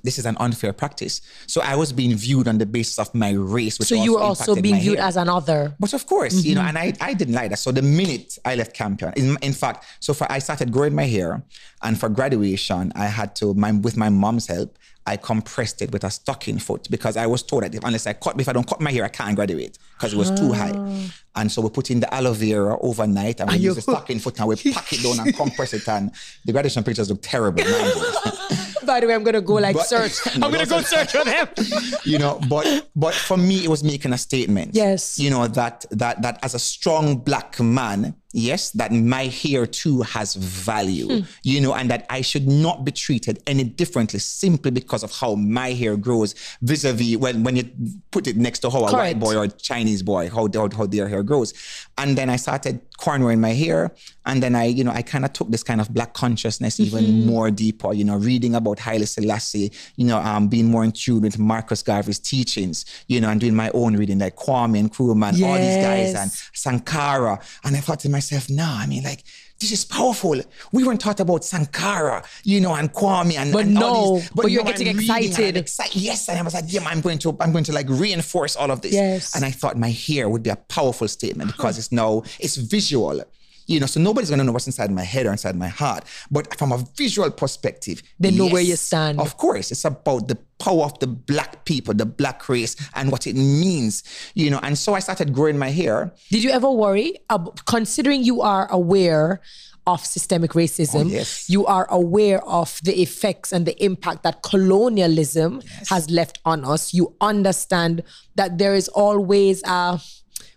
this 0.03 0.17
is 0.17 0.25
an 0.25 0.37
unfair 0.39 0.73
practice. 0.73 1.21
So 1.47 1.61
I 1.61 1.75
was 1.75 1.93
being 1.93 2.15
viewed 2.15 2.47
on 2.47 2.57
the 2.57 2.65
basis 2.65 2.99
of 2.99 3.13
my 3.13 3.31
race, 3.31 3.79
which 3.79 3.89
So 3.89 3.95
you 3.95 4.13
were 4.13 4.21
also 4.21 4.55
being 4.55 4.79
viewed 4.79 4.97
hair. 4.97 5.07
as 5.07 5.17
another. 5.17 5.75
But 5.79 5.93
of 5.93 6.05
course, 6.05 6.43
you 6.43 6.55
know, 6.55 6.61
mm-hmm. 6.61 6.77
and 6.77 6.97
I, 7.01 7.09
I 7.09 7.13
didn't 7.13 7.35
like 7.35 7.49
that. 7.51 7.57
So 7.57 7.71
the 7.71 7.81
minute 7.81 8.37
I 8.45 8.55
left 8.55 8.73
Campion, 8.73 9.13
in, 9.15 9.37
in 9.41 9.53
fact, 9.53 9.85
so 9.99 10.13
for 10.13 10.31
I 10.31 10.39
started 10.39 10.71
growing 10.71 10.95
my 10.95 11.05
hair, 11.05 11.43
and 11.83 11.99
for 11.99 12.09
graduation, 12.09 12.91
I 12.95 13.05
had 13.05 13.35
to, 13.37 13.53
my, 13.53 13.71
with 13.71 13.97
my 13.97 14.09
mom's 14.09 14.47
help, 14.47 14.77
I 15.07 15.17
compressed 15.17 15.81
it 15.81 15.91
with 15.91 16.03
a 16.03 16.11
stocking 16.11 16.59
foot 16.59 16.87
because 16.91 17.17
I 17.17 17.25
was 17.25 17.41
told 17.41 17.63
that 17.63 17.73
if, 17.73 17.83
unless 17.83 18.05
I 18.05 18.13
cut, 18.13 18.39
if 18.39 18.47
I 18.47 18.53
don't 18.53 18.67
cut 18.67 18.79
my 18.79 18.91
hair, 18.91 19.03
I 19.03 19.07
can't 19.07 19.35
graduate 19.35 19.79
because 19.95 20.13
it 20.13 20.17
was 20.17 20.29
too 20.31 20.53
high. 20.53 20.73
Ah. 20.75 21.13
And 21.37 21.51
so 21.51 21.61
we 21.61 21.69
put 21.69 21.89
in 21.89 22.01
the 22.01 22.13
aloe 22.13 22.33
vera 22.33 22.77
overnight, 22.79 23.39
and 23.39 23.49
we 23.49 23.57
use 23.57 23.75
the 23.75 23.81
stocking 23.81 24.19
foot, 24.19 24.39
and 24.39 24.47
we 24.47 24.55
pack 24.55 24.93
it 24.93 25.01
down 25.01 25.25
and 25.25 25.35
compress 25.43 25.73
it, 25.73 25.87
and 25.87 26.11
the 26.45 26.51
graduation 26.51 26.83
pictures 26.83 27.09
look 27.09 27.19
terrible. 27.21 27.63
By 28.91 28.99
the 28.99 29.07
way, 29.07 29.13
I'm 29.15 29.23
gonna 29.23 29.39
go 29.39 29.53
like 29.53 29.77
But- 29.77 29.87
search. 29.87 30.19
I'm 30.43 30.51
gonna 30.51 30.65
go 30.65 30.81
search 30.81 31.11
for 31.13 31.23
them. 31.23 31.47
you 32.11 32.17
know 32.19 32.39
but 32.49 32.65
but 32.95 33.13
for 33.13 33.37
me 33.37 33.63
it 33.63 33.69
was 33.69 33.83
making 33.83 34.11
a 34.11 34.17
statement 34.17 34.75
Yes. 34.75 35.17
you 35.17 35.29
know 35.29 35.47
that 35.47 35.85
that 35.91 36.21
that 36.23 36.39
as 36.43 36.53
a 36.55 36.59
strong 36.59 37.05
black 37.17 37.57
man 37.61 38.15
yes 38.33 38.71
that 38.71 38.91
my 38.91 39.25
hair 39.25 39.65
too 39.65 40.01
has 40.01 40.35
value 40.35 41.07
Hmm. 41.07 41.19
you 41.43 41.59
know 41.59 41.73
and 41.73 41.89
that 41.89 42.05
i 42.09 42.21
should 42.21 42.47
not 42.47 42.85
be 42.85 42.91
treated 42.91 43.41
any 43.47 43.63
differently 43.63 44.19
simply 44.19 44.71
because 44.71 45.03
of 45.03 45.11
how 45.11 45.35
my 45.35 45.71
hair 45.71 45.97
grows 45.97 46.33
vis-a-vis 46.61 47.17
when 47.17 47.43
when 47.43 47.55
you 47.57 47.65
put 48.11 48.27
it 48.27 48.37
next 48.37 48.59
to 48.59 48.69
how 48.69 48.79
a 48.85 48.91
white 48.93 49.19
boy 49.19 49.35
or 49.35 49.43
a 49.45 49.47
chinese 49.49 50.01
boy 50.03 50.29
how, 50.29 50.47
how, 50.53 50.69
how 50.77 50.85
their 50.85 51.07
hair 51.09 51.23
grows 51.23 51.53
and 51.97 52.17
then 52.17 52.29
i 52.29 52.35
started 52.37 52.79
cornering 52.97 53.41
my 53.41 53.49
hair 53.53 53.91
and 54.27 54.41
then 54.43 54.55
i 54.55 54.63
you 54.65 54.83
know 54.83 54.91
i 54.91 55.01
kind 55.01 55.25
of 55.25 55.33
took 55.33 55.49
this 55.49 55.63
kind 55.63 55.81
of 55.81 55.89
black 55.93 56.13
consciousness 56.13 56.79
even 56.79 57.01
Mm-hmm. 57.03 57.25
more 57.27 57.49
deeper 57.49 57.93
you 57.93 58.03
know 58.03 58.15
reading 58.15 58.53
about 58.55 58.77
Haile 58.79 59.05
Selassie 59.07 59.71
you 59.95 60.05
know 60.05 60.19
um 60.19 60.47
being 60.47 60.67
more 60.69 60.83
in 60.83 60.91
tune 60.91 61.21
with 61.23 61.39
Marcus 61.39 61.81
Garvey's 61.81 62.19
teachings 62.19 62.85
you 63.07 63.19
know 63.19 63.29
and 63.29 63.41
doing 63.41 63.55
my 63.55 63.71
own 63.73 63.97
reading 63.97 64.19
like 64.19 64.35
Kwame 64.35 64.77
and 64.79 64.91
Nkrumah 64.91 65.29
and 65.33 65.43
all 65.43 65.55
these 65.57 65.77
guys 65.77 66.13
and 66.13 66.29
Sankara 66.53 67.39
and 67.63 67.75
I 67.75 67.79
thought 67.79 67.99
to 68.01 68.09
myself 68.09 68.20
nah 68.49 68.77
I 68.79 68.85
mean 68.87 69.03
like 69.03 69.23
this 69.61 69.71
is 69.71 69.85
powerful. 69.85 70.41
We 70.71 70.83
weren't 70.83 70.99
taught 70.99 71.19
about 71.19 71.45
Sankara, 71.45 72.23
you 72.43 72.59
know, 72.59 72.73
and 72.73 72.91
Kwame 72.91 73.35
and 73.37 73.53
But 73.53 73.65
and 73.65 73.77
all 73.77 74.15
no, 74.15 74.19
these, 74.19 74.29
but 74.31 74.51
you're 74.51 74.63
now 74.63 74.71
getting 74.71 74.89
I'm 74.89 74.97
reading 74.97 75.11
and 75.11 75.17
I'm 75.23 75.29
excited. 75.29 75.57
excited. 75.57 75.95
Yes, 76.01 76.29
and 76.29 76.39
I 76.39 76.41
was 76.41 76.55
like, 76.55 76.65
yeah, 76.67 76.83
I'm 76.83 76.99
going 76.99 77.19
to, 77.19 77.37
I'm 77.39 77.51
going 77.51 77.63
to 77.65 77.71
like 77.71 77.87
reinforce 77.87 78.55
all 78.55 78.71
of 78.71 78.81
this. 78.81 78.93
Yes. 78.93 79.35
And 79.35 79.45
I 79.45 79.51
thought 79.51 79.77
my 79.77 79.91
hair 79.91 80.29
would 80.29 80.41
be 80.41 80.49
a 80.49 80.55
powerful 80.55 81.07
statement 81.07 81.51
because 81.51 81.77
it's 81.81 81.91
now 81.91 82.23
it's 82.39 82.55
visual. 82.57 83.21
You 83.67 83.79
know, 83.79 83.85
so 83.85 83.99
nobody's 83.99 84.29
gonna 84.29 84.43
know 84.43 84.51
what's 84.51 84.67
inside 84.67 84.91
my 84.91 85.03
head 85.03 85.25
or 85.25 85.31
inside 85.31 85.55
my 85.55 85.67
heart. 85.67 86.03
But 86.29 86.57
from 86.57 86.71
a 86.71 86.77
visual 86.97 87.29
perspective, 87.31 88.01
They 88.19 88.31
know 88.31 88.47
where 88.47 88.61
you 88.61 88.75
stand. 88.75 89.19
Of 89.19 89.37
course, 89.37 89.71
it's 89.71 89.85
about 89.85 90.27
the 90.27 90.37
power 90.59 90.83
of 90.85 90.99
the 90.99 91.07
black 91.07 91.65
people, 91.65 91.93
the 91.93 92.05
black 92.05 92.47
race, 92.49 92.75
and 92.95 93.11
what 93.11 93.25
it 93.27 93.35
means. 93.35 94.03
You 94.35 94.49
know, 94.51 94.59
and 94.63 94.77
so 94.77 94.93
I 94.93 94.99
started 94.99 95.33
growing 95.33 95.57
my 95.57 95.69
hair. 95.69 96.13
Did 96.29 96.43
you 96.43 96.51
ever 96.51 96.69
worry, 96.69 97.19
ab- 97.29 97.63
considering 97.65 98.23
you 98.23 98.41
are 98.41 98.67
aware 98.71 99.41
of 99.87 100.05
systemic 100.05 100.51
racism, 100.51 101.05
Oh, 101.05 101.09
yes. 101.09 101.49
you 101.49 101.65
are 101.65 101.87
aware 101.89 102.43
of 102.45 102.79
the 102.83 103.01
effects 103.01 103.51
and 103.51 103.65
the 103.65 103.75
impact 103.83 104.21
that 104.21 104.43
colonialism 104.43 105.61
has 105.89 106.09
left 106.09 106.39
on 106.45 106.63
us. 106.63 106.93
You 106.93 107.15
understand 107.21 108.03
that 108.35 108.57
there 108.57 108.75
is 108.75 108.87
always 108.89 109.63
a, 109.63 109.99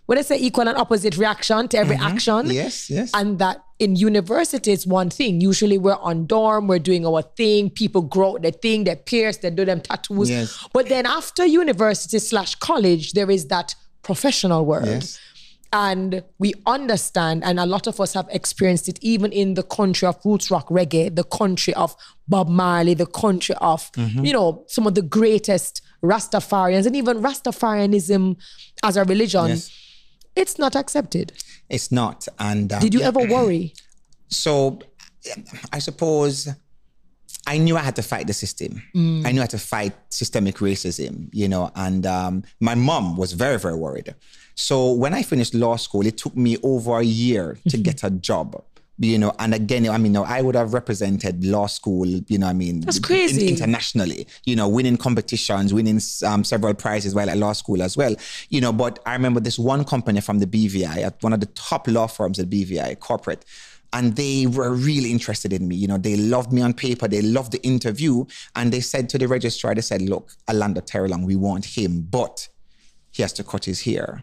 what 0.05 0.17
I 0.17 0.21
say, 0.21 0.37
equal 0.39 0.67
and 0.67 0.77
opposite 0.77 1.17
reaction 1.17 1.67
to 1.69 1.77
every 1.77 1.95
action. 1.95 2.33
Mm-hmm. 2.33 2.51
Yes, 2.51 2.89
yes. 2.89 3.11
And 3.13 3.39
that 3.39 3.63
in 3.79 3.95
university, 3.95 4.71
it's 4.71 4.85
one 4.85 5.09
thing. 5.09 5.41
Usually 5.41 5.77
we're 5.77 5.95
on 5.95 6.27
dorm, 6.27 6.67
we're 6.67 6.79
doing 6.79 7.05
our 7.05 7.21
thing. 7.21 7.69
People 7.69 8.01
grow 8.03 8.37
their 8.37 8.51
thing, 8.51 8.83
they 8.83 8.95
pierce, 8.95 9.37
they 9.37 9.49
do 9.49 9.65
them 9.65 9.81
tattoos. 9.81 10.29
Yes. 10.29 10.67
But 10.73 10.89
then 10.89 11.05
after 11.05 11.45
university 11.45 12.19
slash 12.19 12.55
college, 12.55 13.13
there 13.13 13.29
is 13.31 13.47
that 13.47 13.73
professional 14.03 14.65
world. 14.65 14.85
Yes. 14.85 15.19
And 15.73 16.23
we 16.39 16.53
understand, 16.67 17.43
and 17.43 17.59
a 17.59 17.65
lot 17.65 17.85
of 17.87 17.99
us 17.99 18.13
have 18.13 18.27
experienced 18.31 18.87
it 18.87 18.97
even 19.01 19.33
in 19.33 19.55
the 19.55 19.63
country 19.63 20.07
of 20.07 20.17
roots 20.23 20.49
rock 20.49 20.69
reggae, 20.69 21.13
the 21.13 21.25
country 21.25 21.73
of 21.73 21.95
Bob 22.29 22.47
Marley, 22.47 22.93
the 22.93 23.07
country 23.07 23.55
of, 23.59 23.91
Mm-hmm. 23.93 24.23
you 24.23 24.31
know, 24.31 24.63
some 24.67 24.87
of 24.87 24.95
the 24.95 25.01
greatest 25.01 25.81
Rastafarians 26.01 26.85
and 26.85 26.95
even 26.95 27.21
Rastafarianism 27.21 28.37
as 28.83 28.95
a 28.95 29.03
religion. 29.03 29.47
Yes. 29.49 29.69
It's 30.35 30.59
not 30.59 30.75
accepted. 30.75 31.33
It's 31.69 31.91
not. 31.91 32.27
And 32.39 32.71
um, 32.73 32.81
Did 32.81 32.93
you 32.93 33.01
yeah. 33.01 33.07
ever 33.07 33.25
worry? 33.25 33.73
so 34.29 34.79
I 35.71 35.79
suppose 35.79 36.49
I 37.47 37.57
knew 37.57 37.77
I 37.77 37.81
had 37.81 37.95
to 37.97 38.03
fight 38.03 38.27
the 38.27 38.33
system. 38.33 38.81
I 38.95 39.31
knew 39.31 39.39
I 39.39 39.43
had 39.43 39.51
to 39.51 39.59
fight 39.59 39.93
systemic 40.09 40.55
racism, 40.55 41.29
you 41.31 41.47
know, 41.47 41.71
and 41.75 42.05
um, 42.05 42.43
my 42.59 42.75
mom 42.75 43.17
was 43.17 43.33
very, 43.33 43.59
very 43.59 43.75
worried. 43.75 44.15
So 44.55 44.91
when 44.93 45.13
I 45.13 45.21
finished 45.21 45.53
law 45.53 45.75
school, 45.75 46.05
it 46.07 46.17
took 46.17 46.35
me 46.35 46.57
over 46.63 46.97
a 46.97 47.03
year 47.03 47.57
to 47.69 47.77
get 47.89 48.03
a 48.03 48.09
job. 48.09 48.63
You 48.97 49.17
know, 49.17 49.33
and 49.39 49.53
again, 49.53 49.89
I 49.89 49.97
mean, 49.97 50.13
no, 50.13 50.23
I 50.23 50.41
would 50.41 50.55
have 50.55 50.73
represented 50.73 51.43
law 51.43 51.67
school, 51.67 52.07
you 52.07 52.37
know, 52.37 52.47
I 52.47 52.53
mean, 52.53 52.79
That's 52.79 52.95
in- 52.95 53.03
crazy. 53.03 53.49
internationally, 53.49 54.25
you 54.45 54.55
know, 54.55 54.69
winning 54.69 54.95
competitions, 54.95 55.73
winning 55.73 55.99
um, 56.25 56.45
several 56.45 56.73
prizes 56.73 57.13
while 57.13 57.29
at 57.29 57.37
law 57.37 57.51
school 57.51 57.81
as 57.83 57.97
well, 57.97 58.15
you 58.49 58.61
know. 58.61 58.71
But 58.71 58.99
I 59.05 59.11
remember 59.13 59.41
this 59.41 59.59
one 59.59 59.83
company 59.83 60.21
from 60.21 60.39
the 60.39 60.47
BVI, 60.47 60.99
at 61.03 61.21
one 61.21 61.33
of 61.33 61.41
the 61.41 61.47
top 61.47 61.89
law 61.89 62.07
firms 62.07 62.39
at 62.39 62.49
BVI, 62.49 62.97
corporate, 63.01 63.43
and 63.91 64.15
they 64.15 64.47
were 64.47 64.71
really 64.71 65.11
interested 65.11 65.51
in 65.51 65.67
me. 65.67 65.75
You 65.75 65.87
know, 65.87 65.97
they 65.97 66.15
loved 66.15 66.53
me 66.53 66.61
on 66.61 66.73
paper, 66.73 67.07
they 67.09 67.21
loved 67.21 67.51
the 67.51 67.61
interview, 67.63 68.25
and 68.55 68.71
they 68.71 68.79
said 68.79 69.09
to 69.09 69.17
the 69.17 69.27
registrar, 69.27 69.75
they 69.75 69.81
said, 69.81 70.03
"Look, 70.03 70.31
Alando 70.47 70.81
Terrelonge, 70.85 71.25
we 71.25 71.35
want 71.35 71.65
him, 71.65 72.01
but." 72.09 72.47
He 73.15 73.21
has 73.23 73.31
to 73.33 73.43
cut 73.45 73.63
his 73.63 73.81
hair. 73.81 74.19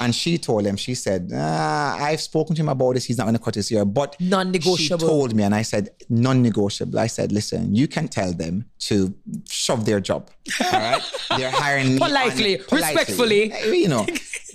And 0.00 0.12
she 0.12 0.36
told 0.36 0.66
him, 0.66 0.76
she 0.76 0.94
said, 0.96 1.30
ah, 1.32 1.96
I've 2.08 2.20
spoken 2.20 2.56
to 2.56 2.62
him 2.62 2.68
about 2.68 2.94
this. 2.94 3.04
He's 3.04 3.18
not 3.18 3.24
going 3.24 3.36
to 3.36 3.42
cut 3.42 3.54
his 3.54 3.68
hair. 3.68 3.84
But 3.84 4.16
Non-negotiable. 4.20 4.98
She 4.98 5.06
told 5.12 5.32
me, 5.36 5.44
and 5.44 5.54
I 5.54 5.62
said, 5.62 5.90
non 6.08 6.42
negotiable. 6.42 6.98
I 6.98 7.06
said, 7.06 7.30
listen, 7.30 7.72
you 7.72 7.86
can 7.86 8.08
tell 8.08 8.32
them 8.32 8.64
to 8.88 9.14
shove 9.48 9.86
their 9.86 10.00
job. 10.00 10.28
All 10.60 10.72
right? 10.72 11.02
They're 11.36 11.52
hiring 11.52 11.86
me. 11.90 11.92
on- 12.00 12.08
Politely, 12.08 12.60
respectfully. 12.72 13.52
You 13.82 13.88
know, 13.88 14.04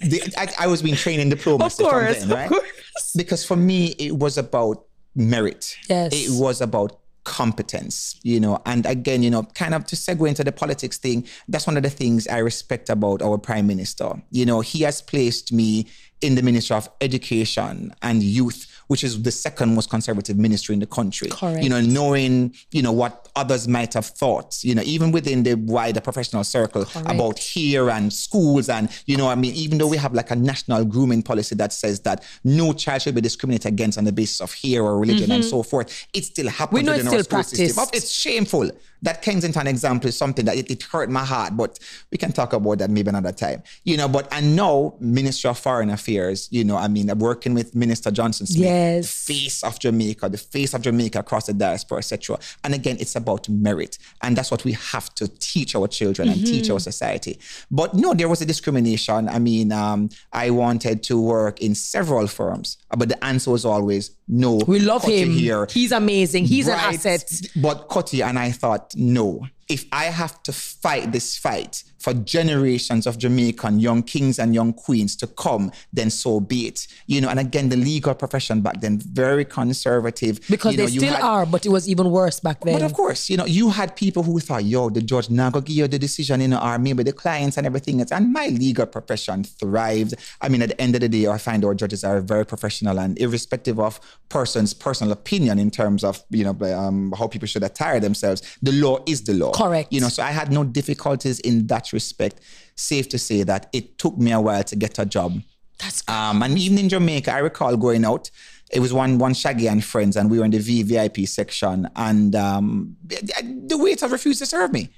the, 0.02 0.22
I, 0.38 0.66
I 0.66 0.68
was 0.68 0.82
being 0.82 0.96
trained 0.98 1.22
in 1.22 1.30
diplomacy 1.30 1.82
Of 1.84 1.90
course, 1.90 2.20
from 2.20 2.28
then, 2.30 2.38
of 2.38 2.38
right? 2.42 2.50
course. 2.50 3.14
Because 3.16 3.46
for 3.46 3.56
me, 3.56 3.96
it 4.00 4.12
was 4.18 4.38
about 4.38 4.84
merit. 5.16 5.78
Yes. 5.90 6.12
It 6.14 6.32
was 6.42 6.60
about 6.60 7.00
competence, 7.24 8.20
you 8.24 8.40
know. 8.40 8.62
And 8.66 8.86
again, 8.86 9.24
you 9.24 9.30
know, 9.30 9.44
kind 9.44 9.74
of 9.74 9.86
to 9.88 9.96
segue 9.96 10.28
into 10.28 10.44
the 10.44 10.52
politics 10.52 10.98
thing, 10.98 11.28
that's 11.48 11.68
one 11.68 11.78
of 11.78 11.84
the 11.84 11.90
things 11.90 12.28
I 12.28 12.40
respect 12.40 12.90
about 12.90 13.22
our 13.22 13.38
prime 13.38 13.68
minister. 13.68 14.22
You 14.32 14.46
know, 14.46 14.62
he 14.62 14.84
has 14.84 15.02
placed 15.02 15.52
me 15.52 15.88
in 16.22 16.36
the 16.36 16.44
Ministry 16.44 16.76
of 16.76 16.90
Education 17.02 17.94
and 18.02 18.22
Youth 18.22 18.71
which 18.92 19.06
is 19.06 19.24
the 19.24 19.32
second 19.32 19.74
most 19.74 19.90
conservative 19.90 20.38
ministry 20.38 20.74
in 20.74 20.82
the 20.82 20.86
country. 20.86 21.30
Correct. 21.30 21.64
You 21.64 21.70
know, 21.70 21.80
knowing, 21.80 22.54
you 22.72 22.82
know, 22.82 22.92
what 22.92 23.30
others 23.38 23.66
might 23.66 23.94
have 23.94 24.06
thought, 24.06 24.62
you 24.66 24.76
know, 24.76 24.82
even 24.82 25.14
within 25.14 25.44
the 25.44 25.54
wider 25.54 26.02
professional 26.02 26.44
circle 26.44 26.84
Correct. 26.84 27.10
about 27.10 27.40
hair 27.40 27.90
and 27.90 28.12
schools 28.12 28.68
and, 28.68 28.90
you 29.06 29.16
know, 29.16 29.30
I 29.30 29.36
mean, 29.36 29.54
even 29.56 29.78
though 29.78 29.88
we 29.88 29.96
have 29.96 30.14
like 30.14 30.30
a 30.32 30.36
national 30.36 30.84
grooming 30.84 31.24
policy 31.24 31.56
that 31.56 31.72
says 31.72 32.02
that 32.02 32.26
no 32.44 32.74
child 32.74 33.04
should 33.04 33.16
be 33.16 33.22
discriminated 33.22 33.68
against 33.68 33.98
on 33.98 34.04
the 34.04 34.12
basis 34.12 34.42
of 34.42 34.54
hair 34.54 34.84
or 34.84 35.00
religion 35.00 35.32
and 35.32 35.42
mm-hmm. 35.42 35.50
so 35.50 35.64
forth, 35.64 36.08
it 36.14 36.26
still 36.26 36.50
happens 36.50 36.82
We 36.82 36.84
know 36.84 36.92
within 36.92 37.08
it's 37.08 37.16
our 37.16 37.24
still 37.24 37.38
practiced. 37.38 37.94
It's 37.94 38.12
shameful. 38.12 38.72
That 39.04 39.22
Kensington 39.22 39.68
example 39.68 40.08
is 40.10 40.18
something 40.18 40.46
that 40.46 40.56
it, 40.58 40.70
it 40.70 40.84
hurt 40.84 41.10
my 41.10 41.26
heart, 41.26 41.58
but 41.58 41.80
we 42.12 42.18
can 42.18 42.32
talk 42.32 42.54
about 42.54 42.78
that 42.80 42.90
maybe 42.90 43.10
another 43.10 43.32
time. 43.32 43.64
You 43.84 43.98
know, 43.98 44.08
but 44.08 44.28
I 44.32 44.42
know 44.42 44.96
Minister 45.00 45.50
of 45.50 45.58
Foreign 45.60 45.90
Affairs, 45.90 46.48
you 46.52 46.64
know, 46.64 46.78
I 46.78 46.88
mean, 46.88 47.10
I'm 47.10 47.20
working 47.20 47.54
with 47.54 47.74
Minister 47.76 48.12
Johnson 48.12 48.46
Smith, 48.46 48.62
Yes. 48.62 49.26
the 49.26 49.34
face 49.34 49.64
of 49.64 49.80
Jamaica, 49.80 50.30
the 50.30 50.38
face 50.38 50.74
of 50.74 50.82
Jamaica 50.82 51.20
across 51.20 51.48
the 51.48 51.54
diaspora, 51.54 51.98
etc. 52.00 52.38
And 52.64 52.74
again, 52.74 52.98
it's 53.00 53.16
about 53.16 53.50
merit. 53.50 53.98
And 54.22 54.36
that's 54.38 54.52
what 54.52 54.64
we 54.66 54.74
have 54.74 55.14
to 55.16 55.28
teach 55.40 55.76
our 55.76 55.88
children 55.88 56.30
and 56.30 56.46
teach 56.46 56.66
Mm-hmm. 56.66 56.74
our 56.74 56.80
society. 56.80 57.40
But 57.72 57.94
no, 57.96 58.14
there 58.14 58.30
was 58.30 58.42
a 58.42 58.46
discrimination. 58.46 59.28
I 59.30 59.40
mean, 59.40 59.72
um, 59.72 60.10
I 60.32 60.52
wanted 60.52 61.02
to 61.04 61.20
work 61.20 61.60
in 61.62 61.74
several 61.76 62.28
firms, 62.28 62.78
but 62.96 63.10
the 63.10 63.24
answer 63.24 63.52
was 63.52 63.66
always 63.66 64.12
no. 64.28 64.62
We 64.68 64.80
love 64.80 65.04
him. 65.04 65.32
Here. 65.32 65.68
He's 65.70 65.92
amazing. 65.92 66.46
He's 66.46 66.68
an 66.68 66.76
asset. 66.80 67.30
But 67.56 67.90
Cutty 67.90 68.22
and 68.22 68.38
I 68.40 68.52
thought, 68.52 68.91
no. 68.96 69.48
If 69.68 69.86
I 69.92 70.06
have 70.06 70.42
to 70.44 70.54
fight 70.54 71.12
this 71.12 71.38
fight 71.38 71.84
for 72.02 72.14
generations 72.14 73.06
of 73.06 73.18
Jamaican 73.18 73.80
young 73.80 74.02
kings 74.04 74.40
and 74.40 74.54
young 74.56 74.74
queens 74.74 75.16
to 75.18 75.28
come, 75.28 75.72
then 75.94 76.10
so 76.10 76.40
be 76.40 76.68
it. 76.68 76.88
You 77.06 77.22
know, 77.22 77.30
and 77.30 77.40
again, 77.40 77.70
the 77.70 77.78
legal 77.78 78.14
profession 78.16 78.62
back 78.62 78.82
then, 78.82 78.98
very 79.00 79.46
conservative. 79.46 80.40
Because 80.50 80.72
You 80.74 80.78
know, 80.80 80.86
they 80.86 80.98
still 80.98 81.14
had- 81.14 81.22
are, 81.24 81.46
but 81.46 81.66
it 81.66 81.70
was 81.70 81.88
even 81.88 82.10
worse 82.12 82.40
back 82.40 82.60
then. 82.64 82.74
but 82.74 82.82
of 82.84 82.94
course, 82.94 83.30
you 83.30 83.38
know, 83.38 83.46
you 83.46 83.70
had 83.70 83.96
people 83.96 84.24
who 84.24 84.40
thought, 84.40 84.64
yo, 84.66 84.90
the 84.90 85.02
judge 85.02 85.30
now 85.30 85.50
go 85.50 85.62
give 85.62 85.76
you 85.76 85.88
the 85.88 86.00
decision, 86.00 86.42
you 86.42 86.48
know, 86.48 86.60
or 86.60 86.78
maybe 86.80 87.04
the 87.04 87.14
clients 87.14 87.58
and 87.58 87.66
everything 87.68 88.00
else. 88.02 88.12
And 88.12 88.34
my 88.34 88.48
legal 88.48 88.86
profession 88.86 89.44
thrived. 89.44 90.16
I 90.42 90.50
mean, 90.50 90.62
at 90.62 90.70
the 90.70 90.82
end 90.82 90.96
of 90.96 91.02
the 91.02 91.10
day, 91.10 91.28
I 91.28 91.38
find 91.38 91.64
our 91.64 91.76
judges 91.76 92.04
are 92.04 92.20
very 92.22 92.46
professional 92.46 93.00
and 93.00 93.18
irrespective 93.20 93.80
of 93.80 94.00
person's 94.30 94.74
personal 94.74 95.12
opinion 95.14 95.60
in 95.60 95.70
terms 95.70 96.04
of, 96.04 96.24
you 96.30 96.44
know, 96.44 96.56
um, 96.76 97.14
how 97.18 97.28
people 97.28 97.48
should 97.48 97.64
attire 97.64 98.00
themselves, 98.00 98.42
the 98.62 98.72
law 98.72 98.98
is 99.06 99.24
the 99.24 99.34
law. 99.34 99.52
Correct. 99.52 99.92
You 99.94 100.02
know, 100.02 100.10
so 100.10 100.24
I 100.24 100.32
had 100.32 100.52
no 100.52 100.64
difficulties 100.64 101.40
in 101.42 101.68
that 101.68 101.91
respect. 101.94 102.40
Safe 102.76 103.08
to 103.10 103.18
say 103.18 103.44
that 103.44 103.68
it 103.74 103.98
took 103.98 104.18
me 104.18 104.32
a 104.32 104.42
while 104.42 104.64
to 104.64 104.76
get 104.76 105.00
a 105.00 105.06
job. 105.06 105.42
That's 105.80 106.04
Um, 106.08 106.44
and 106.44 106.58
even 106.58 106.78
in 106.78 106.90
Jamaica, 106.90 107.34
I 107.34 107.40
recall 107.40 107.76
going 107.78 108.06
out. 108.06 108.30
It 108.72 108.80
was 108.80 108.94
one 108.94 109.18
one 109.18 109.34
Shaggy 109.34 109.68
and 109.68 109.84
friends, 109.84 110.16
and 110.16 110.32
we 110.32 110.40
were 110.40 110.46
in 110.46 110.52
the 110.52 110.60
VVIP 110.60 111.28
section, 111.28 111.90
and 111.96 112.36
um, 112.36 112.96
the 113.08 113.78
waiter 113.78 114.08
refused 114.08 114.40
to 114.40 114.46
serve 114.46 114.72
me. 114.72 114.90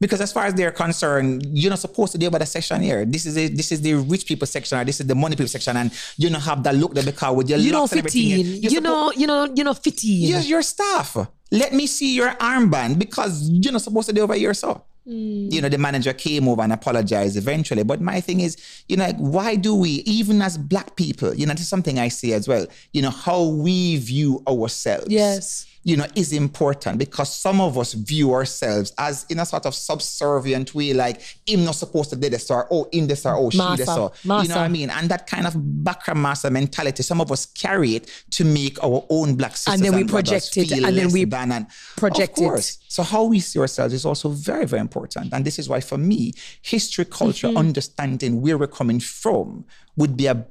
Because 0.00 0.20
as 0.20 0.32
far 0.32 0.44
as 0.44 0.54
they're 0.54 0.72
concerned, 0.72 1.46
you're 1.56 1.70
not 1.70 1.78
supposed 1.78 2.12
to 2.12 2.18
deal 2.18 2.30
with 2.30 2.40
the 2.40 2.46
section 2.46 2.82
here. 2.82 3.06
This 3.06 3.24
is 3.24 3.38
a, 3.38 3.48
this 3.48 3.72
is 3.72 3.80
the 3.80 3.94
rich 3.94 4.26
people 4.26 4.46
section, 4.46 4.76
or 4.78 4.84
this 4.84 5.00
is 5.00 5.06
the 5.06 5.14
money 5.14 5.36
people 5.36 5.48
section, 5.48 5.76
and 5.76 5.90
you 6.18 6.28
don't 6.28 6.40
have 6.42 6.62
that 6.64 6.74
look 6.74 6.92
there 6.94 7.04
because 7.04 7.34
with 7.34 7.48
your 7.48 7.58
you 7.58 7.72
know, 7.72 7.84
and 7.84 7.98
everything, 7.98 8.62
You 8.70 8.80
know, 8.82 9.12
you 9.12 9.26
know, 9.26 9.44
you 9.54 9.64
know, 9.64 9.72
fifteen. 9.72 10.28
Yes, 10.28 10.46
your 10.46 10.62
staff. 10.62 11.16
Let 11.50 11.72
me 11.72 11.86
see 11.86 12.14
your 12.14 12.30
armband 12.32 12.98
because 12.98 13.48
you're 13.48 13.72
not 13.72 13.82
supposed 13.82 14.08
to 14.08 14.12
do 14.12 14.22
over 14.22 14.34
here, 14.34 14.52
so. 15.06 15.10
You 15.54 15.60
know, 15.60 15.68
the 15.68 15.78
manager 15.78 16.12
came 16.12 16.48
over 16.48 16.62
and 16.62 16.72
apologized 16.72 17.36
eventually. 17.36 17.82
But 17.82 18.00
my 18.00 18.20
thing 18.20 18.40
is, 18.40 18.56
you 18.88 18.96
know, 18.96 19.04
like, 19.04 19.16
why 19.18 19.56
do 19.56 19.74
we, 19.74 20.02
even 20.06 20.40
as 20.42 20.56
black 20.56 20.96
people, 20.96 21.34
you 21.34 21.46
know, 21.46 21.52
this 21.52 21.62
is 21.62 21.68
something 21.68 21.98
I 21.98 22.08
see 22.08 22.32
as 22.32 22.48
well, 22.48 22.66
you 22.92 23.02
know, 23.02 23.10
how 23.10 23.44
we 23.44 23.98
view 23.98 24.42
ourselves. 24.48 25.06
Yes. 25.08 25.66
You 25.86 25.98
know, 25.98 26.06
is 26.14 26.32
important 26.32 26.98
because 26.98 27.32
some 27.34 27.60
of 27.60 27.76
us 27.78 27.92
view 27.92 28.32
ourselves 28.32 28.92
as 28.98 29.26
in 29.28 29.38
a 29.38 29.46
sort 29.46 29.66
of 29.66 29.74
subservient 29.74 30.74
way, 30.74 30.94
like 30.94 31.20
him 31.46 31.64
not 31.64 31.74
supposed 31.74 32.10
to 32.10 32.16
do 32.16 32.30
this 32.30 32.50
or 32.50 32.66
oh, 32.70 32.88
in 32.90 33.06
this 33.06 33.26
or 33.26 33.36
oh, 33.36 33.50
she 33.50 33.58
this 33.76 33.86
Massa, 33.86 34.00
or 34.00 34.12
you 34.42 34.48
know 34.48 34.56
what 34.56 34.64
I 34.64 34.68
mean? 34.68 34.90
And 34.90 35.08
that 35.10 35.26
kind 35.26 35.46
of 35.46 35.54
backramasa 35.54 36.50
mentality, 36.50 37.02
some 37.02 37.20
of 37.20 37.30
us 37.30 37.46
carry 37.46 37.96
it 37.96 38.10
to 38.30 38.44
make 38.44 38.82
our 38.82 39.04
own 39.10 39.36
black 39.36 39.56
sisters 39.56 39.74
And 39.74 39.84
then 39.84 39.94
we 39.94 40.04
brothers 40.04 40.30
project 40.30 40.56
it, 40.56 40.68
feel 40.68 40.86
and 40.86 40.96
then 40.96 41.04
less 41.04 41.12
we 41.12 41.24
than 41.24 41.52
and 41.52 41.66
project 41.96 42.38
it. 42.40 42.78
So 42.88 43.02
how 43.02 43.24
we 43.24 43.40
see 43.40 43.58
ourselves 43.58 43.92
is 43.92 44.04
also 44.04 44.28
very, 44.30 44.64
very 44.64 44.80
important. 44.80 45.32
And 45.32 45.44
this 45.44 45.58
is 45.58 45.68
why 45.68 45.80
for 45.80 45.98
me, 45.98 46.32
history, 46.62 47.04
culture, 47.04 47.44
Mm-hmm. 47.44 47.58
understanding 47.58 48.40
where 48.40 48.56
we're 48.56 48.66
coming 48.66 49.00
from 49.00 49.64
would 49.96 50.16
be 50.16 50.26
a 50.26 50.46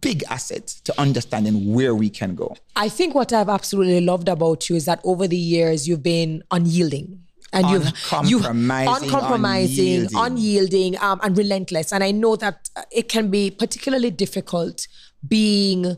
big 0.00 0.24
asset 0.30 0.66
to 0.84 1.00
understanding 1.00 1.74
where 1.74 1.94
we 1.94 2.10
can 2.10 2.34
go. 2.34 2.56
I 2.76 2.88
think 2.88 3.14
what 3.14 3.32
I've 3.32 3.48
absolutely 3.48 4.00
loved 4.00 4.28
about 4.28 4.68
you 4.68 4.76
is 4.76 4.84
that 4.86 5.00
over 5.04 5.26
the 5.26 5.36
years 5.36 5.88
you've 5.88 6.02
been 6.02 6.42
unyielding. 6.50 7.20
And 7.52 7.70
you've 7.70 7.84
you've 8.24 8.44
Uncompromising, 8.44 9.04
uncompromising, 9.04 9.86
unyielding. 9.86 10.18
unyielding, 10.18 10.98
um, 10.98 11.20
and 11.22 11.38
relentless. 11.38 11.92
And 11.92 12.02
I 12.02 12.10
know 12.10 12.34
that 12.34 12.68
uh, 12.74 12.82
it 12.90 13.08
can 13.08 13.30
be 13.30 13.52
particularly 13.52 14.10
difficult 14.10 14.88
being 15.26 15.96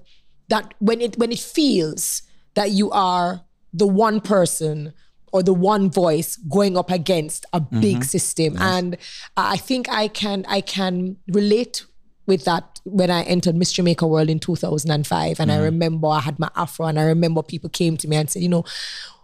that 0.49 0.75
when 0.81 1.01
it 1.01 1.17
when 1.17 1.33
it 1.33 1.39
feels 1.39 2.23
that 2.55 2.73
you 2.73 2.91
are 2.91 3.41
the 3.73 3.87
one 3.87 4.21
person 4.21 4.93
or 5.33 5.43
the 5.43 5.55
one 5.55 5.91
voice 5.91 6.37
going 6.37 6.77
up 6.77 6.91
against 6.91 7.47
a 7.53 7.61
big 7.61 8.05
system. 8.05 8.57
And 8.59 8.97
I 9.37 9.57
think 9.57 9.89
I 9.89 10.09
can 10.09 10.45
I 10.49 10.61
can 10.61 11.17
relate 11.29 11.87
with 12.27 12.45
that 12.45 12.76
when 12.87 13.11
I 13.11 13.23
entered 13.25 13.57
Miss 13.57 13.73
Jamaica 13.73 14.07
World 14.07 14.31
in 14.31 14.39
2005. 14.39 15.41
And 15.41 15.53
I 15.53 15.57
mm. 15.57 15.63
remember 15.65 16.09
I 16.09 16.21
had 16.21 16.39
my 16.39 16.51
afro 16.57 16.87
and 16.87 16.99
I 16.99 17.05
remember 17.05 17.43
people 17.43 17.69
came 17.69 17.97
to 17.99 18.09
me 18.09 18.17
and 18.17 18.31
said, 18.31 18.43
you 18.43 18.49
know, 18.49 18.65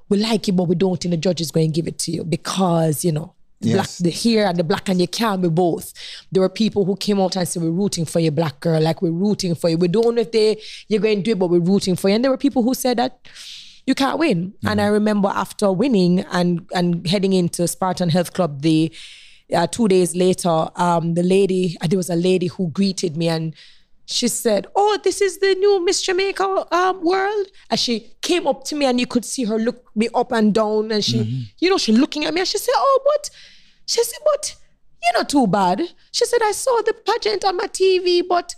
we 0.09 0.19
like 0.19 0.47
you, 0.47 0.53
but 0.53 0.65
we 0.65 0.75
don't 0.75 1.01
think 1.01 1.11
the 1.11 1.17
judge 1.17 1.41
is 1.41 1.51
going 1.51 1.73
to 1.73 1.75
give 1.75 1.87
it 1.87 1.99
to 2.01 2.11
you 2.11 2.25
because, 2.25 3.05
you 3.05 3.13
know, 3.13 3.35
the 3.61 3.75
black, 3.75 3.89
the 4.01 4.11
hair 4.11 4.47
and 4.47 4.59
the 4.59 4.65
black 4.65 4.89
and 4.89 5.01
you 5.01 5.07
can't 5.07 5.41
be 5.41 5.49
both. 5.49 5.95
There 6.33 6.43
were 6.43 6.49
people 6.49 6.85
who 6.85 6.97
came 6.97 7.21
out 7.21 7.37
and 7.37 7.47
said, 7.47 7.63
we're 7.63 7.71
rooting 7.71 8.05
for 8.05 8.19
you, 8.19 8.33
black 8.33 8.59
girl. 8.61 8.81
Like 8.81 9.01
we're 9.01 9.13
rooting 9.13 9.55
for 9.55 9.71
you. 9.71 9.79
We 9.79 9.89
don't 9.89 10.17
know 10.17 10.23
if 10.23 10.33
they, 10.33 10.61
you're 10.89 11.01
going 11.01 11.19
to 11.19 11.23
do 11.23 11.31
it, 11.33 11.39
but 11.39 11.49
we're 11.49 11.61
rooting 11.61 11.95
for 11.95 12.09
you. 12.09 12.17
And 12.17 12.25
there 12.25 12.31
were 12.33 12.39
people 12.39 12.65
who 12.65 12.75
said 12.75 12.99
that 12.99 13.21
you 13.87 13.95
can't 13.95 14.19
win. 14.19 14.55
And 14.67 14.81
mm. 14.81 14.83
I 14.83 14.87
remember 14.87 15.29
after 15.29 15.71
winning 15.73 16.21
and, 16.33 16.67
and 16.75 17.07
heading 17.07 17.33
into 17.33 17.67
Spartan 17.69 18.09
Health 18.09 18.33
Club, 18.33 18.63
the 18.63 18.93
uh, 19.55 19.67
two 19.67 19.89
days 19.89 20.15
later, 20.17 20.69
um, 20.77 21.15
the 21.15 21.23
lady, 21.23 21.77
uh, 21.81 21.87
there 21.87 21.97
was 21.97 22.11
a 22.11 22.17
lady 22.17 22.47
who 22.47 22.69
greeted 22.71 23.17
me 23.17 23.29
and 23.29 23.55
she 24.07 24.29
said, 24.29 24.67
"Oh, 24.75 24.99
this 25.03 25.21
is 25.21 25.39
the 25.39 25.55
new 25.55 25.85
Miss 25.85 26.03
Jamaica 26.03 26.67
um, 26.75 27.03
world." 27.03 27.47
And 27.71 27.79
she 27.79 28.13
came 28.21 28.47
up 28.47 28.65
to 28.65 28.75
me, 28.77 28.87
and 28.87 29.01
you 29.01 29.07
could 29.07 29.25
see 29.25 29.45
her 29.45 29.59
look 29.59 29.95
me 29.97 30.09
up 30.15 30.33
and 30.33 30.53
down, 30.53 30.91
and 30.91 31.05
she, 31.05 31.49
you 31.61 31.71
know, 31.71 31.79
she 31.79 31.93
looking 31.93 32.25
at 32.25 32.35
me, 32.35 32.41
and 32.41 32.49
she 32.49 32.59
said, 32.59 32.75
"Oh, 32.77 33.01
but," 33.05 33.31
she 33.87 34.03
said, 34.03 34.19
"But 34.25 34.57
you're 35.03 35.19
not 35.19 35.29
too 35.29 35.47
bad." 35.47 35.83
She 36.11 36.25
said, 36.27 36.41
"I 36.43 36.53
saw 36.53 36.83
the 36.83 36.95
pageant 36.95 37.45
on 37.45 37.57
my 37.57 37.67
TV, 37.67 38.23
but." 38.27 38.55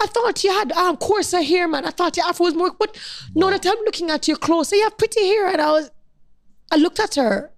I 0.00 0.06
thought 0.06 0.44
you 0.44 0.52
had 0.52 0.70
um 0.72 0.96
coarser 0.96 1.42
hair, 1.42 1.66
man. 1.66 1.84
I 1.84 1.90
thought 1.90 2.16
your 2.16 2.26
afro 2.26 2.44
was 2.44 2.54
more, 2.54 2.70
but 2.70 2.96
now 3.34 3.50
that 3.50 3.66
I'm 3.66 3.84
looking 3.84 4.10
at 4.10 4.28
you 4.28 4.36
closer, 4.36 4.76
you 4.76 4.84
have 4.84 4.96
pretty 4.96 5.26
hair. 5.26 5.48
And 5.48 5.60
I 5.60 5.72
was, 5.72 5.90
I 6.70 6.76
looked 6.76 7.00
at 7.00 7.16
her 7.16 7.50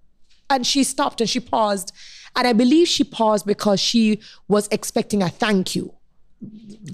and 0.49 0.65
she 0.65 0.83
stopped 0.83 1.21
and 1.21 1.29
she 1.29 1.39
paused. 1.39 1.91
And 2.35 2.47
I 2.47 2.53
believe 2.53 2.87
she 2.87 3.03
paused 3.03 3.45
because 3.45 3.79
she 3.79 4.19
was 4.47 4.67
expecting 4.71 5.21
a 5.21 5.29
thank 5.29 5.75
you. 5.75 5.93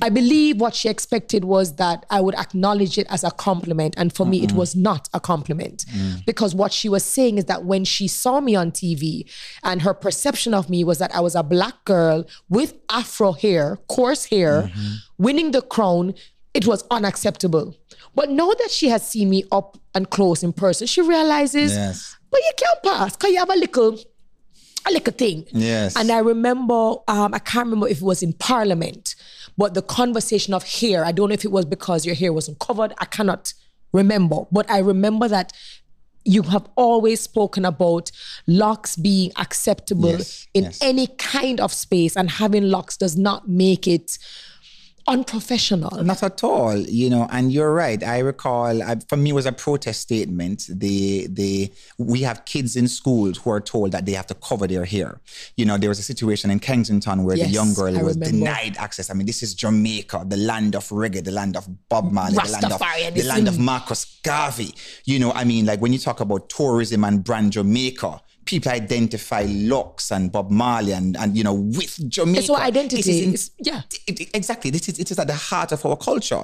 I 0.02 0.10
believe 0.10 0.60
what 0.60 0.76
she 0.76 0.90
expected 0.90 1.46
was 1.46 1.78
that 1.78 2.06
I 2.10 2.20
would 2.20 2.36
acknowledge 2.36 2.98
it 2.98 3.08
as 3.10 3.24
a 3.24 3.32
compliment. 3.32 3.96
And 3.98 4.14
for 4.14 4.26
me, 4.26 4.44
it 4.44 4.52
was 4.52 4.76
not 4.76 5.08
a 5.14 5.22
compliment. 5.22 5.86
Mm. 5.86 6.26
Because 6.26 6.54
what 6.54 6.74
she 6.74 6.90
was 6.90 7.06
saying 7.06 7.38
is 7.38 7.46
that 7.46 7.64
when 7.64 7.86
she 7.86 8.10
saw 8.10 8.42
me 8.42 8.56
on 8.56 8.72
TV 8.72 9.24
and 9.64 9.82
her 9.84 9.94
perception 9.94 10.54
of 10.54 10.70
me 10.70 10.84
was 10.84 11.00
that 11.00 11.16
I 11.16 11.22
was 11.22 11.36
a 11.36 11.44
black 11.44 11.86
girl 11.86 12.26
with 12.50 12.74
afro 12.90 13.32
hair, 13.32 13.78
coarse 13.88 14.26
hair, 14.26 14.64
mm-hmm. 14.64 14.96
winning 15.18 15.52
the 15.52 15.62
crown, 15.62 16.14
it 16.54 16.68
was 16.68 16.84
unacceptable. 16.92 17.74
But 18.14 18.30
now 18.30 18.50
that 18.50 18.72
she 18.72 18.90
has 18.90 19.08
seen 19.08 19.30
me 19.30 19.46
up 19.52 19.78
and 19.96 20.10
close 20.10 20.44
in 20.44 20.52
person, 20.52 20.88
she 20.88 21.02
realizes, 21.02 21.74
Yes. 21.74 22.18
but 22.32 22.40
you 22.40 22.52
can't 22.58 22.84
pass 22.84 23.16
because 23.16 23.32
you 23.32 23.38
have 23.38 23.50
a 23.50 23.56
little, 23.56 23.98
a 24.88 24.92
little 24.92 25.14
thing. 25.14 25.46
Yes. 25.52 25.96
And 25.96 26.12
I 26.12 26.20
remember, 26.20 26.96
um, 27.08 27.34
I 27.34 27.40
can't 27.40 27.66
remember 27.66 27.88
if 27.88 27.98
it 27.98 28.04
was 28.04 28.24
in 28.24 28.34
Parliament, 28.34 29.16
but 29.58 29.74
the 29.74 29.82
conversation 29.82 30.54
of 30.54 30.64
hair. 30.64 31.06
I 31.06 31.12
don't 31.12 31.30
know 31.30 31.34
if 31.34 31.46
it 31.46 31.52
was 31.52 31.66
because 31.66 32.06
your 32.06 32.16
hair 32.16 32.32
wasn't 32.34 32.60
covered. 32.60 32.94
I 33.00 33.06
cannot 33.06 33.54
remember, 33.94 34.46
but 34.52 34.70
I 34.70 34.80
remember 34.80 35.28
that 35.28 35.54
you 36.26 36.42
have 36.44 36.68
always 36.76 37.22
spoken 37.22 37.64
about 37.64 38.12
locks 38.48 38.98
being 38.98 39.32
acceptable 39.38 40.10
Yes, 40.10 40.46
in 40.54 40.66
yes. 40.66 40.80
any 40.82 41.08
kind 41.08 41.62
of 41.62 41.72
space, 41.72 42.18
and 42.18 42.30
having 42.30 42.64
locks 42.64 42.98
does 42.98 43.16
not 43.16 43.48
make 43.48 43.88
it 43.88 44.18
unprofessional. 45.08 46.04
Not 46.04 46.22
at 46.24 46.44
all, 46.44 46.78
you 46.78 47.10
know. 47.10 47.28
And 47.32 47.52
you're 47.52 47.74
right. 47.74 48.04
I 48.04 48.20
recall, 48.20 48.82
I, 48.84 48.98
for 49.08 49.18
me, 49.18 49.30
it 49.32 49.34
was 49.34 49.46
a 49.46 49.52
protest 49.52 50.02
statement. 50.02 50.66
The 50.70 51.28
the 51.28 51.72
we 51.98 52.22
have 52.22 52.46
kids 52.46 52.76
in 52.76 52.88
schools 52.88 53.38
who 53.38 53.50
are 53.52 53.62
told 53.62 53.92
that 53.94 54.06
they 54.06 54.14
have 54.14 54.28
to 54.28 54.34
cover 54.36 54.68
their 54.68 54.86
hair. 54.86 55.22
You 55.56 55.66
know, 55.66 55.78
there 55.78 55.90
was 55.90 56.00
a 56.00 56.04
situation 56.04 56.52
in 56.52 56.60
Kensington 56.60 57.24
where 57.24 57.38
Yes, 57.38 57.48
the 57.48 57.54
young 57.54 57.74
girl 57.74 57.98
I 57.98 58.04
was 58.04 58.16
remember. 58.16 58.38
denied 58.38 58.78
access. 58.78 59.10
I 59.10 59.14
mean, 59.14 59.26
this 59.28 59.42
is 59.44 59.54
Jamaica, 59.54 60.26
the 60.28 60.38
land 60.38 60.76
of 60.76 60.88
reggae, 60.90 61.24
the 61.24 61.32
land 61.32 61.56
of 61.58 61.68
Bob 61.90 62.12
Marley, 62.12 62.36
the 62.36 62.52
land 62.52 62.66
of 62.66 62.80
the 63.16 63.24
land 63.24 63.48
of 63.48 63.60
Marcus 63.60 64.20
Garvey. 64.24 64.74
You 65.06 65.20
know, 65.20 65.32
I 65.32 65.44
mean, 65.44 65.66
like 65.66 65.82
when 65.82 65.94
you 65.94 66.00
talk 66.00 66.20
about 66.20 66.50
tourism 66.50 67.04
and 67.04 67.24
brand 67.24 67.54
Jamaica. 67.54 68.22
People 68.48 68.72
identify 68.72 69.46
locks 69.48 70.12
and 70.12 70.32
Bob 70.32 70.50
Marley 70.50 70.94
and, 70.94 71.16
and 71.18 71.38
you 71.38 71.44
know 71.44 71.54
with 71.54 72.10
Jamaica. 72.10 72.40
It's 72.40 72.50
our 72.50 72.60
identity. 72.62 73.00
is 73.00 73.08
in- 73.08 73.34
It's- 73.34 73.52
yeah. 73.60 73.82
it- 74.08 74.20
it- 74.22 74.30
exactly. 74.34 74.72
This 74.72 74.88
is 74.90 74.98
it 75.00 75.12
is 75.12 75.20
at 75.20 75.28
the 75.28 75.36
heart 75.36 75.72
of 75.72 75.86
our 75.86 75.98
culture. 75.98 76.44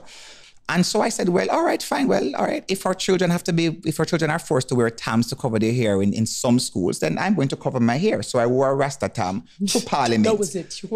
And 0.70 0.86
so 0.86 1.02
I 1.02 1.10
said, 1.10 1.28
well, 1.30 1.50
all 1.52 1.66
right, 1.66 1.84
fine. 1.84 2.08
Well, 2.08 2.34
all 2.38 2.46
right. 2.46 2.64
If 2.70 2.86
our 2.86 2.94
children 2.94 3.30
have 3.32 3.44
to 3.44 3.54
be, 3.54 3.66
if 3.86 4.00
our 4.00 4.06
children 4.06 4.32
are 4.32 4.40
forced 4.40 4.70
to 4.70 4.76
wear 4.76 4.90
tams 4.90 5.28
to 5.28 5.36
cover 5.36 5.60
their 5.60 5.74
hair 5.74 6.02
in, 6.02 6.14
in 6.14 6.26
some 6.26 6.58
schools, 6.58 7.00
then 7.00 7.18
I'm 7.18 7.36
going 7.36 7.50
to 7.50 7.58
cover 7.58 7.82
my 7.82 7.98
hair. 7.98 8.24
So 8.24 8.40
I 8.40 8.46
wore 8.48 8.70
a 8.70 8.74
Rasta 8.76 9.10
tam 9.10 9.44
to 9.68 9.80
parliament. 9.86 10.24
That 10.24 10.40
was 10.40 10.56
it. 10.56 10.82
You. 10.82 10.88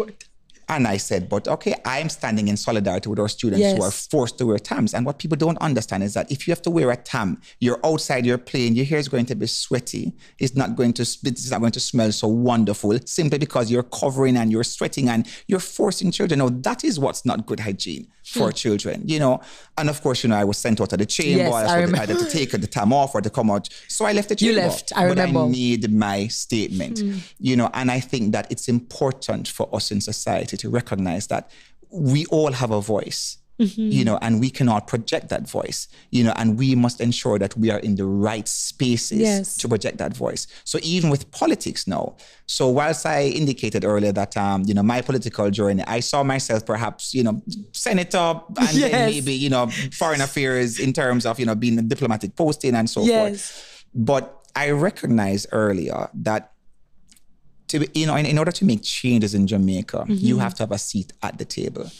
And 0.68 0.86
I 0.86 0.98
said, 0.98 1.28
but 1.28 1.48
okay, 1.48 1.74
I'm 1.84 2.08
standing 2.10 2.48
in 2.48 2.56
solidarity 2.56 3.08
with 3.08 3.18
our 3.18 3.28
students 3.28 3.72
who 3.72 3.82
are 3.82 3.90
forced 3.90 4.38
to 4.38 4.46
wear 4.46 4.58
TAMs. 4.58 4.92
And 4.92 5.06
what 5.06 5.18
people 5.18 5.36
don't 5.36 5.58
understand 5.58 6.02
is 6.02 6.14
that 6.14 6.30
if 6.30 6.46
you 6.46 6.52
have 6.52 6.62
to 6.62 6.70
wear 6.70 6.90
a 6.90 6.96
TAM, 6.96 7.40
you're 7.58 7.80
outside, 7.84 8.26
you're 8.26 8.38
playing, 8.38 8.74
your 8.74 8.84
hair 8.84 8.98
is 8.98 9.08
going 9.08 9.26
to 9.26 9.34
be 9.34 9.46
sweaty. 9.46 10.12
It's 10.38 10.54
not 10.54 10.76
going 10.76 10.92
to, 10.94 11.02
it's 11.02 11.50
not 11.50 11.60
going 11.60 11.72
to 11.72 11.80
smell 11.80 12.12
so 12.12 12.28
wonderful 12.28 12.98
simply 13.06 13.38
because 13.38 13.70
you're 13.70 13.82
covering 13.82 14.36
and 14.36 14.52
you're 14.52 14.64
sweating 14.64 15.08
and 15.08 15.26
you're 15.46 15.58
forcing 15.58 16.10
children. 16.10 16.38
Now, 16.40 16.50
that 16.50 16.84
is 16.84 16.98
what's 16.98 17.24
not 17.24 17.46
good 17.46 17.60
hygiene 17.60 18.08
for 18.28 18.48
hmm. 18.48 18.54
children, 18.54 19.02
you 19.06 19.18
know. 19.18 19.40
And 19.78 19.88
of 19.88 20.02
course, 20.02 20.22
you 20.22 20.28
know, 20.28 20.36
I 20.36 20.44
was 20.44 20.58
sent 20.58 20.80
out 20.80 20.92
of 20.92 20.98
the 20.98 21.06
chamber. 21.06 21.44
Yes, 21.44 21.54
I 21.54 21.62
was 21.62 21.70
I 21.70 21.80
remember. 21.80 22.02
either 22.02 22.24
to 22.24 22.30
take 22.30 22.50
the 22.50 22.66
TAM 22.66 22.92
off 22.92 23.14
or 23.14 23.20
to 23.20 23.30
come 23.30 23.50
out. 23.50 23.68
So 23.88 24.04
I 24.04 24.12
left 24.12 24.28
the 24.28 24.36
chamber. 24.36 24.60
You 24.60 24.60
left, 24.60 24.92
I 24.94 25.04
remember. 25.04 25.40
But. 25.40 25.46
I 25.46 25.48
made 25.48 25.92
my 25.92 26.26
statement, 26.26 26.98
hmm. 26.98 27.16
you 27.38 27.56
know, 27.56 27.70
and 27.72 27.90
I 27.90 28.00
think 28.00 28.32
that 28.32 28.50
it's 28.52 28.68
important 28.68 29.48
for 29.48 29.74
us 29.74 29.90
in 29.90 30.00
society 30.00 30.57
to 30.58 30.70
recognize 30.70 31.26
that 31.28 31.50
we 31.90 32.26
all 32.26 32.52
have 32.52 32.70
a 32.70 32.80
voice. 32.80 33.38
You 33.76 34.04
know, 34.04 34.20
and 34.22 34.38
we 34.38 34.50
cannot 34.50 34.86
project 34.86 35.30
that 35.30 35.50
voice, 35.50 35.88
you 36.12 36.22
know, 36.22 36.32
and 36.36 36.56
we 36.56 36.76
must 36.76 37.00
ensure 37.00 37.40
that 37.40 37.56
we 37.56 37.72
are 37.72 37.80
in 37.80 37.96
the 37.96 38.04
right 38.04 38.46
spaces 38.46 39.18
Yes. 39.18 39.56
to 39.56 39.66
project 39.66 39.98
that 39.98 40.16
voice. 40.16 40.46
So 40.62 40.78
even 40.80 41.10
with 41.10 41.28
politics 41.32 41.88
now, 41.88 42.14
so 42.46 42.68
whilst 42.68 43.04
I 43.04 43.22
indicated 43.24 43.84
earlier 43.84 44.12
that 44.12 44.36
um, 44.36 44.62
you 44.64 44.74
know, 44.74 44.84
my 44.84 45.00
political 45.00 45.50
journey, 45.50 45.82
I 45.88 45.98
saw 45.98 46.22
myself 46.22 46.64
perhaps, 46.64 47.12
you 47.12 47.24
know, 47.24 47.42
senator 47.72 48.40
and 48.60 48.78
Yes. 48.78 48.90
then 48.92 49.06
maybe, 49.06 49.32
you 49.34 49.50
know, 49.50 49.66
foreign 49.92 50.20
affairs 50.20 50.78
in 50.78 50.92
terms 50.92 51.26
of, 51.26 51.40
you 51.40 51.46
know, 51.46 51.56
being 51.56 51.80
a 51.80 51.82
diplomatic 51.82 52.36
posting 52.36 52.76
and 52.76 52.88
so 52.88 53.02
Yes. 53.02 53.16
forth. 53.16 53.84
But 53.92 54.38
I 54.54 54.70
recognized 54.70 55.48
earlier 55.50 56.10
that 56.14 56.52
to 57.68 57.80
be, 57.80 57.88
you 57.94 58.06
know, 58.06 58.16
in, 58.16 58.26
in 58.26 58.38
order 58.38 58.52
to 58.52 58.64
make 58.64 58.82
changes 58.82 59.34
in 59.34 59.46
Jamaica, 59.46 60.04
you 60.08 60.34
mm-hmm. 60.34 60.42
have 60.42 60.54
to 60.54 60.62
have 60.64 60.72
a 60.72 60.78
seat 60.78 61.12
at 61.22 61.38
the 61.38 61.44
table. 61.44 61.90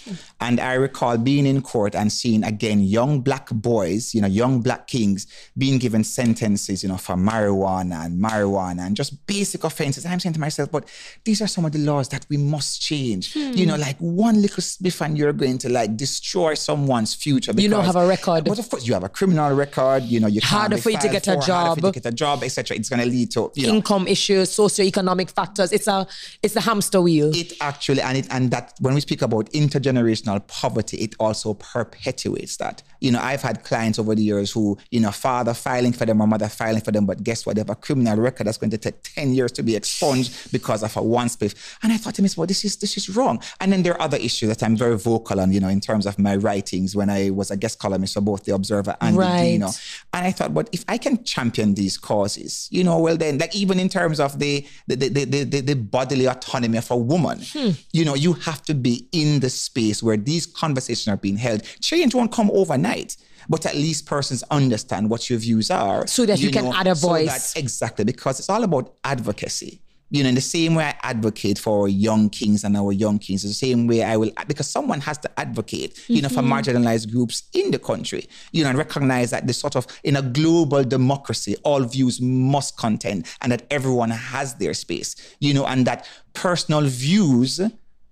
And 0.41 0.61
I 0.61 0.75
recall 0.75 1.19
being 1.19 1.47
in 1.47 1.63
court 1.63 1.95
and 1.95 2.13
seeing 2.13 2.45
again 2.45 2.81
young 2.81 3.21
black 3.21 3.49
boys, 3.51 4.15
you 4.15 4.21
know, 4.21 4.29
young 4.29 4.61
black 4.61 4.87
kings 4.87 5.27
being 5.57 5.79
given 5.79 6.05
sentences, 6.05 6.83
you 6.83 6.89
know, 6.89 6.97
for 6.97 7.17
marijuana 7.17 8.07
and 8.07 8.23
marijuana 8.23 8.87
and 8.87 8.97
just 8.97 9.27
basic 9.27 9.65
offenses. 9.65 10.05
And 10.05 10.13
I'm 10.13 10.21
saying 10.21 10.35
to 10.35 10.41
myself, 10.41 10.71
but 10.71 10.89
these 11.25 11.43
are 11.43 11.47
some 11.47 11.65
of 11.65 11.73
the 11.73 11.79
laws 11.79 12.09
that 12.11 12.27
we 12.29 12.37
must 12.37 12.81
change. 12.81 13.35
You 13.35 13.53
hmm. 13.53 13.65
know, 13.65 13.77
like 13.77 13.99
one 13.99 14.41
little 14.41 14.63
spliff 14.63 15.01
and 15.05 15.17
you're 15.17 15.33
going 15.33 15.59
to 15.59 15.69
like 15.69 15.97
destroy 15.97 16.55
someone's 16.55 17.15
future. 17.15 17.53
You 17.57 17.69
don't 17.69 17.85
have 17.85 17.97
a 17.97 18.07
record. 18.07 18.45
But 18.45 18.59
of 18.59 18.69
course, 18.69 18.87
you 18.87 18.95
have 18.95 19.05
a 19.05 19.09
criminal 19.09 19.55
record. 19.55 20.05
You 20.05 20.21
know, 20.21 20.29
you 20.29 20.41
can't 20.41 20.59
Harder 20.59 20.79
for 20.79 20.91
you 20.91 20.99
to 20.99 21.09
get 21.09 21.27
a 21.29 21.35
for, 21.35 21.53
harder 21.53 21.81
for 21.81 21.81
you 21.81 21.83
job. 21.83 21.95
to 21.95 22.01
get 22.01 22.07
a 22.07 22.15
job, 22.15 22.43
etc. 22.43 22.77
It's 22.77 22.89
going 22.89 23.01
to 23.01 23.07
lead 23.07 23.31
to 23.33 23.51
you 23.55 23.67
know, 23.67 23.75
Income 23.75 24.09
issues, 24.09 24.51
socioeconomic 24.57 25.31
factors. 25.31 25.58
It's 25.65 25.87
a 25.87 26.07
it's 26.43 26.57
a 26.57 26.61
hamster 26.61 27.01
wheel. 27.01 27.31
it 27.35 27.53
actually 27.61 28.01
and 28.03 28.19
it 28.19 28.27
and 28.31 28.51
that 28.51 28.75
when 28.81 28.95
we 28.95 29.01
speak 29.01 29.23
about 29.23 29.47
intergenerational 29.53 30.47
poverty 30.47 30.97
it 30.99 31.15
also 31.19 31.55
perpetuates 31.55 32.57
that 32.59 32.83
you 33.01 33.11
know 33.11 33.21
i've 33.21 33.43
had 33.43 33.65
clients 33.65 33.99
over 33.99 34.15
the 34.15 34.23
years 34.23 34.51
who 34.53 34.77
you 34.91 35.01
know 35.01 35.11
father 35.11 35.55
filing 35.55 35.93
for 35.93 36.07
them 36.07 36.21
or 36.21 36.27
mother 36.27 36.49
filing 36.49 36.81
for 36.83 36.91
them 36.93 37.07
but 37.07 37.23
guess 37.23 37.45
what 37.47 37.57
they 37.57 37.61
have 37.61 37.71
a 37.71 37.75
criminal 37.75 38.17
record 38.17 38.47
that's 38.47 38.59
going 38.59 38.71
to 38.71 38.79
take 38.79 39.03
10 39.03 39.35
years 39.35 39.53
to 39.53 39.63
be 39.63 39.75
expunged 39.77 40.53
because 40.53 40.83
of 40.83 40.97
a 40.97 41.03
one 41.03 41.29
spliff 41.29 41.55
and 41.83 41.93
i 41.93 41.97
thought 41.97 42.15
to 42.15 42.23
myself 42.23 42.39
well 42.39 42.47
this 42.47 42.65
is 42.65 42.77
this 42.77 42.97
is 42.97 43.09
wrong 43.17 43.41
and 43.61 43.73
then 43.73 43.83
there 43.83 43.95
are 43.95 44.01
other 44.03 44.17
issues 44.19 44.49
that 44.49 44.63
i'm 44.63 44.77
very 44.77 44.97
vocal 44.99 45.41
on 45.41 45.53
you 45.53 45.61
know 45.61 45.69
in 45.69 45.81
terms 45.81 46.07
of 46.07 46.19
my 46.19 46.37
writings 46.37 46.95
when 46.97 47.11
i 47.11 47.31
was 47.31 47.51
a 47.51 47.57
guest 47.57 47.79
columnist 47.79 48.15
for 48.15 48.21
both 48.21 48.45
the 48.45 48.55
observer 48.55 48.97
and 49.01 49.15
the 49.17 49.21
Right. 49.21 49.43
Dino. 49.53 49.71
and 50.13 50.27
i 50.27 50.31
thought 50.33 50.55
but 50.55 50.69
if 50.73 50.85
i 50.89 50.99
can 50.99 51.23
champion 51.25 51.75
these 51.75 51.97
causes 51.99 52.69
you 52.71 52.85
know 52.85 52.99
well 52.99 53.17
then 53.17 53.39
like 53.39 53.55
even 53.55 53.79
in 53.81 53.89
terms 53.89 54.21
of 54.21 54.39
the 54.39 54.67
the 54.87 54.97
the, 54.97 55.25
the, 55.25 55.45
the, 55.49 55.61
the 55.61 55.75
bodily 55.75 56.27
autonomy 56.27 56.79
of 56.79 56.91
a 56.91 56.97
woman. 56.97 57.39
Hmm. 57.53 57.71
You 57.93 58.05
know 58.05 58.15
you 58.15 58.33
have 58.35 58.63
to 58.63 58.75
be 58.75 59.09
in 59.13 59.41
the 59.41 59.51
space 59.51 60.03
where 60.03 60.17
these 60.17 60.47
conversations 60.47 61.09
are 61.09 61.17
being 61.17 61.37
held. 61.37 61.63
Change 61.81 62.15
won't 62.15 62.33
come 62.33 62.51
overnight 62.53 63.17
but 63.51 63.65
at 63.65 63.75
least 63.75 64.05
persons 64.05 64.43
understand 64.51 65.09
what 65.09 65.31
your 65.31 65.39
views 65.39 65.71
are 65.71 66.07
So 66.07 66.27
that 66.27 66.39
you 66.39 66.51
can 66.51 66.67
add 66.67 66.87
a 66.87 66.95
so 66.95 67.09
voice. 67.09 67.55
that- 67.55 67.61
exactly 67.61 68.05
because 68.05 68.39
it's 68.41 68.51
all 68.51 68.63
about 68.63 68.95
advocacy 69.05 69.81
you 70.11 70.23
know, 70.23 70.29
in 70.31 70.35
the 70.35 70.41
same 70.41 70.75
way 70.75 70.85
I 70.85 70.95
advocate 71.03 71.59
for 71.59 71.83
our 71.83 71.89
young 71.89 72.31
kings 72.31 72.65
and 72.65 72.77
our 72.77 72.93
young 72.93 73.19
kings, 73.19 73.43
the 73.43 73.49
same 73.53 73.87
way 73.87 74.03
I 74.03 74.17
will, 74.17 74.31
because 74.47 74.69
someone 74.69 75.01
has 75.03 75.19
to 75.19 75.31
advocate, 75.39 75.99
you 76.09 76.23
know, 76.23 76.29
for 76.29 76.43
Mm-hmm. 76.43 76.53
marginalized 76.53 77.11
groups 77.13 77.43
in 77.53 77.71
the 77.71 77.79
country, 77.79 78.27
you 78.53 78.63
know, 78.63 78.71
and 78.71 78.79
recognize 78.79 79.31
that 79.31 79.47
this 79.47 79.59
sort 79.59 79.77
of, 79.77 79.87
in 80.05 80.17
a 80.17 80.23
global 80.23 80.83
democracy, 80.85 81.57
all 81.63 81.83
views 81.85 82.21
must 82.21 82.77
contend 82.79 83.27
and 83.43 83.53
that 83.53 83.67
everyone 83.71 84.11
has 84.11 84.55
their 84.55 84.73
space, 84.75 85.17
you 85.41 85.53
know, 85.53 85.67
and 85.67 85.87
that 85.87 86.09
personal 86.33 86.83
views 86.83 87.61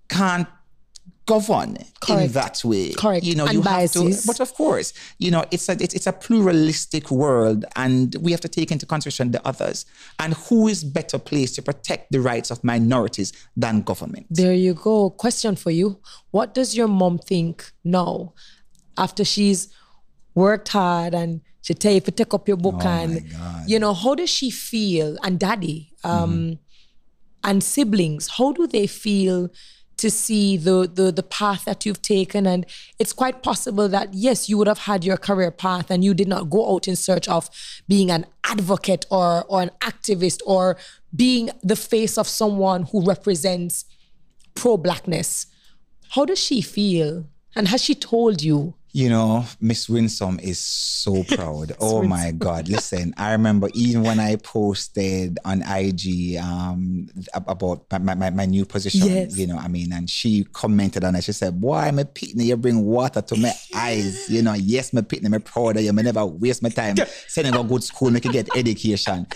can't 0.09 0.47
govern 1.27 1.77
in 2.09 2.31
that 2.31 2.63
way. 2.65 2.93
Correct. 2.93 3.23
You 3.23 3.35
know, 3.35 3.45
And 3.45 3.53
you 3.53 3.61
have 3.61 3.91
to, 3.91 4.15
but 4.25 4.39
of 4.39 4.53
course, 4.55 4.93
you 5.19 5.29
know, 5.29 5.45
it's 5.51 5.69
a 5.69 5.73
it's, 5.73 5.93
it's 5.93 6.07
a 6.07 6.13
pluralistic 6.13 7.11
world, 7.11 7.65
and 7.75 8.15
we 8.19 8.31
have 8.31 8.41
to 8.41 8.47
take 8.47 8.71
into 8.71 8.87
consideration 8.87 9.31
the 9.31 9.47
others. 9.47 9.85
And 10.17 10.33
who 10.33 10.67
is 10.67 10.83
better 10.83 11.19
placed 11.19 11.53
to 11.55 11.61
protect 11.61 12.11
the 12.11 12.21
rights 12.21 12.49
of 12.49 12.63
minorities 12.63 13.31
than 13.55 13.81
government? 13.81 14.25
There 14.31 14.53
you 14.53 14.73
go. 14.73 15.11
Question 15.11 15.55
for 15.55 15.69
you. 15.69 15.99
What 16.31 16.55
does 16.55 16.75
your 16.75 16.87
mom 16.87 17.19
think 17.19 17.71
now 17.83 18.33
after 18.97 19.23
she's 19.23 19.69
worked 20.33 20.69
hard 20.69 21.13
and 21.13 21.41
she 21.61 21.73
tell 21.73 21.93
you 21.93 21.99
to 22.01 22.11
take 22.11 22.33
up 22.33 22.47
your 22.47 22.57
book 22.57 22.83
and 22.85 23.29
you 23.67 23.77
know, 23.79 23.93
how 23.93 24.15
does 24.15 24.29
she 24.29 24.49
feel? 24.49 25.17
And 25.23 25.37
daddy, 25.37 25.91
um, 26.03 26.59
and 27.43 27.63
siblings, 27.63 28.29
how 28.37 28.53
do 28.53 28.67
they 28.67 28.87
feel 28.87 29.49
to 29.97 30.09
see 30.09 30.57
the, 30.57 30.89
the 30.91 31.11
the 31.11 31.23
path 31.23 31.65
that 31.65 31.85
you've 31.85 32.01
taken? 32.01 32.47
And 32.47 32.65
it's 32.99 33.13
quite 33.13 33.43
possible 33.43 33.87
that 33.89 34.13
yes, 34.13 34.47
you 34.47 34.57
would 34.57 34.67
have 34.67 34.79
had 34.79 35.03
your 35.03 35.17
career 35.17 35.51
path 35.51 35.91
and 35.91 36.03
you 36.03 36.13
did 36.13 36.27
not 36.27 36.49
go 36.49 36.73
out 36.73 36.87
in 36.87 36.95
search 36.95 37.27
of 37.27 37.49
being 37.87 38.11
an 38.11 38.25
advocate 38.43 39.05
or 39.09 39.43
or 39.47 39.61
an 39.61 39.71
activist 39.81 40.39
or 40.45 40.77
being 41.15 41.49
the 41.63 41.75
face 41.75 42.17
of 42.17 42.27
someone 42.27 42.83
who 42.83 43.03
represents 43.03 43.85
pro-blackness. 44.55 45.47
How 46.09 46.25
does 46.25 46.39
she 46.39 46.61
feel? 46.61 47.27
And 47.55 47.67
has 47.67 47.83
she 47.83 47.95
told 47.95 48.41
you? 48.41 48.75
You 48.93 49.09
know, 49.09 49.45
Miss 49.61 49.87
Winsome 49.89 50.39
is 50.39 50.59
so 50.59 51.23
proud. 51.35 51.73
oh 51.79 52.01
my 52.03 52.31
God. 52.31 52.67
Listen, 52.67 53.13
I 53.17 53.33
remember 53.33 53.69
even 53.75 54.01
when 54.01 54.19
I 54.19 54.37
posted 54.37 55.37
on 55.45 55.61
IG 55.61 56.37
um, 56.37 57.07
about 57.33 57.85
my, 58.01 58.15
my, 58.15 58.29
my 58.31 58.45
new 58.45 58.65
position, 58.65 59.07
Yes. 59.07 59.37
you 59.37 59.45
know, 59.45 59.57
I 59.57 59.67
mean, 59.67 59.93
and 59.93 60.09
she 60.09 60.45
commented 60.45 61.03
on 61.03 61.15
it. 61.15 61.23
She 61.25 61.31
said, 61.33 61.59
Boy, 61.61 61.77
a 61.89 61.91
pitney, 61.91 62.45
you 62.45 62.57
bring 62.57 62.83
water 62.83 63.21
to 63.21 63.35
my 63.35 63.53
eyes. 63.75 64.29
You 64.29 64.41
know, 64.41 64.53
yes, 64.53 64.93
my 64.93 65.01
pitney, 65.01 65.31
I'm 65.31 65.41
proud 65.41 65.77
of 65.77 65.83
you. 65.83 65.89
I 65.89 66.01
never 66.01 66.25
waste 66.25 66.63
my 66.63 66.69
time 66.69 66.95
sending 67.27 67.53
a 67.55 67.63
good 67.63 67.83
school, 67.83 68.09
make 68.09 68.25
you 68.25 68.31
get 68.31 68.49
education. 68.57 69.27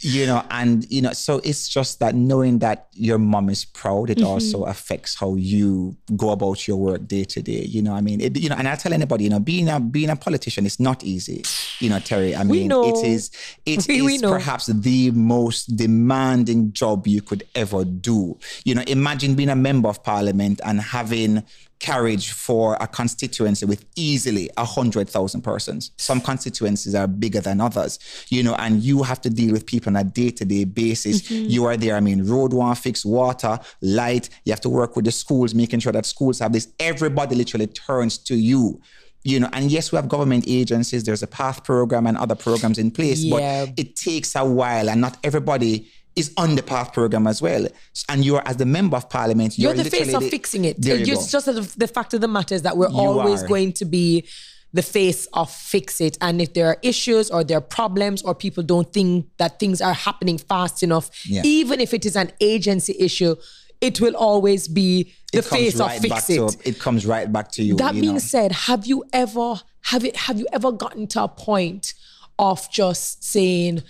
You 0.00 0.26
know, 0.26 0.42
and 0.50 0.90
you 0.90 1.02
know, 1.02 1.12
so 1.12 1.40
it's 1.44 1.68
just 1.68 2.00
that 2.00 2.14
knowing 2.14 2.58
that 2.60 2.88
your 2.92 3.18
mom 3.18 3.48
is 3.48 3.64
proud, 3.64 4.10
it 4.10 4.18
mm-hmm. 4.18 4.26
also 4.26 4.64
affects 4.64 5.14
how 5.14 5.34
you 5.34 5.96
go 6.16 6.30
about 6.30 6.66
your 6.66 6.76
work 6.76 7.06
day 7.06 7.24
to 7.24 7.42
day. 7.42 7.64
You 7.64 7.82
know, 7.82 7.94
I 7.94 8.00
mean, 8.00 8.20
it, 8.20 8.38
you 8.38 8.48
know, 8.48 8.56
and 8.56 8.68
I 8.68 8.74
tell 8.76 8.92
anybody, 8.92 9.24
you 9.24 9.30
know, 9.30 9.40
being 9.40 9.68
a 9.68 9.80
being 9.80 10.10
a 10.10 10.16
politician 10.16 10.66
is 10.66 10.78
not 10.78 11.04
easy. 11.04 11.42
You 11.80 11.90
know, 11.90 11.98
Terri. 11.98 12.36
I 12.36 12.44
mean, 12.44 12.70
it 12.70 13.04
is 13.04 13.30
it 13.64 13.86
We- 13.88 14.02
we 14.06 14.14
is 14.16 14.22
know. 14.22 14.32
perhaps 14.32 14.66
the 14.66 15.10
most 15.12 15.76
demanding 15.76 16.72
job 16.72 17.06
you 17.06 17.22
could 17.22 17.44
ever 17.54 17.84
do. 17.84 18.38
You 18.64 18.74
know, 18.74 18.82
imagine 18.86 19.34
being 19.34 19.50
a 19.50 19.56
member 19.56 19.88
of 19.88 20.02
parliament 20.02 20.60
and 20.64 20.80
having 20.80 21.42
carriage 21.78 22.32
for 22.32 22.76
a 22.80 22.86
constituency 22.86 23.66
with 23.66 23.84
easily 23.96 24.48
a 24.56 24.64
hundred 24.64 25.08
thousand 25.08 25.42
persons. 25.42 25.90
Some 25.98 26.20
constituencies 26.20 26.94
are 26.94 27.06
bigger 27.06 27.40
than 27.40 27.60
others, 27.60 27.98
you 28.30 28.42
know, 28.42 28.54
and 28.54 28.82
you 28.82 29.02
have 29.02 29.20
to 29.22 29.30
deal 29.30 29.52
with 29.52 29.66
people 29.66 29.90
on 29.90 29.96
a 29.96 30.04
day-to-day 30.04 30.64
basis. 30.64 31.22
Mm-hmm. 31.22 31.50
You 31.50 31.64
are 31.66 31.76
there. 31.76 31.96
I 31.96 32.00
mean, 32.00 32.26
road 32.26 32.52
one 32.52 32.74
fix, 32.76 33.04
water, 33.04 33.58
light. 33.82 34.28
You 34.44 34.52
have 34.52 34.60
to 34.62 34.70
work 34.70 34.96
with 34.96 35.04
the 35.04 35.12
schools, 35.12 35.54
making 35.54 35.80
sure 35.80 35.92
that 35.92 36.06
schools 36.06 36.38
have 36.38 36.52
this. 36.52 36.68
Everybody 36.80 37.34
literally 37.34 37.66
turns 37.66 38.18
to 38.18 38.36
you. 38.36 38.80
You 39.22 39.40
know, 39.40 39.48
and 39.52 39.70
yes, 39.72 39.90
we 39.90 39.96
have 39.96 40.08
government 40.08 40.44
agencies. 40.46 41.02
There's 41.02 41.22
a 41.22 41.26
PATH 41.26 41.64
program 41.64 42.06
and 42.06 42.16
other 42.16 42.36
programs 42.36 42.78
in 42.78 42.92
place, 42.92 43.24
Yeah. 43.24 43.66
but 43.66 43.74
it 43.76 43.96
takes 43.96 44.36
a 44.36 44.44
while, 44.44 44.88
and 44.88 45.00
not 45.00 45.18
everybody 45.24 45.88
is 46.16 46.32
on 46.38 46.56
the 46.56 46.62
PATH 46.62 46.92
program 46.94 47.26
as 47.26 47.42
well. 47.42 47.66
And 48.08 48.24
you're, 48.24 48.42
as 48.48 48.56
the 48.56 48.64
member 48.66 48.96
of 48.96 49.08
parliament, 49.10 49.58
You're 49.58 49.74
you're, 49.74 49.84
the 49.84 49.90
face 49.90 50.14
of 50.14 50.22
the- 50.22 50.30
fixing 50.30 50.64
it. 50.64 50.80
There 50.80 50.96
you 50.96 51.12
It's 51.12 51.30
go. 51.30 51.38
just 51.38 51.78
the 51.78 51.86
fact 51.88 52.14
of 52.14 52.20
the 52.22 52.28
matter 52.28 52.54
is 52.54 52.62
that 52.62 52.76
we're 52.76 52.88
always 52.88 53.42
are. 53.42 53.46
going 53.48 53.72
to 53.74 53.84
be 53.84 54.26
the 54.72 54.82
face 54.82 55.26
of 55.34 55.50
fix 55.50 56.00
it. 56.00 56.18
And 56.20 56.40
if 56.40 56.54
there 56.54 56.66
are 56.68 56.78
issues 56.82 57.30
or 57.30 57.44
there 57.44 57.58
are 57.58 57.62
problems 57.62 58.22
or 58.22 58.34
people 58.34 58.62
don't 58.62 58.90
think 58.92 59.26
that 59.38 59.58
things 59.60 59.80
are 59.80 59.94
happening 59.94 60.38
fast 60.38 60.82
enough, 60.82 61.10
Yeah. 61.26 61.42
even 61.44 61.80
if 61.80 61.92
it 61.94 62.04
is 62.06 62.16
an 62.16 62.32
agency 62.40 62.94
issue, 62.98 63.36
it 63.80 64.00
will 64.00 64.16
always 64.16 64.68
be 64.68 65.12
the 65.32 65.42
face 65.42 65.76
right 65.76 65.96
of 65.96 66.02
fix 66.02 66.30
it. 66.30 66.36
to 66.48 66.68
it 66.68 66.78
comes 66.78 67.04
right 67.06 67.30
back 67.30 67.52
to 67.52 67.62
you. 67.62 67.76
That 67.76 67.94
you 67.94 68.00
being 68.00 68.14
know. 68.14 68.18
said, 68.20 68.52
have 68.52 68.86
you 68.86 69.04
ever 69.12 69.60
have 69.82 70.02
it 70.04 70.16
have 70.16 70.38
you 70.38 70.46
ever 70.52 70.72
gotten 70.72 71.06
to 71.08 71.22
a 71.24 71.28
point 71.28 71.92
of 72.38 72.70
just 72.70 73.22
saying, 73.22 73.82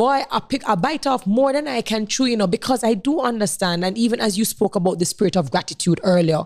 boy, 0.00 0.24
I 0.30 0.40
pick 0.40 0.66
I 0.66 0.76
bite 0.76 1.06
off 1.06 1.26
more 1.26 1.52
than 1.52 1.68
I 1.68 1.82
can 1.82 2.06
chew, 2.06 2.24
you 2.24 2.34
know, 2.34 2.46
because 2.46 2.82
I 2.82 2.94
do 2.94 3.20
understand. 3.20 3.84
And 3.84 3.98
even 3.98 4.18
as 4.18 4.38
you 4.38 4.46
spoke 4.46 4.74
about 4.74 4.98
the 4.98 5.04
spirit 5.04 5.36
of 5.36 5.50
gratitude 5.50 6.00
earlier, 6.02 6.44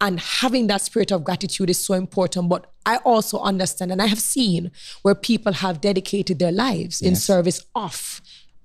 and 0.00 0.18
having 0.18 0.66
that 0.66 0.80
spirit 0.80 1.12
of 1.12 1.22
gratitude 1.22 1.70
is 1.70 1.78
so 1.78 1.94
important. 1.94 2.48
But 2.48 2.66
I 2.84 2.96
also 3.12 3.38
understand 3.38 3.92
and 3.92 4.02
I 4.02 4.06
have 4.06 4.18
seen 4.18 4.72
where 5.02 5.14
people 5.14 5.52
have 5.52 5.80
dedicated 5.80 6.40
their 6.40 6.50
lives 6.50 7.00
in 7.00 7.14
service 7.14 7.64
of, 7.76 8.20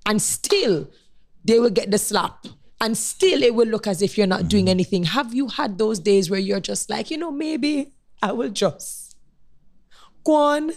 and 0.06 0.20
still 0.20 0.90
they 1.44 1.60
will 1.60 1.70
get 1.70 1.92
the 1.92 1.98
slap. 1.98 2.44
And 2.80 2.98
still 2.98 3.44
it 3.44 3.54
will 3.54 3.68
look 3.68 3.86
as 3.86 4.02
if 4.02 4.18
you're 4.18 4.26
not 4.26 4.48
doing 4.48 4.64
mm-hmm. 4.64 4.70
anything. 4.70 5.04
Have 5.04 5.32
you 5.32 5.46
had 5.46 5.78
those 5.78 6.00
days 6.00 6.28
where 6.28 6.40
you're 6.40 6.66
just 6.72 6.90
like, 6.90 7.12
you 7.12 7.16
know, 7.16 7.30
maybe 7.30 7.92
I 8.20 8.32
will 8.32 8.50
just 8.50 9.16
go 10.24 10.34
on, 10.34 10.72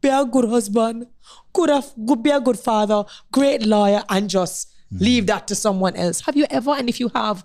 be 0.00 0.08
a 0.08 0.24
good 0.24 0.44
husband, 0.48 1.08
good, 1.52 1.70
af- 1.70 1.94
good 2.06 2.22
be 2.22 2.30
a 2.30 2.40
good 2.40 2.58
father, 2.58 3.04
great 3.30 3.66
lawyer, 3.66 4.02
and 4.08 4.28
just 4.28 4.72
leave 4.92 5.26
that 5.26 5.48
to 5.48 5.54
someone 5.54 5.96
else. 5.96 6.20
Have 6.22 6.36
you 6.36 6.46
ever? 6.50 6.72
And 6.72 6.88
if 6.88 7.00
you 7.00 7.10
have, 7.14 7.44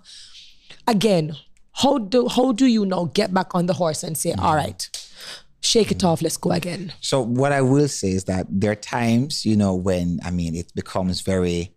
again, 0.86 1.36
how 1.72 1.98
do 1.98 2.28
how 2.28 2.52
do 2.52 2.66
you 2.66 2.84
now 2.84 3.10
get 3.14 3.32
back 3.32 3.54
on 3.54 3.66
the 3.66 3.74
horse 3.74 4.02
and 4.02 4.16
say, 4.18 4.32
all 4.32 4.54
right, 4.54 4.88
shake 5.60 5.90
it 5.90 6.04
off, 6.04 6.22
let's 6.22 6.36
go 6.36 6.50
again? 6.50 6.92
So 7.00 7.20
what 7.20 7.52
I 7.52 7.60
will 7.62 7.88
say 7.88 8.10
is 8.10 8.24
that 8.24 8.46
there 8.48 8.72
are 8.72 8.76
times, 8.76 9.46
you 9.46 9.56
know, 9.56 9.74
when 9.74 10.18
I 10.24 10.30
mean 10.30 10.54
it 10.54 10.72
becomes 10.74 11.20
very 11.20 11.74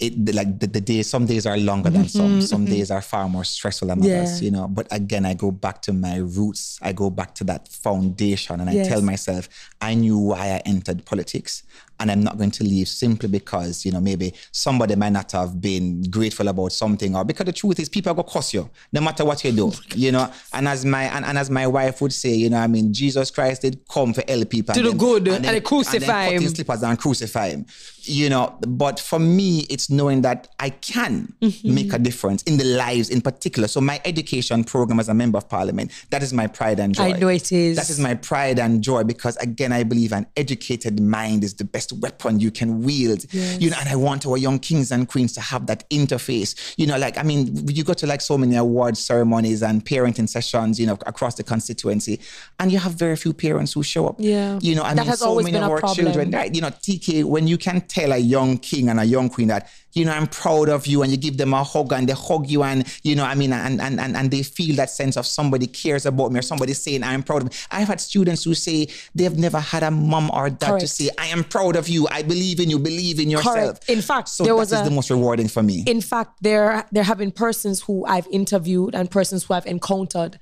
it 0.00 0.34
like 0.34 0.58
the, 0.58 0.66
the 0.66 0.80
days 0.80 1.08
some 1.08 1.24
days 1.24 1.46
are 1.46 1.56
longer 1.56 1.88
than 1.90 2.08
some 2.08 2.40
some 2.40 2.64
days 2.64 2.90
are 2.90 3.00
far 3.02 3.28
more 3.28 3.44
stressful 3.44 3.88
than 3.88 3.98
Mm-hmm, 4.00 4.08
Yeah. 4.08 4.16
others 4.22 4.42
you 4.42 4.50
know? 4.50 4.66
But 4.68 4.86
again 4.90 5.24
i 5.24 5.34
go 5.34 5.50
back 5.52 5.82
to 5.82 5.92
my 5.92 6.16
roots. 6.16 6.78
I 6.82 6.92
go 6.92 7.10
back 7.10 7.34
to 7.36 7.44
that 7.44 7.68
foundation 7.68 8.60
and 8.60 8.68
i 8.68 8.74
tell 8.88 9.02
myself 9.02 9.48
i 9.80 9.94
knew 9.94 10.18
why 10.18 10.46
i 10.56 10.62
entered 10.66 11.04
politics 11.04 11.62
and 12.00 12.10
i'm 12.10 12.22
not 12.22 12.36
going 12.38 12.50
to 12.50 12.64
leave 12.64 12.88
simply 12.88 13.28
because 13.28 13.84
you 13.84 13.92
know 13.92 14.00
maybe 14.00 14.32
somebody 14.52 14.94
might 14.96 15.10
not 15.12 15.30
have 15.32 15.60
been 15.60 16.02
grateful 16.10 16.48
about 16.48 16.72
something 16.72 17.14
or 17.16 17.24
because 17.24 17.46
the 17.46 17.52
truth 17.52 17.78
is 17.80 17.88
people 17.88 18.10
are 18.12 18.14
gonna 18.14 18.28
cuss 18.28 18.52
you 18.54 18.68
no 18.92 19.00
matter 19.00 19.24
what 19.24 19.42
you 19.44 19.52
do 19.52 19.72
you 19.94 20.10
know 20.12 20.30
and 20.52 20.68
as 20.68 20.84
my 20.84 21.04
and, 21.04 21.24
and 21.24 21.38
as 21.38 21.50
my 21.50 21.66
wife 21.66 22.00
would 22.00 22.12
say 22.12 22.34
you 22.34 22.48
know 22.50 22.58
i 22.58 22.66
mean 22.66 22.92
jesus 22.92 23.30
christ 23.30 23.62
did 23.62 23.80
come 23.88 24.12
for 24.12 24.22
help 24.28 24.48
people 24.50 24.74
To 24.74 24.80
and 24.80 24.86
the 24.86 24.90
then- 24.90 24.98
good, 24.98 25.28
and 25.28 25.44
then- 25.44 25.62
crucify 25.62 26.26
cut 26.26 26.42
him. 26.42 26.48
slippers 26.48 26.82
and 26.82 26.98
crucify 26.98 27.48
him. 27.50 27.66
You 28.06 28.28
know, 28.28 28.54
but 28.68 29.00
for 29.00 29.18
me, 29.18 29.60
it's 29.70 29.88
knowing 29.88 30.20
that 30.22 30.48
I 30.60 30.68
can 30.70 31.32
Mm-hmm. 31.40 31.74
make 31.74 31.92
a 31.94 31.98
difference 31.98 32.42
in 32.42 32.58
the 32.58 32.64
lives 32.64 33.08
in 33.08 33.20
particular. 33.22 33.66
So 33.66 33.80
my 33.80 33.98
education 34.04 34.62
program 34.64 35.00
as 35.00 35.08
a 35.08 35.14
member 35.14 35.38
of 35.38 35.48
parliament, 35.48 35.90
that 36.10 36.22
is 36.22 36.32
my 36.34 36.46
pride 36.46 36.80
and 36.80 36.94
joy. 36.94 37.04
I 37.04 37.12
know 37.12 37.28
it 37.28 37.50
is. 37.50 37.76
That 37.76 37.88
is 37.88 37.98
my 37.98 38.14
pride 38.14 38.58
and 38.58 38.82
joy 38.82 39.04
because 39.04 39.36
again, 39.38 39.72
I 39.72 39.84
believe 39.84 40.12
an 40.12 40.26
educated 40.36 41.00
mind 41.00 41.44
is 41.44 41.54
the 41.54 41.64
best 41.64 41.83
weapon 41.92 42.40
you 42.40 42.50
can 42.50 42.82
wield. 42.82 43.24
You 43.32 43.70
know, 43.70 43.76
and 43.78 43.88
I 43.88 43.96
want 43.96 44.26
our 44.26 44.36
young 44.36 44.58
kings 44.58 44.90
and 44.90 45.08
queens 45.08 45.32
to 45.34 45.40
have 45.40 45.66
that 45.66 45.88
interface. 45.90 46.74
You 46.76 46.86
know, 46.86 46.98
like 46.98 47.18
I 47.18 47.22
mean, 47.22 47.68
you 47.68 47.84
go 47.84 47.94
to 47.94 48.06
like 48.06 48.20
so 48.20 48.36
many 48.38 48.56
award 48.56 48.96
ceremonies 48.96 49.62
and 49.62 49.84
parenting 49.84 50.28
sessions, 50.28 50.78
you 50.80 50.86
know, 50.86 50.98
across 51.06 51.34
the 51.34 51.42
constituency, 51.42 52.20
and 52.58 52.70
you 52.72 52.78
have 52.78 52.92
very 52.94 53.16
few 53.16 53.32
parents 53.32 53.72
who 53.72 53.82
show 53.82 54.06
up. 54.08 54.16
Yeah. 54.18 54.58
You 54.62 54.74
know, 54.74 54.82
I 54.82 54.94
That 54.94 55.06
mean, 55.06 55.16
so 55.16 55.40
many 55.40 55.56
of 55.56 55.64
our 55.64 55.78
problem. 55.80 56.06
children, 56.06 56.30
right? 56.30 56.54
You 56.54 56.60
know, 56.62 56.70
TK, 56.70 57.24
when 57.24 57.46
you 57.46 57.58
can 57.58 57.80
tell 57.82 58.12
a 58.12 58.18
young 58.18 58.58
king 58.58 58.88
and 58.88 59.00
a 59.00 59.04
young 59.04 59.28
queen 59.28 59.48
that, 59.48 59.68
you 59.94 60.04
know, 60.04 60.12
I'm 60.12 60.26
proud 60.26 60.68
of 60.68 60.86
you 60.86 61.02
and 61.02 61.10
you 61.10 61.16
give 61.16 61.36
them 61.36 61.54
a 61.54 61.62
hug 61.62 61.92
and 61.92 62.08
they 62.08 62.12
hug 62.12 62.48
you 62.48 62.62
and, 62.64 62.84
you 63.02 63.14
know, 63.14 63.24
I 63.24 63.34
mean, 63.34 63.52
and 63.52 63.80
and 63.80 64.00
and, 64.00 64.16
and 64.16 64.30
they 64.30 64.42
feel 64.42 64.76
that 64.76 64.90
sense 64.90 65.16
of 65.16 65.26
somebody 65.26 65.66
cares 65.66 66.04
about 66.04 66.32
me 66.32 66.38
or 66.40 66.42
somebody 66.42 66.74
saying, 66.74 67.02
I'm 67.02 67.22
proud 67.22 67.42
of 67.42 67.48
me. 67.50 67.56
I've 67.70 67.88
had 67.88 68.00
students 68.00 68.44
who 68.44 68.54
say 68.54 68.88
they've 69.14 69.36
never 69.38 69.60
had 69.60 69.82
a 69.82 69.90
mom 69.90 70.30
or 70.32 70.50
dad 70.50 70.80
to 70.80 70.88
say, 70.88 71.10
I 71.18 71.26
am 71.26 71.44
proud 71.44 71.76
of 71.76 71.88
you, 71.88 72.08
I 72.10 72.22
believe 72.22 72.60
in 72.60 72.70
you, 72.70 72.78
believe 72.78 73.20
in 73.20 73.30
yourself. 73.30 73.54
Correct. 73.80 73.90
In 73.90 74.02
fact, 74.02 74.28
so 74.28 74.44
there 74.44 74.52
that 74.54 74.58
was 74.58 74.72
is 74.72 74.80
a- 74.80 74.84
the 74.84 74.90
most 74.90 75.10
rewarding 75.10 75.48
for 75.48 75.62
me. 75.62 75.84
in 75.86 76.00
fact, 76.00 76.42
there 76.42 76.86
there 76.92 77.04
have 77.04 77.18
been 77.18 77.30
persons 77.32 77.82
who 77.82 78.04
I've 78.06 78.26
interviewed 78.28 78.94
and 78.94 79.10
persons 79.10 79.44
who 79.44 79.54
I've 79.54 79.66
encountered 79.66 80.38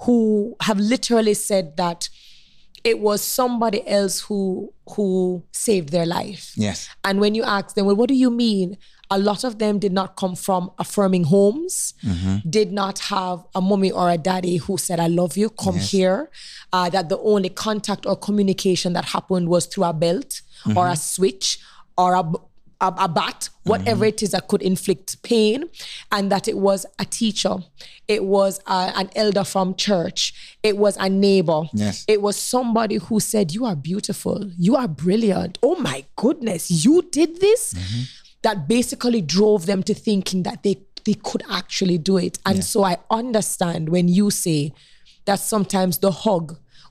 who 0.00 0.54
have 0.60 0.78
literally 0.78 1.34
said 1.34 1.76
that 1.76 2.08
it 2.84 3.00
was 3.00 3.20
somebody 3.22 3.86
else 3.88 4.20
who 4.20 4.72
who 4.90 5.42
saved 5.52 5.88
their 5.90 6.06
life. 6.06 6.52
Yes. 6.56 6.88
And 7.02 7.18
when 7.20 7.34
you 7.34 7.42
ask 7.42 7.74
them, 7.74 7.86
well, 7.86 7.96
what 7.96 8.08
do 8.08 8.14
you 8.14 8.30
mean? 8.30 8.76
A 9.10 9.18
lot 9.18 9.44
of 9.44 9.58
them 9.58 9.78
did 9.78 9.92
not 9.92 10.16
come 10.16 10.34
from 10.34 10.70
affirming 10.78 11.24
homes, 11.24 11.94
Mm-hmm. 12.04 12.48
did 12.50 12.72
not 12.72 12.98
have 13.00 13.44
a 13.54 13.60
mommy 13.60 13.90
or 13.92 14.10
a 14.10 14.18
daddy 14.18 14.56
who 14.56 14.76
said, 14.78 14.98
I 15.00 15.06
love 15.08 15.36
you, 15.36 15.48
come 15.50 15.76
here. 15.76 16.30
Uh, 16.72 16.90
that 16.90 17.08
the 17.08 17.18
only 17.18 17.48
contact 17.48 18.04
or 18.06 18.16
communication 18.16 18.92
that 18.94 19.04
happened 19.06 19.48
was 19.48 19.66
through 19.66 19.84
a 19.84 19.92
belt 19.92 20.40
or 20.76 20.88
a 20.88 20.96
switch 20.96 21.58
or 21.96 22.14
a 22.14 22.24
a 22.78 23.08
bat, 23.08 23.48
whatever 23.64 24.04
it 24.04 24.22
is 24.22 24.32
that 24.32 24.48
could 24.48 24.60
inflict 24.60 25.22
pain. 25.22 25.64
And 26.12 26.30
that 26.30 26.46
it 26.46 26.58
was 26.58 26.84
a 26.98 27.06
teacher, 27.06 27.56
it 28.06 28.22
was 28.22 28.60
uh, 28.66 28.92
an 28.94 29.08
elder 29.16 29.44
from 29.44 29.76
church, 29.76 30.34
it 30.62 30.76
was 30.76 30.94
a 30.98 31.08
neighbor, 31.08 31.62
Yes. 31.72 32.04
it 32.06 32.20
was 32.20 32.36
somebody 32.36 32.96
who 32.96 33.18
said, 33.18 33.54
You 33.54 33.64
are 33.64 33.74
beautiful. 33.76 34.50
You 34.58 34.76
are 34.76 34.88
brilliant. 34.88 35.56
Oh 35.62 35.76
my 35.76 36.04
goodness, 36.16 36.70
you 36.84 37.00
did 37.10 37.40
this? 37.40 37.72
That 38.46 38.58
basically 38.68 39.20
drove 39.36 39.60
them 39.70 39.80
to 39.88 39.94
thinking 40.08 40.40
that 40.48 40.58
they, 40.62 40.76
they 41.06 41.14
could 41.28 41.42
actually 41.60 41.98
do 42.10 42.16
it. 42.26 42.34
And 42.48 42.58
so 42.72 42.78
I 42.92 42.94
understand 43.20 43.82
when 43.94 44.06
you 44.18 44.26
say 44.30 44.72
that 45.24 45.38
sometimes 45.40 45.94
the 45.98 46.12
hug 46.24 46.46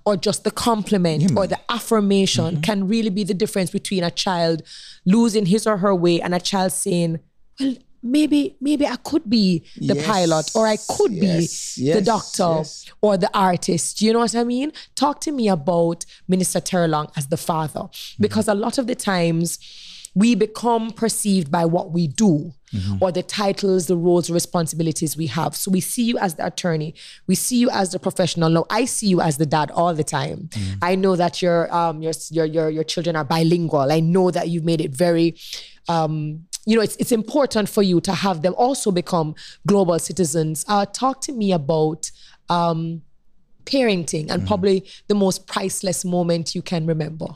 or 0.07 0.13
just 0.27 0.43
the 0.43 0.51
compliment 0.51 1.21
or 1.37 1.45
the 1.53 1.59
affirmation 1.77 2.61
can 2.67 2.79
really 2.93 3.09
be 3.19 3.23
the 3.23 3.33
difference 3.43 3.71
between 3.79 4.03
a 4.03 4.11
child 4.11 4.57
losing 5.05 5.45
his 5.53 5.65
or 5.65 5.77
her 5.85 5.95
way 6.05 6.15
and 6.21 6.35
a 6.35 6.39
child 6.51 6.71
saying, 6.85 7.19
Well, 7.59 7.75
maybe, 8.03 8.55
maybe 8.67 8.85
I 8.85 8.97
could 9.09 9.25
be 9.29 9.45
the 9.77 9.95
Yes, 9.95 10.05
pilot 10.05 10.45
or 10.57 10.63
I 10.67 10.77
could 10.95 11.13
yes, 11.13 11.75
be 11.77 11.91
the 11.93 12.01
doctor 12.01 12.51
yes. 12.57 12.85
or 13.01 13.17
the 13.17 13.31
artist. 13.33 14.01
You 14.03 14.13
know 14.13 14.19
what 14.19 14.35
I 14.35 14.43
mean? 14.43 14.69
Talk 15.03 15.21
to 15.21 15.31
me 15.31 15.47
about 15.59 16.05
Minister 16.27 16.59
Terrelonge 16.59 17.11
as 17.19 17.25
the 17.33 17.37
father, 17.49 17.83
Mm-hmm. 17.89 18.21
because 18.25 18.47
a 18.47 18.53
lot 18.65 18.77
of 18.77 18.85
the 18.87 18.95
times 19.13 19.47
we 20.15 20.33
become 20.33 20.91
perceived 20.91 21.51
by 21.51 21.65
what 21.65 21.91
we 21.91 22.07
do 22.07 22.53
Mm-hmm. 22.73 22.97
or 22.99 23.11
the 23.11 23.23
titles, 23.23 23.87
the 23.87 23.95
roles, 23.95 24.27
the 24.27 24.33
responsibilities 24.33 25.15
we 25.15 25.27
have. 25.27 25.55
So 25.55 25.71
we 25.71 25.79
see 25.79 26.03
you 26.03 26.17
as 26.17 26.35
the 26.35 26.45
attorney, 26.45 26.93
we 27.25 27.35
see 27.35 27.57
you 27.57 27.69
as 27.69 27.91
the 27.91 27.99
professional. 27.99 28.49
No, 28.49 28.65
I 28.69 28.83
see 28.83 29.07
you 29.07 29.21
as 29.21 29.37
the 29.37 29.45
dad 29.45 29.71
all 29.71 29.93
the 29.93 30.03
time. 30.03 30.49
Mm-hmm. 30.51 30.79
I 30.81 30.95
know 30.95 31.15
that 31.15 31.41
your 31.41 31.73
um 31.73 32.01
your 32.01 32.11
your 32.31 32.45
your 32.45 32.69
your 32.69 32.83
children 32.83 33.15
are 33.15 33.23
bilingual. 33.23 33.91
I 33.91 34.01
know 34.01 34.29
that 34.29 34.49
you've 34.49 34.65
made 34.65 34.81
it 34.81 34.91
very 34.91 35.37
um 35.87 36.47
you 36.65 36.75
know, 36.75 36.81
it's 36.81 36.95
it's 36.97 37.11
important 37.11 37.69
for 37.69 37.83
you 37.83 38.01
to 38.01 38.11
have 38.11 38.41
them 38.41 38.55
also 38.57 38.91
become 38.91 39.35
global 39.67 39.97
citizens. 39.99 40.65
Uh, 40.67 40.85
talk 40.85 41.21
to 41.21 41.31
me 41.31 41.53
about 41.53 42.11
um, 42.49 43.01
parenting 43.65 44.29
and 44.29 44.47
probably 44.47 44.85
the 45.07 45.15
most 45.15 45.47
priceless 45.47 46.03
moment 46.03 46.55
you 46.55 46.61
can 46.61 46.85
remember. 46.85 47.27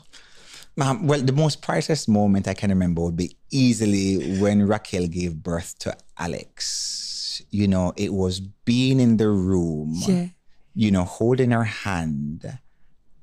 Um, 0.80 1.06
well, 1.06 1.20
the 1.20 1.32
most 1.32 1.62
priceless 1.62 2.08
moment 2.08 2.48
I 2.48 2.54
can 2.54 2.70
remember 2.70 3.02
would 3.02 3.16
be 3.16 3.36
easily 3.50 4.38
when 4.40 4.66
Raquel 4.66 5.06
gave 5.06 5.42
birth 5.42 5.78
to 5.80 5.96
Alex. 6.18 7.42
You 7.50 7.68
know, 7.68 7.92
it 7.96 8.12
was 8.12 8.40
being 8.40 9.00
in 9.00 9.16
the 9.16 9.28
room, 9.28 9.94
Yeah. 10.06 10.26
you 10.74 10.90
know, 10.90 11.04
holding 11.04 11.50
her 11.50 11.64
hand 11.64 12.58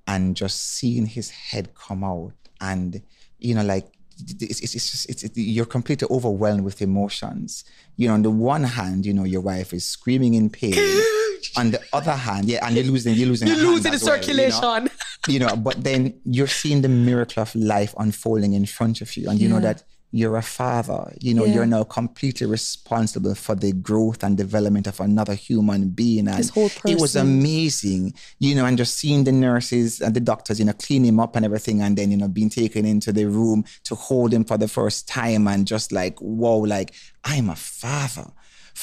and 0.05 0.35
just 0.35 0.59
seeing 0.75 1.05
his 1.05 1.29
head 1.29 1.73
come 1.75 2.03
out. 2.03 2.33
And, 2.61 3.01
you 3.39 3.55
know, 3.55 3.63
like, 3.63 3.87
it's, 4.19 4.59
it's, 4.61 4.75
it's 4.75 4.91
just, 4.91 5.09
it's, 5.09 5.23
it, 5.23 5.31
you're 5.35 5.65
completely 5.65 6.07
overwhelmed 6.11 6.63
with 6.63 6.81
emotions. 6.81 7.63
You 7.95 8.07
know, 8.07 8.15
on 8.15 8.21
the 8.23 8.31
one 8.31 8.63
hand, 8.63 9.05
you 9.05 9.13
know, 9.13 9.23
your 9.23 9.41
wife 9.41 9.73
is 9.73 9.85
screaming 9.85 10.33
in 10.33 10.49
pain. 10.49 10.73
on 11.55 11.71
the 11.71 11.79
other 11.93 12.11
hand, 12.15 12.45
yeah, 12.49 12.65
and 12.65 12.75
you're 12.75 12.85
losing, 12.85 13.13
you're 13.15 13.27
losing, 13.27 13.47
You're 13.47 13.57
losing 13.57 13.91
the 13.91 13.95
as 13.95 14.03
well, 14.03 14.15
you 14.37 14.49
know? 14.49 14.59
You 15.27 15.39
know, 15.39 15.55
but 15.55 15.83
then 15.83 16.13
you're 16.25 16.47
seeing 16.47 16.81
the 16.81 16.89
miracle 16.89 17.41
of 17.43 17.53
life 17.55 17.93
unfolding 17.97 18.53
in 18.53 18.65
front 18.65 19.01
of 19.01 19.15
you. 19.17 19.29
And 19.29 19.39
you 19.39 19.49
know 19.49 19.59
that 19.59 19.83
you're 20.11 20.37
a 20.37 20.41
father. 20.41 21.13
You 21.19 21.33
know, 21.33 21.43
Yeah. 21.43 21.55
you're 21.55 21.65
now 21.65 21.83
completely 21.83 22.47
responsible 22.47 23.35
for 23.35 23.55
the 23.55 23.73
growth 23.73 24.23
and 24.23 24.37
development 24.37 24.87
of 24.87 25.01
another 25.01 25.33
human 25.33 25.89
being. 25.89 26.29
And 26.29 26.37
This 26.39 26.49
whole 26.49 26.71
it 26.85 26.99
was 27.01 27.15
amazing, 27.17 28.13
you 28.39 28.55
know, 28.55 28.65
and 28.65 28.77
just 28.77 28.97
seeing 28.97 29.25
the 29.25 29.33
nurses 29.33 29.99
and 29.99 30.15
the 30.15 30.21
doctors, 30.21 30.59
you 30.59 30.65
know, 30.65 30.73
clean 30.73 31.03
him 31.03 31.19
up 31.19 31.35
and 31.35 31.43
everything, 31.43 31.81
and 31.81 31.97
then, 31.97 32.11
you 32.11 32.17
know, 32.17 32.29
being 32.29 32.49
taken 32.49 32.85
into 32.85 33.11
the 33.11 33.25
room 33.25 33.65
to 33.83 33.95
hold 33.95 34.33
him 34.33 34.45
for 34.45 34.57
the 34.57 34.67
first 34.69 35.07
time 35.09 35.45
and 35.47 35.67
just 35.67 35.91
like, 35.91 36.17
whoa, 36.19 36.59
like, 36.59 36.93
I'm 37.25 37.49
a 37.49 37.55
father 37.55 38.27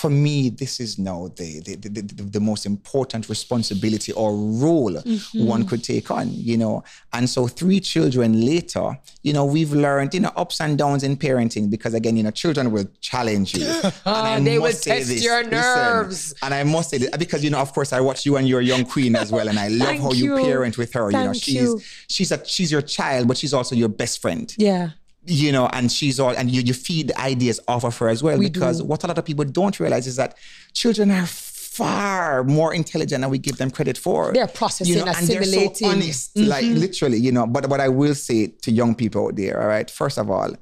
for 0.01 0.11
me, 0.11 0.51
this 0.63 0.81
is 0.81 0.99
now 0.99 1.21
the 1.39 1.61
the, 1.67 1.73
the, 1.77 1.89
the, 2.03 2.23
the 2.37 2.41
most 2.51 2.67
important 2.67 3.23
responsibility 3.29 4.13
or 4.23 4.31
role 4.67 4.95
Mm-hmm. 5.05 5.47
one 5.55 5.63
could 5.71 5.83
take 5.85 6.11
on, 6.19 6.27
you 6.51 6.57
know. 6.63 6.75
And 7.17 7.25
so 7.35 7.41
three 7.61 7.81
children 7.93 8.31
later, 8.53 8.87
you 9.27 9.33
know, 9.37 9.45
we've 9.55 9.73
learned, 9.87 10.11
you 10.15 10.21
know, 10.25 10.33
ups 10.43 10.61
and 10.61 10.77
downs 10.83 11.03
in 11.09 11.17
parenting 11.17 11.65
because 11.75 11.95
again, 11.95 12.17
you 12.19 12.25
know, 12.27 12.31
children 12.43 12.67
will 12.75 12.89
challenge 13.01 13.55
you. 13.59 13.69
And 14.07 14.47
They 14.47 14.59
will 14.59 14.73
test 14.73 15.11
your 15.29 15.43
nerves. 15.45 16.35
and 16.43 16.53
I 16.61 16.63
must 16.65 16.91
say 16.91 16.99
this 16.99 17.11
because 17.25 17.43
you 17.45 17.51
know, 17.51 17.61
of 17.67 17.73
course, 17.73 17.93
I 17.93 18.01
watch 18.01 18.21
you 18.27 18.37
and 18.39 18.47
your 18.49 18.63
young 18.73 18.85
queen 18.95 19.15
as 19.23 19.29
well, 19.31 19.49
and 19.49 19.59
I 19.59 19.69
love 19.69 19.89
Thank 19.89 20.03
how 20.03 20.13
you, 20.13 20.37
you. 20.37 20.43
parent 20.45 20.75
with 20.79 20.93
her. 20.97 21.07
you 21.11 21.19
know, 21.27 21.33
she's 21.33 21.55
you. 21.55 21.81
she's 22.15 22.31
a 22.37 22.39
she's 22.55 22.71
your 22.75 22.83
child, 22.97 23.23
but 23.29 23.37
she's 23.41 23.55
also 23.59 23.75
your 23.83 23.93
best 24.03 24.21
friend 24.23 24.47
Yeah. 24.59 24.87
You 25.27 25.53
know, 25.53 25.69
and 25.73 25.91
she's 25.91 26.21
all, 26.21 26.31
and 26.31 26.51
you, 26.51 26.61
you 26.63 26.75
feed 26.75 27.09
the 27.09 27.21
ideas 27.21 27.61
off 27.69 27.85
of 27.85 27.97
her 27.99 28.09
as 28.09 28.23
well. 28.23 28.39
We 28.39 28.51
because 28.51 28.81
do. 28.81 28.85
what 28.85 29.05
a 29.05 29.07
lot 29.07 29.19
of 29.19 29.25
people 29.25 29.45
don't 29.45 29.79
realize 29.81 30.07
is 30.07 30.17
that 30.17 30.37
children 30.73 31.11
are 31.11 31.27
far 31.27 32.45
more 32.45 32.73
intelligent 32.73 33.21
than 33.23 33.31
we 33.31 33.39
give 33.39 33.57
them 33.57 33.71
credit 33.71 33.99
for. 33.99 34.33
They're 34.33 34.47
processing, 34.47 34.95
you 34.95 35.05
know, 35.05 35.13
and 35.13 35.27
they're 35.27 35.43
so 35.43 35.71
assimilating. 35.71 35.89
Mm-hmm. 35.89 36.49
like 36.49 36.65
literally, 36.65 37.19
you 37.19 37.33
know. 37.33 37.47
But 37.47 37.69
what 37.69 37.81
I 37.81 37.89
will 37.89 38.15
say 38.15 38.49
to 38.63 38.71
young 38.71 38.95
people 38.95 39.27
out 39.27 39.37
there, 39.37 39.61
all 39.61 39.67
right, 39.67 39.91
first 39.91 40.19
of 40.19 40.31
all, 40.31 40.55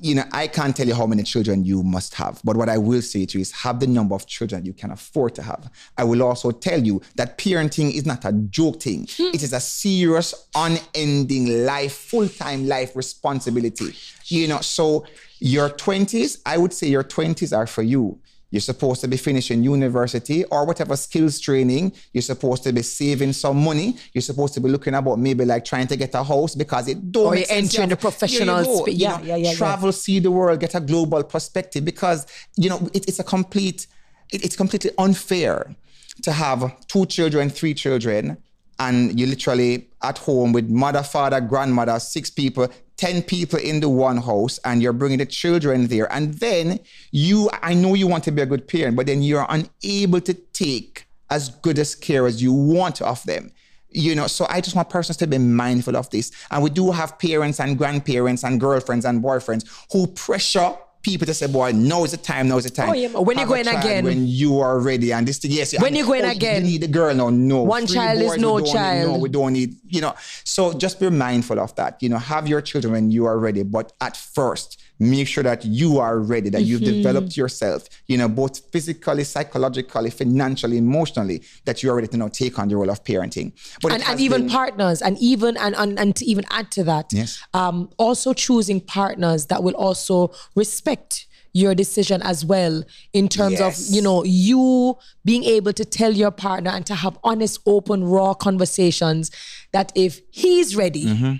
you 0.00 0.14
know, 0.14 0.24
I 0.32 0.46
can't 0.46 0.74
tell 0.74 0.86
you 0.86 0.94
how 0.94 1.06
many 1.06 1.22
children 1.22 1.64
you 1.64 1.82
must 1.82 2.14
have, 2.14 2.40
but 2.44 2.56
what 2.56 2.68
I 2.68 2.78
will 2.78 3.02
say 3.02 3.26
to 3.26 3.38
you 3.38 3.42
is 3.42 3.52
have 3.52 3.80
the 3.80 3.86
number 3.86 4.14
of 4.14 4.26
children 4.26 4.64
you 4.64 4.72
can 4.72 4.90
afford 4.90 5.34
to 5.36 5.42
have. 5.42 5.70
I 5.96 6.04
will 6.04 6.22
also 6.22 6.50
tell 6.50 6.80
you 6.80 7.02
that 7.16 7.38
parenting 7.38 7.92
is 7.92 8.06
not 8.06 8.24
a 8.24 8.32
joke 8.32 8.82
thing. 8.82 9.06
Hmm. 9.16 9.34
It 9.34 9.42
is 9.42 9.52
a 9.52 9.60
serious, 9.60 10.48
unending 10.54 11.64
life, 11.64 11.94
full-time 11.94 12.66
life 12.66 12.94
responsibility. 12.96 13.94
You 14.26 14.48
know, 14.48 14.60
so 14.60 15.06
your 15.38 15.70
20s, 15.70 16.40
I 16.46 16.58
would 16.58 16.72
say 16.72 16.88
your 16.88 17.04
20s 17.04 17.56
are 17.56 17.66
for 17.66 17.82
you. 17.82 18.18
You're 18.52 18.60
supposed 18.60 19.00
to 19.00 19.08
be 19.08 19.16
finishing 19.16 19.64
university 19.64 20.44
or 20.44 20.66
whatever 20.66 20.94
skills 20.94 21.40
training. 21.40 21.94
You're 22.12 22.20
supposed 22.20 22.62
to 22.64 22.72
be 22.72 22.82
saving 22.82 23.32
some 23.32 23.64
money. 23.64 23.96
You're 24.12 24.22
supposed 24.22 24.52
to 24.54 24.60
be 24.60 24.68
looking 24.68 24.94
about 24.94 25.18
maybe 25.18 25.46
like 25.46 25.64
trying 25.64 25.86
to 25.86 25.96
get 25.96 26.14
a 26.14 26.22
house 26.22 26.54
because 26.54 26.86
it 26.86 27.10
don't 27.10 27.24
oh, 27.24 27.28
Or 27.28 27.34
make 27.34 27.48
you're 27.48 27.56
entering 27.56 27.88
the 27.88 27.96
professional 27.96 28.62
go, 28.62 28.76
spa- 28.76 28.90
you 28.90 29.08
know, 29.08 29.20
yeah, 29.22 29.22
yeah, 29.22 29.36
yeah. 29.36 29.54
Travel, 29.54 29.90
see 29.90 30.18
the 30.18 30.30
world, 30.30 30.60
get 30.60 30.74
a 30.74 30.80
global 30.80 31.24
perspective 31.24 31.82
because 31.84 32.26
you 32.56 32.68
know 32.68 32.90
it, 32.92 33.08
it's 33.08 33.18
a 33.18 33.24
complete. 33.24 33.86
It, 34.30 34.44
it's 34.44 34.54
completely 34.54 34.90
unfair 34.98 35.74
to 36.20 36.32
have 36.32 36.86
two 36.88 37.06
children, 37.06 37.48
three 37.48 37.72
children, 37.72 38.36
and 38.78 39.18
you 39.18 39.26
literally 39.26 39.88
at 40.02 40.18
home 40.18 40.52
with 40.52 40.68
mother, 40.68 41.02
father, 41.02 41.40
grandmother, 41.40 41.98
six 41.98 42.28
people, 42.28 42.68
10 42.96 43.22
people 43.22 43.58
in 43.58 43.80
the 43.80 43.88
one 43.88 44.18
house, 44.18 44.58
and 44.64 44.82
you're 44.82 44.92
bringing 44.92 45.18
the 45.18 45.26
children 45.26 45.86
there. 45.88 46.12
And 46.12 46.34
then 46.34 46.80
you, 47.10 47.50
I 47.62 47.74
know 47.74 47.94
you 47.94 48.06
want 48.06 48.24
to 48.24 48.30
be 48.30 48.42
a 48.42 48.46
good 48.46 48.68
parent, 48.68 48.96
but 48.96 49.06
then 49.06 49.22
you're 49.22 49.46
unable 49.48 50.20
to 50.20 50.34
take 50.34 51.06
as 51.30 51.48
good 51.48 51.78
as 51.78 51.94
care 51.94 52.26
as 52.26 52.42
you 52.42 52.52
want 52.52 53.00
of 53.00 53.22
them. 53.24 53.50
You 53.90 54.14
know, 54.14 54.26
so 54.26 54.46
I 54.48 54.60
just 54.60 54.74
want 54.74 54.88
persons 54.88 55.16
to 55.18 55.26
be 55.26 55.38
mindful 55.38 55.96
of 55.96 56.08
this. 56.10 56.30
And 56.50 56.62
we 56.62 56.70
do 56.70 56.90
have 56.90 57.18
parents 57.18 57.60
and 57.60 57.76
grandparents 57.76 58.44
and 58.44 58.58
girlfriends 58.58 59.04
and 59.04 59.22
boyfriends 59.22 59.68
who 59.92 60.06
pressure 60.06 60.74
people 61.02 61.26
to 61.26 61.34
say, 61.34 61.46
boy, 61.46 61.72
now 61.72 62.04
is 62.04 62.12
the 62.12 62.16
time, 62.16 62.48
now 62.48 62.56
is 62.56 62.64
the 62.64 62.70
time. 62.70 62.90
Oh, 62.90 62.92
yeah, 62.92 63.08
when 63.08 63.36
you 63.36 63.40
Have 63.40 63.48
go 63.48 63.54
a 63.54 63.60
again. 63.60 64.04
When 64.04 64.26
you 64.26 64.60
are 64.60 64.78
ready. 64.78 65.12
And 65.12 65.26
this 65.26 65.38
thing, 65.38 65.50
yes. 65.50 65.78
When 65.80 65.94
you 65.94 66.06
go 66.06 66.12
in 66.12 66.24
oh, 66.24 66.30
again. 66.30 66.64
You 66.64 66.72
need 66.72 66.84
a 66.84 66.88
girl, 66.88 67.14
no, 67.14 67.30
no. 67.30 67.62
One 67.62 67.86
Three 67.86 67.96
child 67.96 68.22
is 68.22 68.36
no 68.38 68.58
don't 68.58 68.62
Need, 68.64 68.72
child. 68.72 69.12
no, 69.12 69.18
we 69.18 69.28
don't 69.28 69.52
need, 69.52 69.76
you 69.88 70.00
know. 70.00 70.14
So 70.44 70.72
just 70.72 71.00
be 71.00 71.10
mindful 71.10 71.58
of 71.58 71.74
that. 71.76 72.02
You 72.02 72.08
know, 72.08 72.18
have 72.18 72.46
your 72.46 72.60
children 72.60 72.92
when 72.92 73.10
you 73.10 73.26
are 73.26 73.38
ready. 73.38 73.62
But 73.62 73.92
at 74.00 74.16
first, 74.16 74.80
make 74.98 75.26
sure 75.26 75.42
that 75.42 75.64
you 75.64 75.98
are 75.98 76.18
ready, 76.20 76.48
that 76.50 76.62
you've 76.62 76.80
Mm-hmm. 76.82 76.96
developed 77.02 77.36
yourself, 77.36 77.88
you 78.06 78.16
know, 78.16 78.28
both 78.28 78.70
physically, 78.70 79.24
psychologically, 79.24 80.10
financially, 80.10 80.78
emotionally, 80.78 81.42
that 81.64 81.82
you 81.82 81.90
are 81.90 81.96
ready 81.96 82.06
to 82.08 82.16
now 82.16 82.28
take 82.28 82.58
on 82.58 82.68
the 82.68 82.76
role 82.76 82.90
of 82.90 83.02
parenting. 83.02 83.52
But 83.82 83.92
and, 83.92 84.02
and 84.06 84.20
even 84.20 84.42
been- 84.42 84.50
partners 84.50 85.02
and 85.02 85.18
even 85.18 85.56
and, 85.56 85.74
and 85.76 85.98
and 85.98 86.14
to 86.16 86.24
even 86.24 86.44
add 86.50 86.70
to 86.72 86.84
that 86.84 87.06
Yes. 87.12 87.42
um 87.54 87.90
also 87.98 88.32
choosing 88.32 88.80
partners 88.80 89.46
that 89.46 89.62
will 89.64 89.74
also 89.74 90.32
respect 90.54 91.26
your 91.54 91.74
decision 91.74 92.22
as 92.22 92.44
well 92.46 92.82
in 93.12 93.28
terms 93.28 93.58
Yes. 93.58 93.88
of 93.88 93.94
you 93.94 94.00
know 94.02 94.22
you 94.24 94.96
being 95.24 95.44
able 95.44 95.72
to 95.74 95.84
tell 95.84 96.12
your 96.12 96.30
partner 96.30 96.70
and 96.70 96.86
to 96.86 96.94
have 96.94 97.18
honest 97.24 97.58
open 97.66 98.04
raw 98.04 98.32
conversations 98.34 99.30
that 99.72 99.90
if 99.94 100.20
he's 100.30 100.76
ready 100.76 101.04
Mm-hmm. 101.06 101.32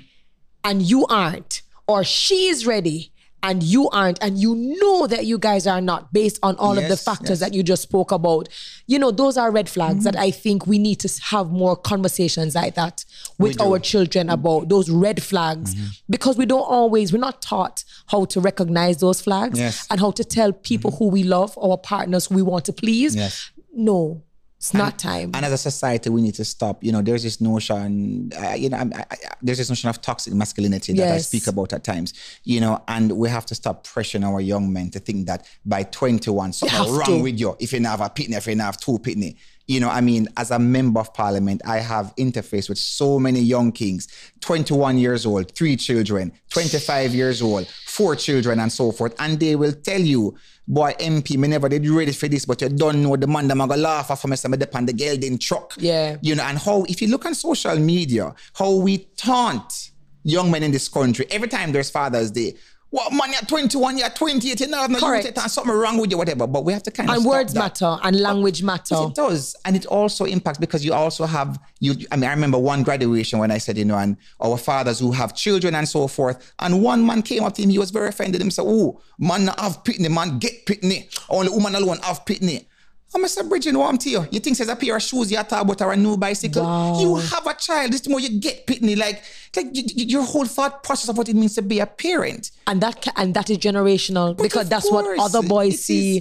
and 0.64 0.82
you 0.82 1.07
aren't 1.07 1.62
or 1.86 2.05
she's 2.05 2.66
ready 2.66 3.11
and 3.43 3.62
you 3.62 3.88
aren't 3.90 4.22
and 4.22 4.38
you 4.38 4.55
know 4.55 5.07
that 5.07 5.26
you 5.26 5.38
guys 5.38 5.66
are 5.66 5.80
not 5.80 6.12
based 6.12 6.38
on 6.43 6.57
all 6.57 6.78
of 6.78 6.88
the 6.88 6.97
factors 6.97 7.30
yes. 7.30 7.40
that 7.40 7.55
you 7.55 7.62
just 7.62 7.82
spoke 7.82 8.12
about. 8.12 8.49
You 8.86 8.99
know 8.99 9.11
those 9.11 9.36
are 9.36 9.51
red 9.51 9.68
flags 9.68 10.05
that 10.05 10.14
mm-hmm. 10.14 10.22
i 10.22 10.30
think 10.30 10.66
we 10.66 10.78
need 10.78 10.97
to 11.01 11.22
have 11.24 11.51
more 11.51 11.76
conversations 11.76 12.55
like 12.55 12.74
that 12.74 13.05
with 13.38 13.61
our 13.61 13.78
children 13.78 14.26
mm-hmm. 14.26 14.34
about 14.34 14.68
those 14.68 14.90
red 14.90 15.22
flags 15.22 15.74
mm-hmm. 15.74 15.86
because 16.11 16.36
we 16.36 16.47
don't 16.47 16.61
always 16.62 17.12
we're 17.12 17.18
not 17.18 17.40
taught 17.43 17.84
how 18.09 18.24
to 18.26 18.40
recognize 18.40 18.99
those 18.99 19.20
flags 19.20 19.59
Yes. 19.59 19.86
and 19.90 20.01
how 20.01 20.11
to 20.12 20.24
tell 20.24 20.53
people 20.53 20.90
who 20.93 21.09
we 21.09 21.22
love 21.22 21.57
our 21.59 21.78
partners 21.78 22.26
who 22.26 22.36
we 22.36 22.43
want 22.43 22.64
to 22.66 22.72
please. 22.72 23.14
Yes. 23.16 23.51
no 23.74 24.22
it's 24.62 24.72
not 24.74 24.96
time 24.96 25.32
And 25.34 25.44
as 25.44 25.50
a 25.50 25.58
society, 25.58 26.08
we 26.08 26.22
need 26.22 26.36
to 26.36 26.44
stop. 26.44 26.84
You 26.84 26.92
know, 26.92 27.02
there's 27.02 27.24
this 27.24 27.40
notion, 27.40 28.30
uh, 28.40 28.52
you 28.52 28.68
know, 28.68 28.76
I, 28.76 29.04
I, 29.10 29.16
there's 29.42 29.58
this 29.58 29.68
notion 29.68 29.90
of 29.90 30.00
toxic 30.00 30.32
masculinity 30.34 30.92
that 30.92 31.14
I 31.14 31.18
speak 31.18 31.48
about 31.48 31.72
at 31.72 31.82
times. 31.82 32.14
You 32.44 32.60
know, 32.60 32.80
and 32.86 33.10
we 33.10 33.28
have 33.28 33.44
to 33.46 33.56
stop 33.56 33.84
pressuring 33.84 34.24
our 34.24 34.40
young 34.40 34.72
men 34.72 34.90
to 34.90 35.00
think 35.00 35.26
that 35.26 35.48
by 35.66 35.82
21 35.82 36.52
something 36.52 36.94
wrong 36.94 37.06
to. 37.06 37.22
with 37.24 37.40
you 37.40 37.56
if 37.58 37.72
you 37.72 37.80
don't 37.80 37.86
have 37.86 38.00
a 38.00 38.08
pitney, 38.08 38.36
if 38.36 38.46
you 38.46 38.54
don't 38.54 38.60
have 38.64 38.78
two 38.78 38.98
pitney. 39.00 39.34
You 39.66 39.80
know, 39.80 39.88
I 39.88 40.00
mean, 40.00 40.28
as 40.36 40.52
a 40.52 40.58
member 40.58 41.00
of 41.00 41.12
parliament, 41.12 41.62
I 41.64 41.78
have 41.78 42.14
interfaced 42.16 42.68
with 42.68 42.78
so 42.78 43.18
many 43.18 43.40
young 43.40 43.72
kings, 43.72 44.06
21 44.40 44.98
years 44.98 45.24
old, 45.26 45.54
three 45.56 45.76
children, 45.76 46.32
25 46.50 47.14
years 47.14 47.42
old, 47.42 47.66
four 47.86 48.14
children, 48.14 48.60
and 48.60 48.72
so 48.72 48.92
forth. 48.92 49.14
And 49.18 49.40
they 49.40 49.56
will 49.56 49.72
tell 49.72 50.00
you, 50.00 50.36
boy, 50.66 50.94
MP, 50.98 51.36
me 51.36 51.48
never 51.48 51.68
did 51.68 51.86
ready 51.88 52.12
for 52.12 52.28
this, 52.28 52.44
but 52.44 52.60
you 52.62 52.68
don't 52.68 53.02
know 53.02 53.16
the 53.16 53.26
man 53.26 53.48
that 53.48 53.52
I'm 53.52 53.68
gonna 53.68 53.76
laugh 53.76 54.10
at 54.10 54.18
for 54.18 54.28
me, 54.28 54.36
so 54.36 54.48
me 54.48 54.56
depend 54.56 54.88
the 54.88 54.92
gelding 54.92 55.38
truck. 55.38 55.74
Yeah. 55.78 56.16
You 56.22 56.34
know, 56.34 56.44
and 56.44 56.58
how, 56.58 56.84
if 56.84 57.02
you 57.02 57.08
look 57.08 57.26
on 57.26 57.34
social 57.34 57.78
media, 57.78 58.34
how 58.54 58.72
we 58.76 58.98
taunt 59.16 59.90
young 60.24 60.50
men 60.50 60.62
in 60.62 60.70
this 60.70 60.88
country 60.88 61.26
every 61.30 61.48
time 61.48 61.72
there's 61.72 61.90
Father's 61.90 62.30
Day. 62.30 62.54
What 62.93 63.11
man, 63.11 63.30
you're 63.30 63.40
21, 63.40 63.97
you're 63.97 64.11
28, 64.11 64.61
you 64.61 64.66
know, 64.66 64.86
Correct. 64.86 65.26
and 65.38 65.51
something 65.51 65.72
wrong 65.72 65.97
with 65.97 66.11
you, 66.11 66.18
whatever. 66.18 66.47
But 66.47 66.66
we 66.66 66.74
have 66.74 66.82
to 66.82 66.90
kind 66.90 67.09
of 67.09 67.16
and 67.16 67.24
words 67.24 67.55
that. 67.55 67.80
matter 67.80 67.97
and 68.03 68.20
language 68.20 68.62
matter 68.62 68.95
Yes, 68.95 69.09
it 69.09 69.14
does, 69.14 69.57
and 69.64 69.74
it 69.74 69.86
also 69.86 70.26
impacts 70.26 70.59
because 70.59 70.84
you 70.84 70.93
also 70.93 71.24
have 71.24 71.59
you. 71.80 71.95
I 72.12 72.16
mean, 72.16 72.28
I 72.28 72.34
remember 72.34 72.59
one 72.59 72.82
graduation 72.82 73.38
when 73.38 73.51
I 73.51 73.57
said, 73.57 73.78
you 73.78 73.86
know, 73.86 73.97
and 73.97 74.18
our 74.43 74.59
fathers 74.59 74.99
who 74.99 75.11
have 75.12 75.34
children 75.34 75.74
and 75.74 75.88
so 75.88 76.07
forth, 76.07 76.53
and 76.59 76.82
one 76.82 77.07
man 77.07 77.22
came 77.22 77.45
up 77.45 77.55
to 77.55 77.62
him, 77.62 77.70
he 77.70 77.78
was 77.78 77.90
very 77.90 78.09
offended. 78.09 78.43
Him 78.43 78.51
said, 78.51 78.66
"Oh, 78.66 79.01
man, 79.18 79.47
not 79.47 79.59
have 79.59 79.82
pitney, 79.84 80.11
man, 80.11 80.38
get 80.38 80.66
pitney. 80.66 81.09
Only 81.30 81.49
woman 81.49 81.74
alone 81.74 81.99
have 82.03 82.26
pitney." 82.26 82.66
I'm 83.14 83.26
say, 83.28 83.42
Bridget, 83.46 83.76
what 83.76 83.88
I'm 83.88 83.98
to 83.98 84.10
you? 84.10 84.26
You 84.30 84.40
think 84.40 84.56
says 84.56 84.68
a 84.68 84.76
pair 84.76 84.96
of 84.96 85.02
shoes 85.02 85.30
you 85.30 85.36
talk 85.38 85.62
about 85.62 85.80
or 85.82 85.92
a 85.92 85.96
new 85.96 86.16
bicycle? 86.16 86.62
Wow. 86.62 87.00
You 87.00 87.16
have 87.16 87.46
a 87.46 87.54
child. 87.54 87.92
This 87.92 88.00
the 88.02 88.10
more 88.10 88.20
you 88.20 88.40
get 88.40 88.66
pitney. 88.66 88.96
Like, 88.96 89.22
like 89.54 89.66
y- 89.66 89.82
y- 89.86 89.92
your 90.08 90.22
whole 90.22 90.46
thought 90.46 90.82
process 90.82 91.08
of 91.10 91.18
what 91.18 91.28
it 91.28 91.36
means 91.36 91.54
to 91.56 91.62
be 91.62 91.80
a 91.80 91.86
parent. 91.86 92.50
and 92.66 92.80
that 92.80 93.02
ca- 93.02 93.12
and 93.16 93.34
that 93.34 93.50
is 93.50 93.58
generational 93.58 94.36
because 94.36 94.62
of 94.64 94.70
that's 94.70 94.90
what 94.90 95.18
other 95.18 95.42
boys 95.42 95.74
it 95.74 95.74
is. 95.74 95.84
see 95.84 96.14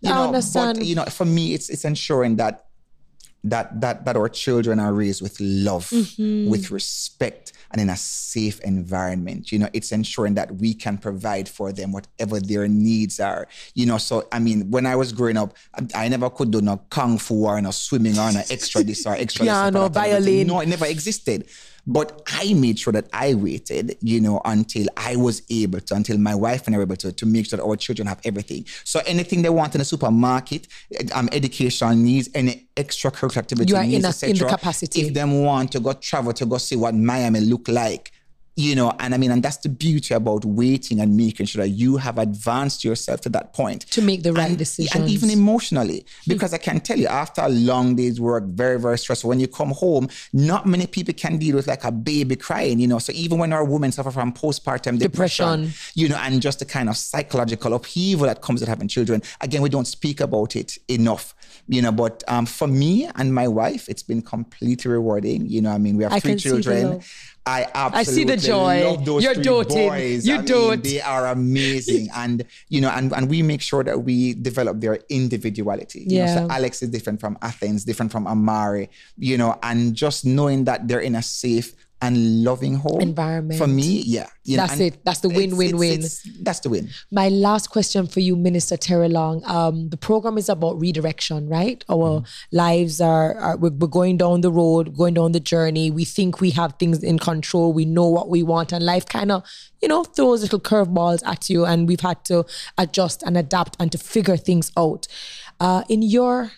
you 0.00 0.10
I 0.10 0.14
know, 0.16 0.24
understand. 0.26 0.78
But 0.78 0.86
you 0.86 0.96
know, 0.96 1.04
for 1.04 1.24
me, 1.24 1.54
it's 1.54 1.70
it's 1.70 1.84
ensuring 1.84 2.36
that 2.36 2.64
that 3.44 3.80
that 3.80 4.04
that 4.04 4.16
our 4.16 4.28
children 4.28 4.78
are 4.78 4.92
raised 4.92 5.20
with 5.22 5.36
love, 5.40 5.88
Mm-hmm. 5.90 6.48
with 6.50 6.70
respect, 6.70 7.52
and 7.72 7.80
in 7.80 7.90
a 7.90 7.96
safe 7.96 8.60
environment. 8.60 9.50
You 9.50 9.58
know, 9.60 9.68
it's 9.72 9.90
ensuring 9.92 10.34
that 10.34 10.56
we 10.56 10.74
can 10.74 10.96
provide 10.98 11.48
for 11.48 11.72
them 11.72 11.90
whatever 11.92 12.38
their 12.40 12.68
needs 12.68 13.18
are. 13.20 13.48
You 13.74 13.86
know, 13.86 13.98
so 13.98 14.28
I 14.30 14.38
mean, 14.38 14.70
when 14.70 14.86
I 14.86 14.94
was 14.96 15.12
growing 15.12 15.36
up, 15.36 15.56
I, 15.74 16.04
I 16.04 16.08
never 16.08 16.30
could 16.30 16.50
do 16.50 16.60
no 16.60 16.76
kung 16.90 17.18
fu 17.18 17.44
or 17.46 17.60
no 17.60 17.70
swimming 17.72 18.18
or 18.18 18.30
no 18.32 18.42
extra 18.50 18.82
this 18.84 19.06
or 19.06 19.14
extra 19.14 19.44
Piano, 19.44 19.70
this 19.70 19.80
or 19.80 19.88
that 19.90 20.04
and 20.06 20.12
everything. 20.14 20.46
violin. 20.46 20.46
No, 20.46 20.60
it 20.60 20.68
never 20.68 20.86
existed. 20.86 21.48
But 21.86 22.22
I 22.28 22.54
made 22.54 22.78
sure 22.78 22.92
that 22.92 23.08
I 23.12 23.34
waited, 23.34 23.96
you 24.00 24.20
know, 24.20 24.40
until 24.44 24.86
I 24.96 25.16
was 25.16 25.42
able 25.50 25.80
to, 25.80 25.94
until 25.94 26.16
my 26.16 26.34
wife 26.34 26.66
and 26.66 26.76
I 26.76 26.78
were 26.78 26.84
able 26.84 26.96
to, 26.96 27.10
to 27.12 27.26
make 27.26 27.46
sure 27.46 27.56
that 27.56 27.64
our 27.64 27.74
children 27.76 28.06
have 28.06 28.20
everything. 28.24 28.66
So 28.84 29.00
anything 29.04 29.42
they 29.42 29.48
want 29.50 29.74
in 29.74 29.80
the 29.80 29.84
supermarket, 29.84 30.68
um, 31.12 31.28
education 31.32 32.04
needs, 32.04 32.28
any 32.34 32.68
extracurricular 32.76 33.38
activity 33.38 33.70
You 33.70 33.76
are 33.76 33.82
needs, 33.84 33.94
in 33.96 34.28
a- 34.28 34.30
in 34.30 34.36
the 34.38 34.44
capacity. 34.56 35.00
If 35.02 35.14
them 35.14 35.42
want 35.42 35.72
to 35.72 35.80
go 35.80 35.92
travel 35.94 36.32
to 36.34 36.46
go 36.46 36.58
see 36.58 36.76
what 36.76 36.94
Miami 36.94 37.40
look 37.40 37.66
like, 37.66 38.11
you 38.54 38.74
know, 38.74 38.92
and 39.00 39.14
I 39.14 39.18
mean, 39.18 39.30
and 39.30 39.42
that's 39.42 39.56
the 39.58 39.70
beauty 39.70 40.12
about 40.14 40.44
waiting 40.44 41.00
and 41.00 41.16
making 41.16 41.46
sure 41.46 41.62
that 41.64 41.70
you 41.70 41.96
have 41.96 42.18
advanced 42.18 42.84
yourself 42.84 43.22
to 43.22 43.28
that 43.30 43.54
point 43.54 43.82
To 43.92 44.02
make 44.02 44.22
the 44.22 44.32
right 44.32 44.50
and, 44.50 44.58
decisions. 44.58 44.94
And 44.94 45.10
even 45.10 45.30
emotionally, 45.30 46.04
because 46.26 46.52
I 46.52 46.58
can 46.58 46.80
tell 46.80 46.98
you, 46.98 47.06
after 47.06 47.40
a 47.40 47.48
long 47.48 47.96
day's 47.96 48.20
work, 48.20 48.44
very, 48.44 48.78
very 48.78 48.98
stressful, 48.98 49.28
when 49.28 49.40
you 49.40 49.48
come 49.48 49.70
home, 49.70 50.08
not 50.32 50.66
many 50.66 50.86
people 50.86 51.14
can 51.14 51.38
deal 51.38 51.56
with 51.56 51.66
like 51.66 51.84
a 51.84 51.92
baby 51.92 52.36
crying, 52.36 52.78
you 52.78 52.86
know. 52.86 52.98
So 52.98 53.12
even 53.14 53.38
when 53.38 53.52
our 53.52 53.64
women 53.64 53.90
suffer 53.90 54.10
from 54.10 54.32
postpartum 54.32 54.98
depression, 54.98 55.62
Depression. 55.62 55.92
you 55.94 56.08
know, 56.08 56.16
and 56.16 56.42
just 56.42 56.58
the 56.58 56.66
kind 56.66 56.88
of 56.88 56.96
psychological 56.96 57.72
upheaval 57.72 58.26
that 58.26 58.42
comes 58.42 58.60
with 58.60 58.68
having 58.68 58.88
children, 58.88 59.22
again, 59.40 59.62
we 59.62 59.70
don't 59.70 59.86
speak 59.86 60.20
about 60.20 60.56
it 60.56 60.76
enough, 60.88 61.34
you 61.68 61.80
know. 61.80 61.92
But 61.92 62.22
um, 62.28 62.44
for 62.44 62.68
me 62.68 63.08
and 63.16 63.34
my 63.34 63.48
wife, 63.48 63.88
it's 63.88 64.02
been 64.02 64.20
completely 64.20 64.90
rewarding. 64.90 65.46
You 65.46 65.62
know, 65.62 65.70
I 65.70 65.78
mean, 65.78 65.96
we 65.96 66.02
have 66.02 66.12
I 66.12 66.20
three 66.20 66.32
can 66.32 66.38
see 66.38 66.48
the 66.50 66.62
children. 66.62 67.02
I 67.44 67.66
I 67.74 68.02
see 68.04 68.22
the 68.24 68.34
absolutely 68.34 68.36
joy. 68.36 68.84
love 68.90 69.04
those 69.04 69.24
You're 69.24 69.34
three 69.34 69.42
doting. 69.42 69.88
boys. 69.88 70.26
You 70.26 70.34
I 70.34 70.42
mean, 70.42 70.80
they 70.82 71.00
are 71.00 71.26
amazing, 71.26 72.08
and 72.14 72.44
you 72.68 72.80
know, 72.80 72.90
and, 72.90 73.12
and 73.12 73.28
we 73.28 73.42
make 73.42 73.60
sure 73.60 73.82
that 73.82 74.04
we 74.04 74.34
develop 74.34 74.80
their 74.80 75.00
individuality. 75.08 76.06
You 76.06 76.18
know, 76.20 76.24
Yeah. 76.24 76.34
so 76.36 76.48
Alex 76.50 76.82
is 76.82 76.90
different 76.90 77.18
from 77.20 77.36
Athens, 77.42 77.84
different 77.84 78.12
from 78.12 78.26
Amari. 78.26 78.90
You 79.18 79.38
know, 79.38 79.58
and 79.62 79.94
just 79.94 80.24
knowing 80.24 80.64
that 80.64 80.86
they're 80.86 81.00
in 81.00 81.16
a 81.16 81.22
safe 81.22 81.74
and 82.02 82.42
loving 82.42 82.74
home 82.74 83.00
Environment. 83.00 83.56
for 83.58 83.68
me. 83.68 84.02
Yeah, 84.04 84.26
you 84.44 84.56
That's 84.56 84.72
and 84.72 84.82
it. 84.82 85.04
That's 85.04 85.20
the 85.20 85.28
it's- 85.30 85.40
win, 85.40 85.56
win, 85.56 85.68
it's- 85.68 85.78
win. 85.80 85.92
it's- 86.00 86.28
That's 86.42 86.60
the 86.60 86.68
win. 86.68 86.90
My 87.12 87.28
last 87.28 87.70
question 87.70 88.08
for 88.08 88.18
you, 88.20 88.34
Minister 88.34 88.76
Terrelonge. 88.76 89.46
Um, 89.48 89.88
the 89.90 89.96
program 89.96 90.36
is 90.36 90.48
about 90.48 90.78
redirection, 90.80 91.48
right? 91.48 91.84
Our 91.88 92.24
lives 92.50 93.00
are, 93.00 93.34
are 93.38 93.56
we're, 93.56 93.70
we're 93.70 93.86
going 93.86 94.16
down 94.16 94.40
the 94.40 94.50
road, 94.50 94.96
going 94.96 95.14
down 95.14 95.30
the 95.32 95.40
journey. 95.40 95.90
We 95.92 96.04
think 96.04 96.40
we 96.40 96.50
have 96.50 96.74
things 96.80 97.02
in 97.04 97.20
control. 97.20 97.72
We 97.72 97.84
know 97.84 98.08
what 98.08 98.28
we 98.28 98.42
want, 98.42 98.72
and 98.72 98.84
life 98.84 99.06
kind 99.06 99.30
of, 99.30 99.44
you 99.80 99.88
know, 99.88 100.02
throws 100.02 100.42
little 100.42 100.60
curveballs 100.60 101.22
at 101.24 101.48
you, 101.48 101.64
and 101.64 101.86
we've 101.86 102.00
had 102.00 102.24
to 102.26 102.44
adjust 102.76 103.22
and 103.22 103.36
adapt 103.38 103.76
and 103.78 103.92
to 103.92 103.98
figure 103.98 104.36
things 104.36 104.72
out. 104.76 105.06
Uh, 105.60 105.84
in 105.88 106.02
your, 106.02 106.50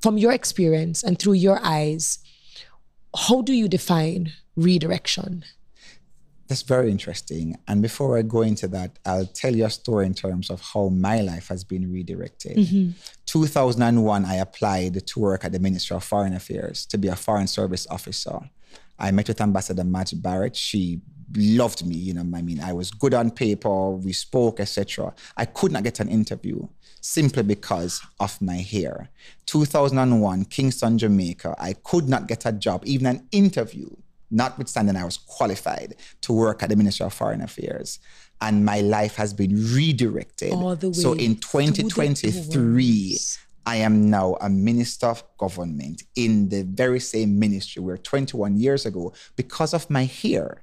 from 0.00 0.16
your 0.16 0.32
experience 0.32 1.02
and 1.02 1.18
through 1.18 1.34
your 1.34 1.60
eyes, 1.62 2.18
how 3.28 3.42
do 3.42 3.52
you 3.52 3.68
define 3.68 4.32
redirection? 4.56 5.44
That's 6.48 6.62
very 6.62 6.90
interesting. 6.90 7.58
And 7.66 7.82
before 7.82 8.16
I 8.16 8.22
go 8.22 8.42
into 8.42 8.68
that, 8.68 8.98
I'll 9.04 9.26
tell 9.26 9.54
you 9.54 9.64
a 9.64 9.70
story 9.70 10.06
in 10.06 10.14
terms 10.14 10.48
of 10.48 10.60
how 10.60 10.88
my 10.88 11.20
life 11.20 11.48
has 11.48 11.64
been 11.64 11.90
redirected. 11.92 12.56
Mm-hmm. 12.56 12.90
2001, 13.26 14.24
I 14.24 14.36
applied 14.36 15.06
to 15.06 15.20
work 15.20 15.44
at 15.44 15.52
the 15.52 15.58
Ministry 15.58 15.96
of 15.96 16.04
Foreign 16.04 16.34
Affairs 16.34 16.86
to 16.86 16.98
be 16.98 17.08
a 17.08 17.16
foreign 17.16 17.48
service 17.48 17.86
officer. 17.90 18.38
I 18.98 19.10
met 19.10 19.28
with 19.28 19.40
Ambassador 19.40 19.82
Madge 19.84 20.20
Barrett. 20.22 20.56
She 20.56 21.00
loved 21.34 21.84
me. 21.84 21.96
You 21.96 22.14
know, 22.14 22.36
I 22.36 22.42
mean, 22.42 22.60
I 22.60 22.72
was 22.72 22.92
good 22.92 23.12
on 23.12 23.32
paper. 23.32 23.90
We 23.90 24.12
spoke, 24.12 24.60
etc. 24.60 25.12
I 25.36 25.46
could 25.46 25.72
not 25.72 25.82
get 25.82 25.98
an 25.98 26.08
interview 26.08 26.68
simply 27.00 27.42
because 27.42 28.00
of 28.20 28.40
my 28.40 28.56
hair. 28.56 29.10
2001, 29.46 30.44
Kingston, 30.44 30.96
Jamaica. 30.96 31.56
I 31.58 31.72
could 31.72 32.08
not 32.08 32.28
get 32.28 32.46
a 32.46 32.52
job, 32.52 32.82
even 32.86 33.06
an 33.06 33.28
interview 33.32 33.88
notwithstanding 34.30 34.96
I 34.96 35.04
was 35.04 35.16
qualified 35.16 35.96
to 36.22 36.32
work 36.32 36.62
at 36.62 36.68
the 36.68 36.76
Ministry 36.76 37.06
of 37.06 37.14
Foreign 37.14 37.40
Affairs. 37.40 37.98
And 38.40 38.64
my 38.64 38.80
life 38.80 39.16
has 39.16 39.32
been 39.32 39.54
redirected. 39.72 40.52
All 40.52 40.76
the 40.76 40.92
so 40.92 41.12
in 41.14 41.36
2023. 41.36 43.18
I 43.68 43.76
am 43.76 44.08
now 44.10 44.36
a 44.40 44.48
minister 44.48 45.06
of 45.06 45.24
government 45.38 46.04
in 46.14 46.50
the 46.50 46.62
very 46.62 47.00
same 47.00 47.36
ministry 47.40 47.82
where 47.82 47.96
21 47.96 48.56
years 48.56 48.86
ago, 48.86 49.12
because 49.34 49.74
of 49.74 49.90
my 49.90 50.04
hair, 50.04 50.62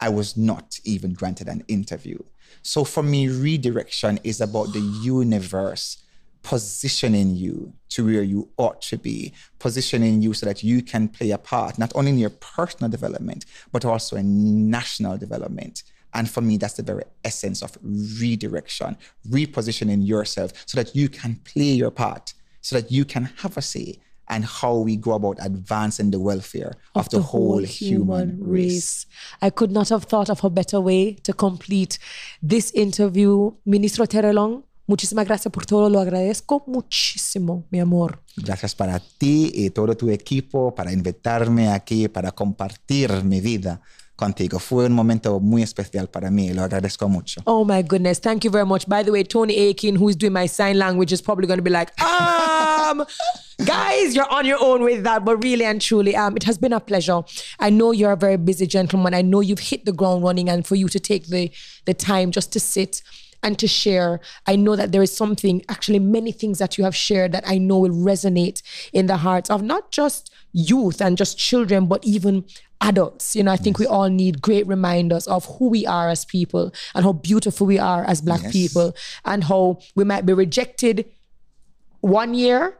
I 0.00 0.08
was 0.08 0.36
not 0.36 0.80
even 0.84 1.12
granted 1.12 1.46
an 1.46 1.62
interview. 1.68 2.18
So 2.62 2.82
for 2.82 3.04
me, 3.04 3.28
redirection 3.28 4.18
is 4.24 4.40
about 4.40 4.72
the 4.72 4.80
universe 4.80 5.98
positioning 6.42 7.34
you 7.36 7.72
to 7.90 8.04
where 8.04 8.22
you 8.22 8.48
ought 8.56 8.80
to 8.82 8.96
be, 8.96 9.32
positioning 9.58 10.22
you 10.22 10.32
so 10.32 10.46
that 10.46 10.62
you 10.62 10.82
can 10.82 11.08
play 11.08 11.30
a 11.30 11.38
part, 11.38 11.78
not 11.78 11.92
only 11.94 12.10
in 12.10 12.18
your 12.18 12.30
personal 12.30 12.90
development, 12.90 13.44
but 13.72 13.84
also 13.84 14.16
in 14.16 14.70
national 14.70 15.18
development. 15.18 15.82
And 16.14 16.28
for 16.28 16.40
me, 16.40 16.56
that's 16.56 16.74
the 16.74 16.82
very 16.82 17.04
essence 17.24 17.62
of 17.62 17.76
redirection, 17.82 18.96
repositioning 19.28 20.06
yourself 20.06 20.52
so 20.66 20.82
that 20.82 20.94
you 20.94 21.08
can 21.08 21.36
play 21.44 21.72
your 21.72 21.90
part, 21.90 22.34
so 22.62 22.80
that 22.80 22.90
you 22.90 23.04
can 23.04 23.24
have 23.38 23.56
a 23.56 23.62
say 23.62 23.98
and 24.30 24.44
how 24.44 24.76
we 24.76 24.96
go 24.96 25.12
about 25.12 25.36
advancing 25.40 26.12
the 26.12 26.20
welfare 26.20 26.76
of, 26.94 27.10
the, 27.10 27.20
whole, 27.20 27.58
human 27.58 28.38
race. 28.40 29.04
I 29.42 29.50
could 29.50 29.72
not 29.72 29.88
have 29.88 30.04
thought 30.04 30.30
of 30.30 30.44
a 30.44 30.50
better 30.50 30.80
way 30.80 31.14
to 31.14 31.32
complete 31.32 31.98
this 32.40 32.70
interview. 32.70 33.52
Ministro 33.66 34.06
Terrelonge, 34.06 34.62
muchísimas 34.90 35.24
gracias 35.24 35.52
por 35.52 35.64
todo. 35.64 35.88
Lo 35.88 36.00
agradezco 36.00 36.64
muchísimo, 36.66 37.64
mi 37.70 37.78
amor. 37.78 38.20
Gracias 38.36 38.74
para 38.74 38.98
ti 38.98 39.50
y 39.54 39.70
todo 39.70 39.96
tu 39.96 40.10
equipo 40.10 40.74
para 40.74 40.92
invitarme 40.92 41.70
aquí 41.70 42.08
para 42.08 42.32
compartir 42.32 43.22
mi 43.24 43.40
vida 43.40 43.80
contigo. 44.16 44.58
Fue 44.58 44.86
un 44.86 44.92
momento 44.92 45.38
muy 45.40 45.62
especial 45.62 46.08
para 46.08 46.30
mí. 46.30 46.52
Lo 46.52 46.62
agradezco 46.62 47.08
mucho. 47.08 47.40
Oh 47.44 47.64
my 47.64 47.82
goodness. 47.82 48.20
Thank 48.20 48.44
you 48.44 48.50
very 48.50 48.66
much. 48.66 48.86
By 48.86 49.04
the 49.04 49.12
way, 49.12 49.22
Tony 49.22 49.54
Aiken, 49.54 49.96
who's 49.96 50.16
doing 50.16 50.32
my 50.32 50.48
sign 50.48 50.76
language, 50.76 51.12
is 51.12 51.22
probably 51.22 51.46
going 51.46 51.58
to 51.58 51.62
be 51.62 51.70
like, 51.70 51.92
um, 52.02 53.06
guys, 53.64 54.14
you're 54.14 54.30
on 54.30 54.44
your 54.44 54.58
own 54.60 54.82
with 54.82 55.04
that. 55.04 55.24
But 55.24 55.42
really 55.44 55.64
and 55.64 55.80
truly, 55.80 56.16
um, 56.16 56.36
it 56.36 56.42
has 56.42 56.58
been 56.58 56.72
a 56.72 56.80
pleasure. 56.80 57.22
I 57.60 57.70
know 57.70 57.92
you're 57.92 58.12
a 58.12 58.16
very 58.16 58.36
busy 58.36 58.66
gentleman. 58.66 59.14
I 59.14 59.22
know 59.22 59.40
you've 59.40 59.60
hit 59.70 59.84
the 59.84 59.92
ground 59.92 60.24
running 60.24 60.50
and 60.50 60.66
for 60.66 60.74
you 60.74 60.88
to 60.88 60.98
take 60.98 61.28
the, 61.28 61.50
the 61.86 61.94
time 61.94 62.32
just 62.32 62.52
to 62.52 62.60
sit 62.60 63.02
and 63.42 63.58
to 63.58 63.66
share. 63.66 64.20
I 64.46 64.56
know 64.56 64.76
that 64.76 64.92
there 64.92 65.02
is 65.02 65.16
something, 65.16 65.62
actually, 65.68 65.98
many 65.98 66.32
things 66.32 66.58
that 66.58 66.76
you 66.78 66.84
have 66.84 66.94
shared 66.94 67.32
that 67.32 67.44
I 67.46 67.58
know 67.58 67.78
will 67.78 67.90
resonate 67.90 68.62
in 68.92 69.06
the 69.06 69.18
hearts 69.18 69.50
of 69.50 69.62
not 69.62 69.90
just 69.90 70.32
youth 70.52 71.00
and 71.00 71.16
just 71.16 71.38
children, 71.38 71.86
but 71.86 72.04
even 72.04 72.44
adults. 72.80 73.36
You 73.36 73.42
know, 73.44 73.52
I 73.52 73.56
think 73.56 73.78
we 73.78 73.86
all 73.86 74.08
need 74.08 74.42
great 74.42 74.66
reminders 74.66 75.26
of 75.26 75.44
who 75.46 75.68
we 75.68 75.86
are 75.86 76.08
as 76.08 76.24
people 76.24 76.72
and 76.94 77.04
how 77.04 77.12
beautiful 77.12 77.66
we 77.66 77.78
are 77.78 78.04
as 78.04 78.20
Black 78.20 78.42
Yes. 78.42 78.52
people 78.52 78.94
and 79.24 79.44
how 79.44 79.78
we 79.94 80.04
might 80.04 80.26
be 80.26 80.32
rejected 80.32 81.06
one 82.00 82.34
year 82.34 82.78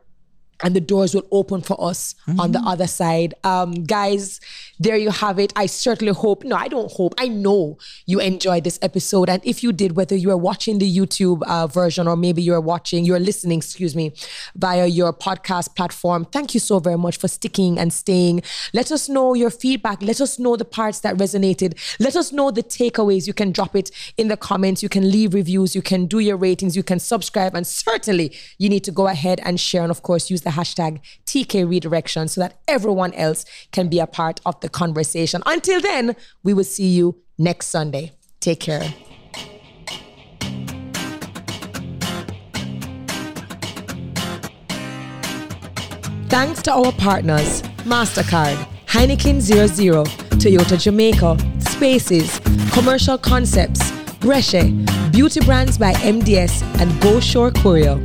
and 0.63 0.75
the 0.77 0.81
doors 0.81 1.15
will 1.15 1.27
open 1.31 1.63
for 1.63 1.83
us 1.83 2.15
on 2.39 2.53
the 2.53 2.59
other 2.61 2.87
side. 2.87 3.33
Um, 3.45 3.85
guys, 3.85 4.41
there 4.81 4.97
you 4.97 5.11
have 5.11 5.39
it. 5.39 5.53
I 5.55 5.67
certainly 5.67 6.15
hope, 6.15 6.43
no, 6.43 6.57
I 6.57 6.67
don't 6.67 6.91
hope, 6.91 7.15
I 7.19 7.29
know 7.29 7.77
you 8.07 8.19
enjoyed 8.19 8.65
this 8.65 8.79
episode. 8.81 9.29
And 9.29 9.45
if 9.45 9.63
you 9.63 9.73
did, 9.73 9.95
whether 9.95 10.17
you 10.17 10.31
are 10.31 10.39
watching 10.39 10.79
the 10.79 10.91
YouTube 10.91 11.43
uh, 11.43 11.67
version 11.67 12.09
or 12.09 12.17
maybe 12.17 12.43
you're 12.43 12.63
watching, 12.63 13.05
you're 13.05 13.21
listening, 13.21 13.59
excuse 13.59 13.95
me, 13.95 14.15
via 14.57 14.87
your 14.87 15.13
podcast 15.13 15.77
platform, 15.77 16.25
thank 16.25 16.55
you 16.55 16.61
so 16.61 16.79
very 16.79 16.97
much 16.97 17.19
for 17.19 17.29
sticking 17.29 17.79
and 17.79 17.93
staying. 17.93 18.43
Let 18.73 18.91
us 18.91 19.07
know 19.07 19.35
your 19.35 19.51
feedback. 19.51 20.01
Let 20.01 20.19
us 20.19 20.39
know 20.39 20.57
the 20.57 20.65
parts 20.65 21.01
that 21.01 21.17
resonated. 21.19 21.75
Let 22.01 22.17
us 22.17 22.33
know 22.33 22.51
the 22.51 22.63
takeaways. 22.63 23.27
You 23.27 23.35
can 23.35 23.53
drop 23.53 23.77
it 23.77 23.91
in 24.17 24.29
the 24.29 24.37
comments. 24.39 24.83
You 24.83 24.89
can 24.89 25.11
leave 25.11 25.35
reviews. 25.35 25.75
You 25.75 25.83
can 25.83 26.07
do 26.07 26.21
your 26.21 26.39
ratings. 26.39 26.75
You 26.75 26.83
can 26.83 27.01
subscribe. 27.01 27.55
And 27.55 27.67
certainly, 27.67 28.35
you 28.57 28.71
need 28.71 28.85
to 28.85 28.93
go 28.93 29.09
ahead 29.09 29.41
and 29.45 29.61
share. 29.61 29.83
And 29.83 29.91
of 29.91 30.03
course, 30.03 30.31
use 30.31 30.41
the 30.41 30.51
hashtag 30.51 31.01
TK 31.27 31.69
Redirection 31.69 32.29
so 32.29 32.41
that 32.41 32.61
everyone 32.67 33.13
else 33.13 33.45
can 33.73 33.89
be 33.89 33.99
a 33.99 34.07
part 34.07 34.41
of 34.47 34.59
the 34.61 34.70
conversation. 34.73 35.43
Until 35.47 35.81
then, 35.81 36.17
we 36.43 36.55
will 36.55 36.65
see 36.65 36.89
you 36.89 37.23
next 37.39 37.67
Sunday. 37.67 38.13
Take 38.41 38.61
care. 38.61 38.95
Thanks 46.29 46.63
to 46.63 46.73
our 46.73 46.93
partners, 46.93 47.63
MasterCard, 47.85 48.57
Heineken 48.87 49.41
00, 49.41 50.05
Toyota 50.39 50.81
Jamaica, 50.81 51.37
Spaces, 51.71 52.41
Commercial 52.73 53.19
Concepts, 53.19 53.91
Brescia, 54.21 54.65
Beauty 55.11 55.41
Brands 55.41 55.77
by 55.77 55.93
MDS, 55.95 56.63
and 56.81 57.01
Go 57.03 57.19
Shore 57.19 57.51
Courier. 57.51 57.99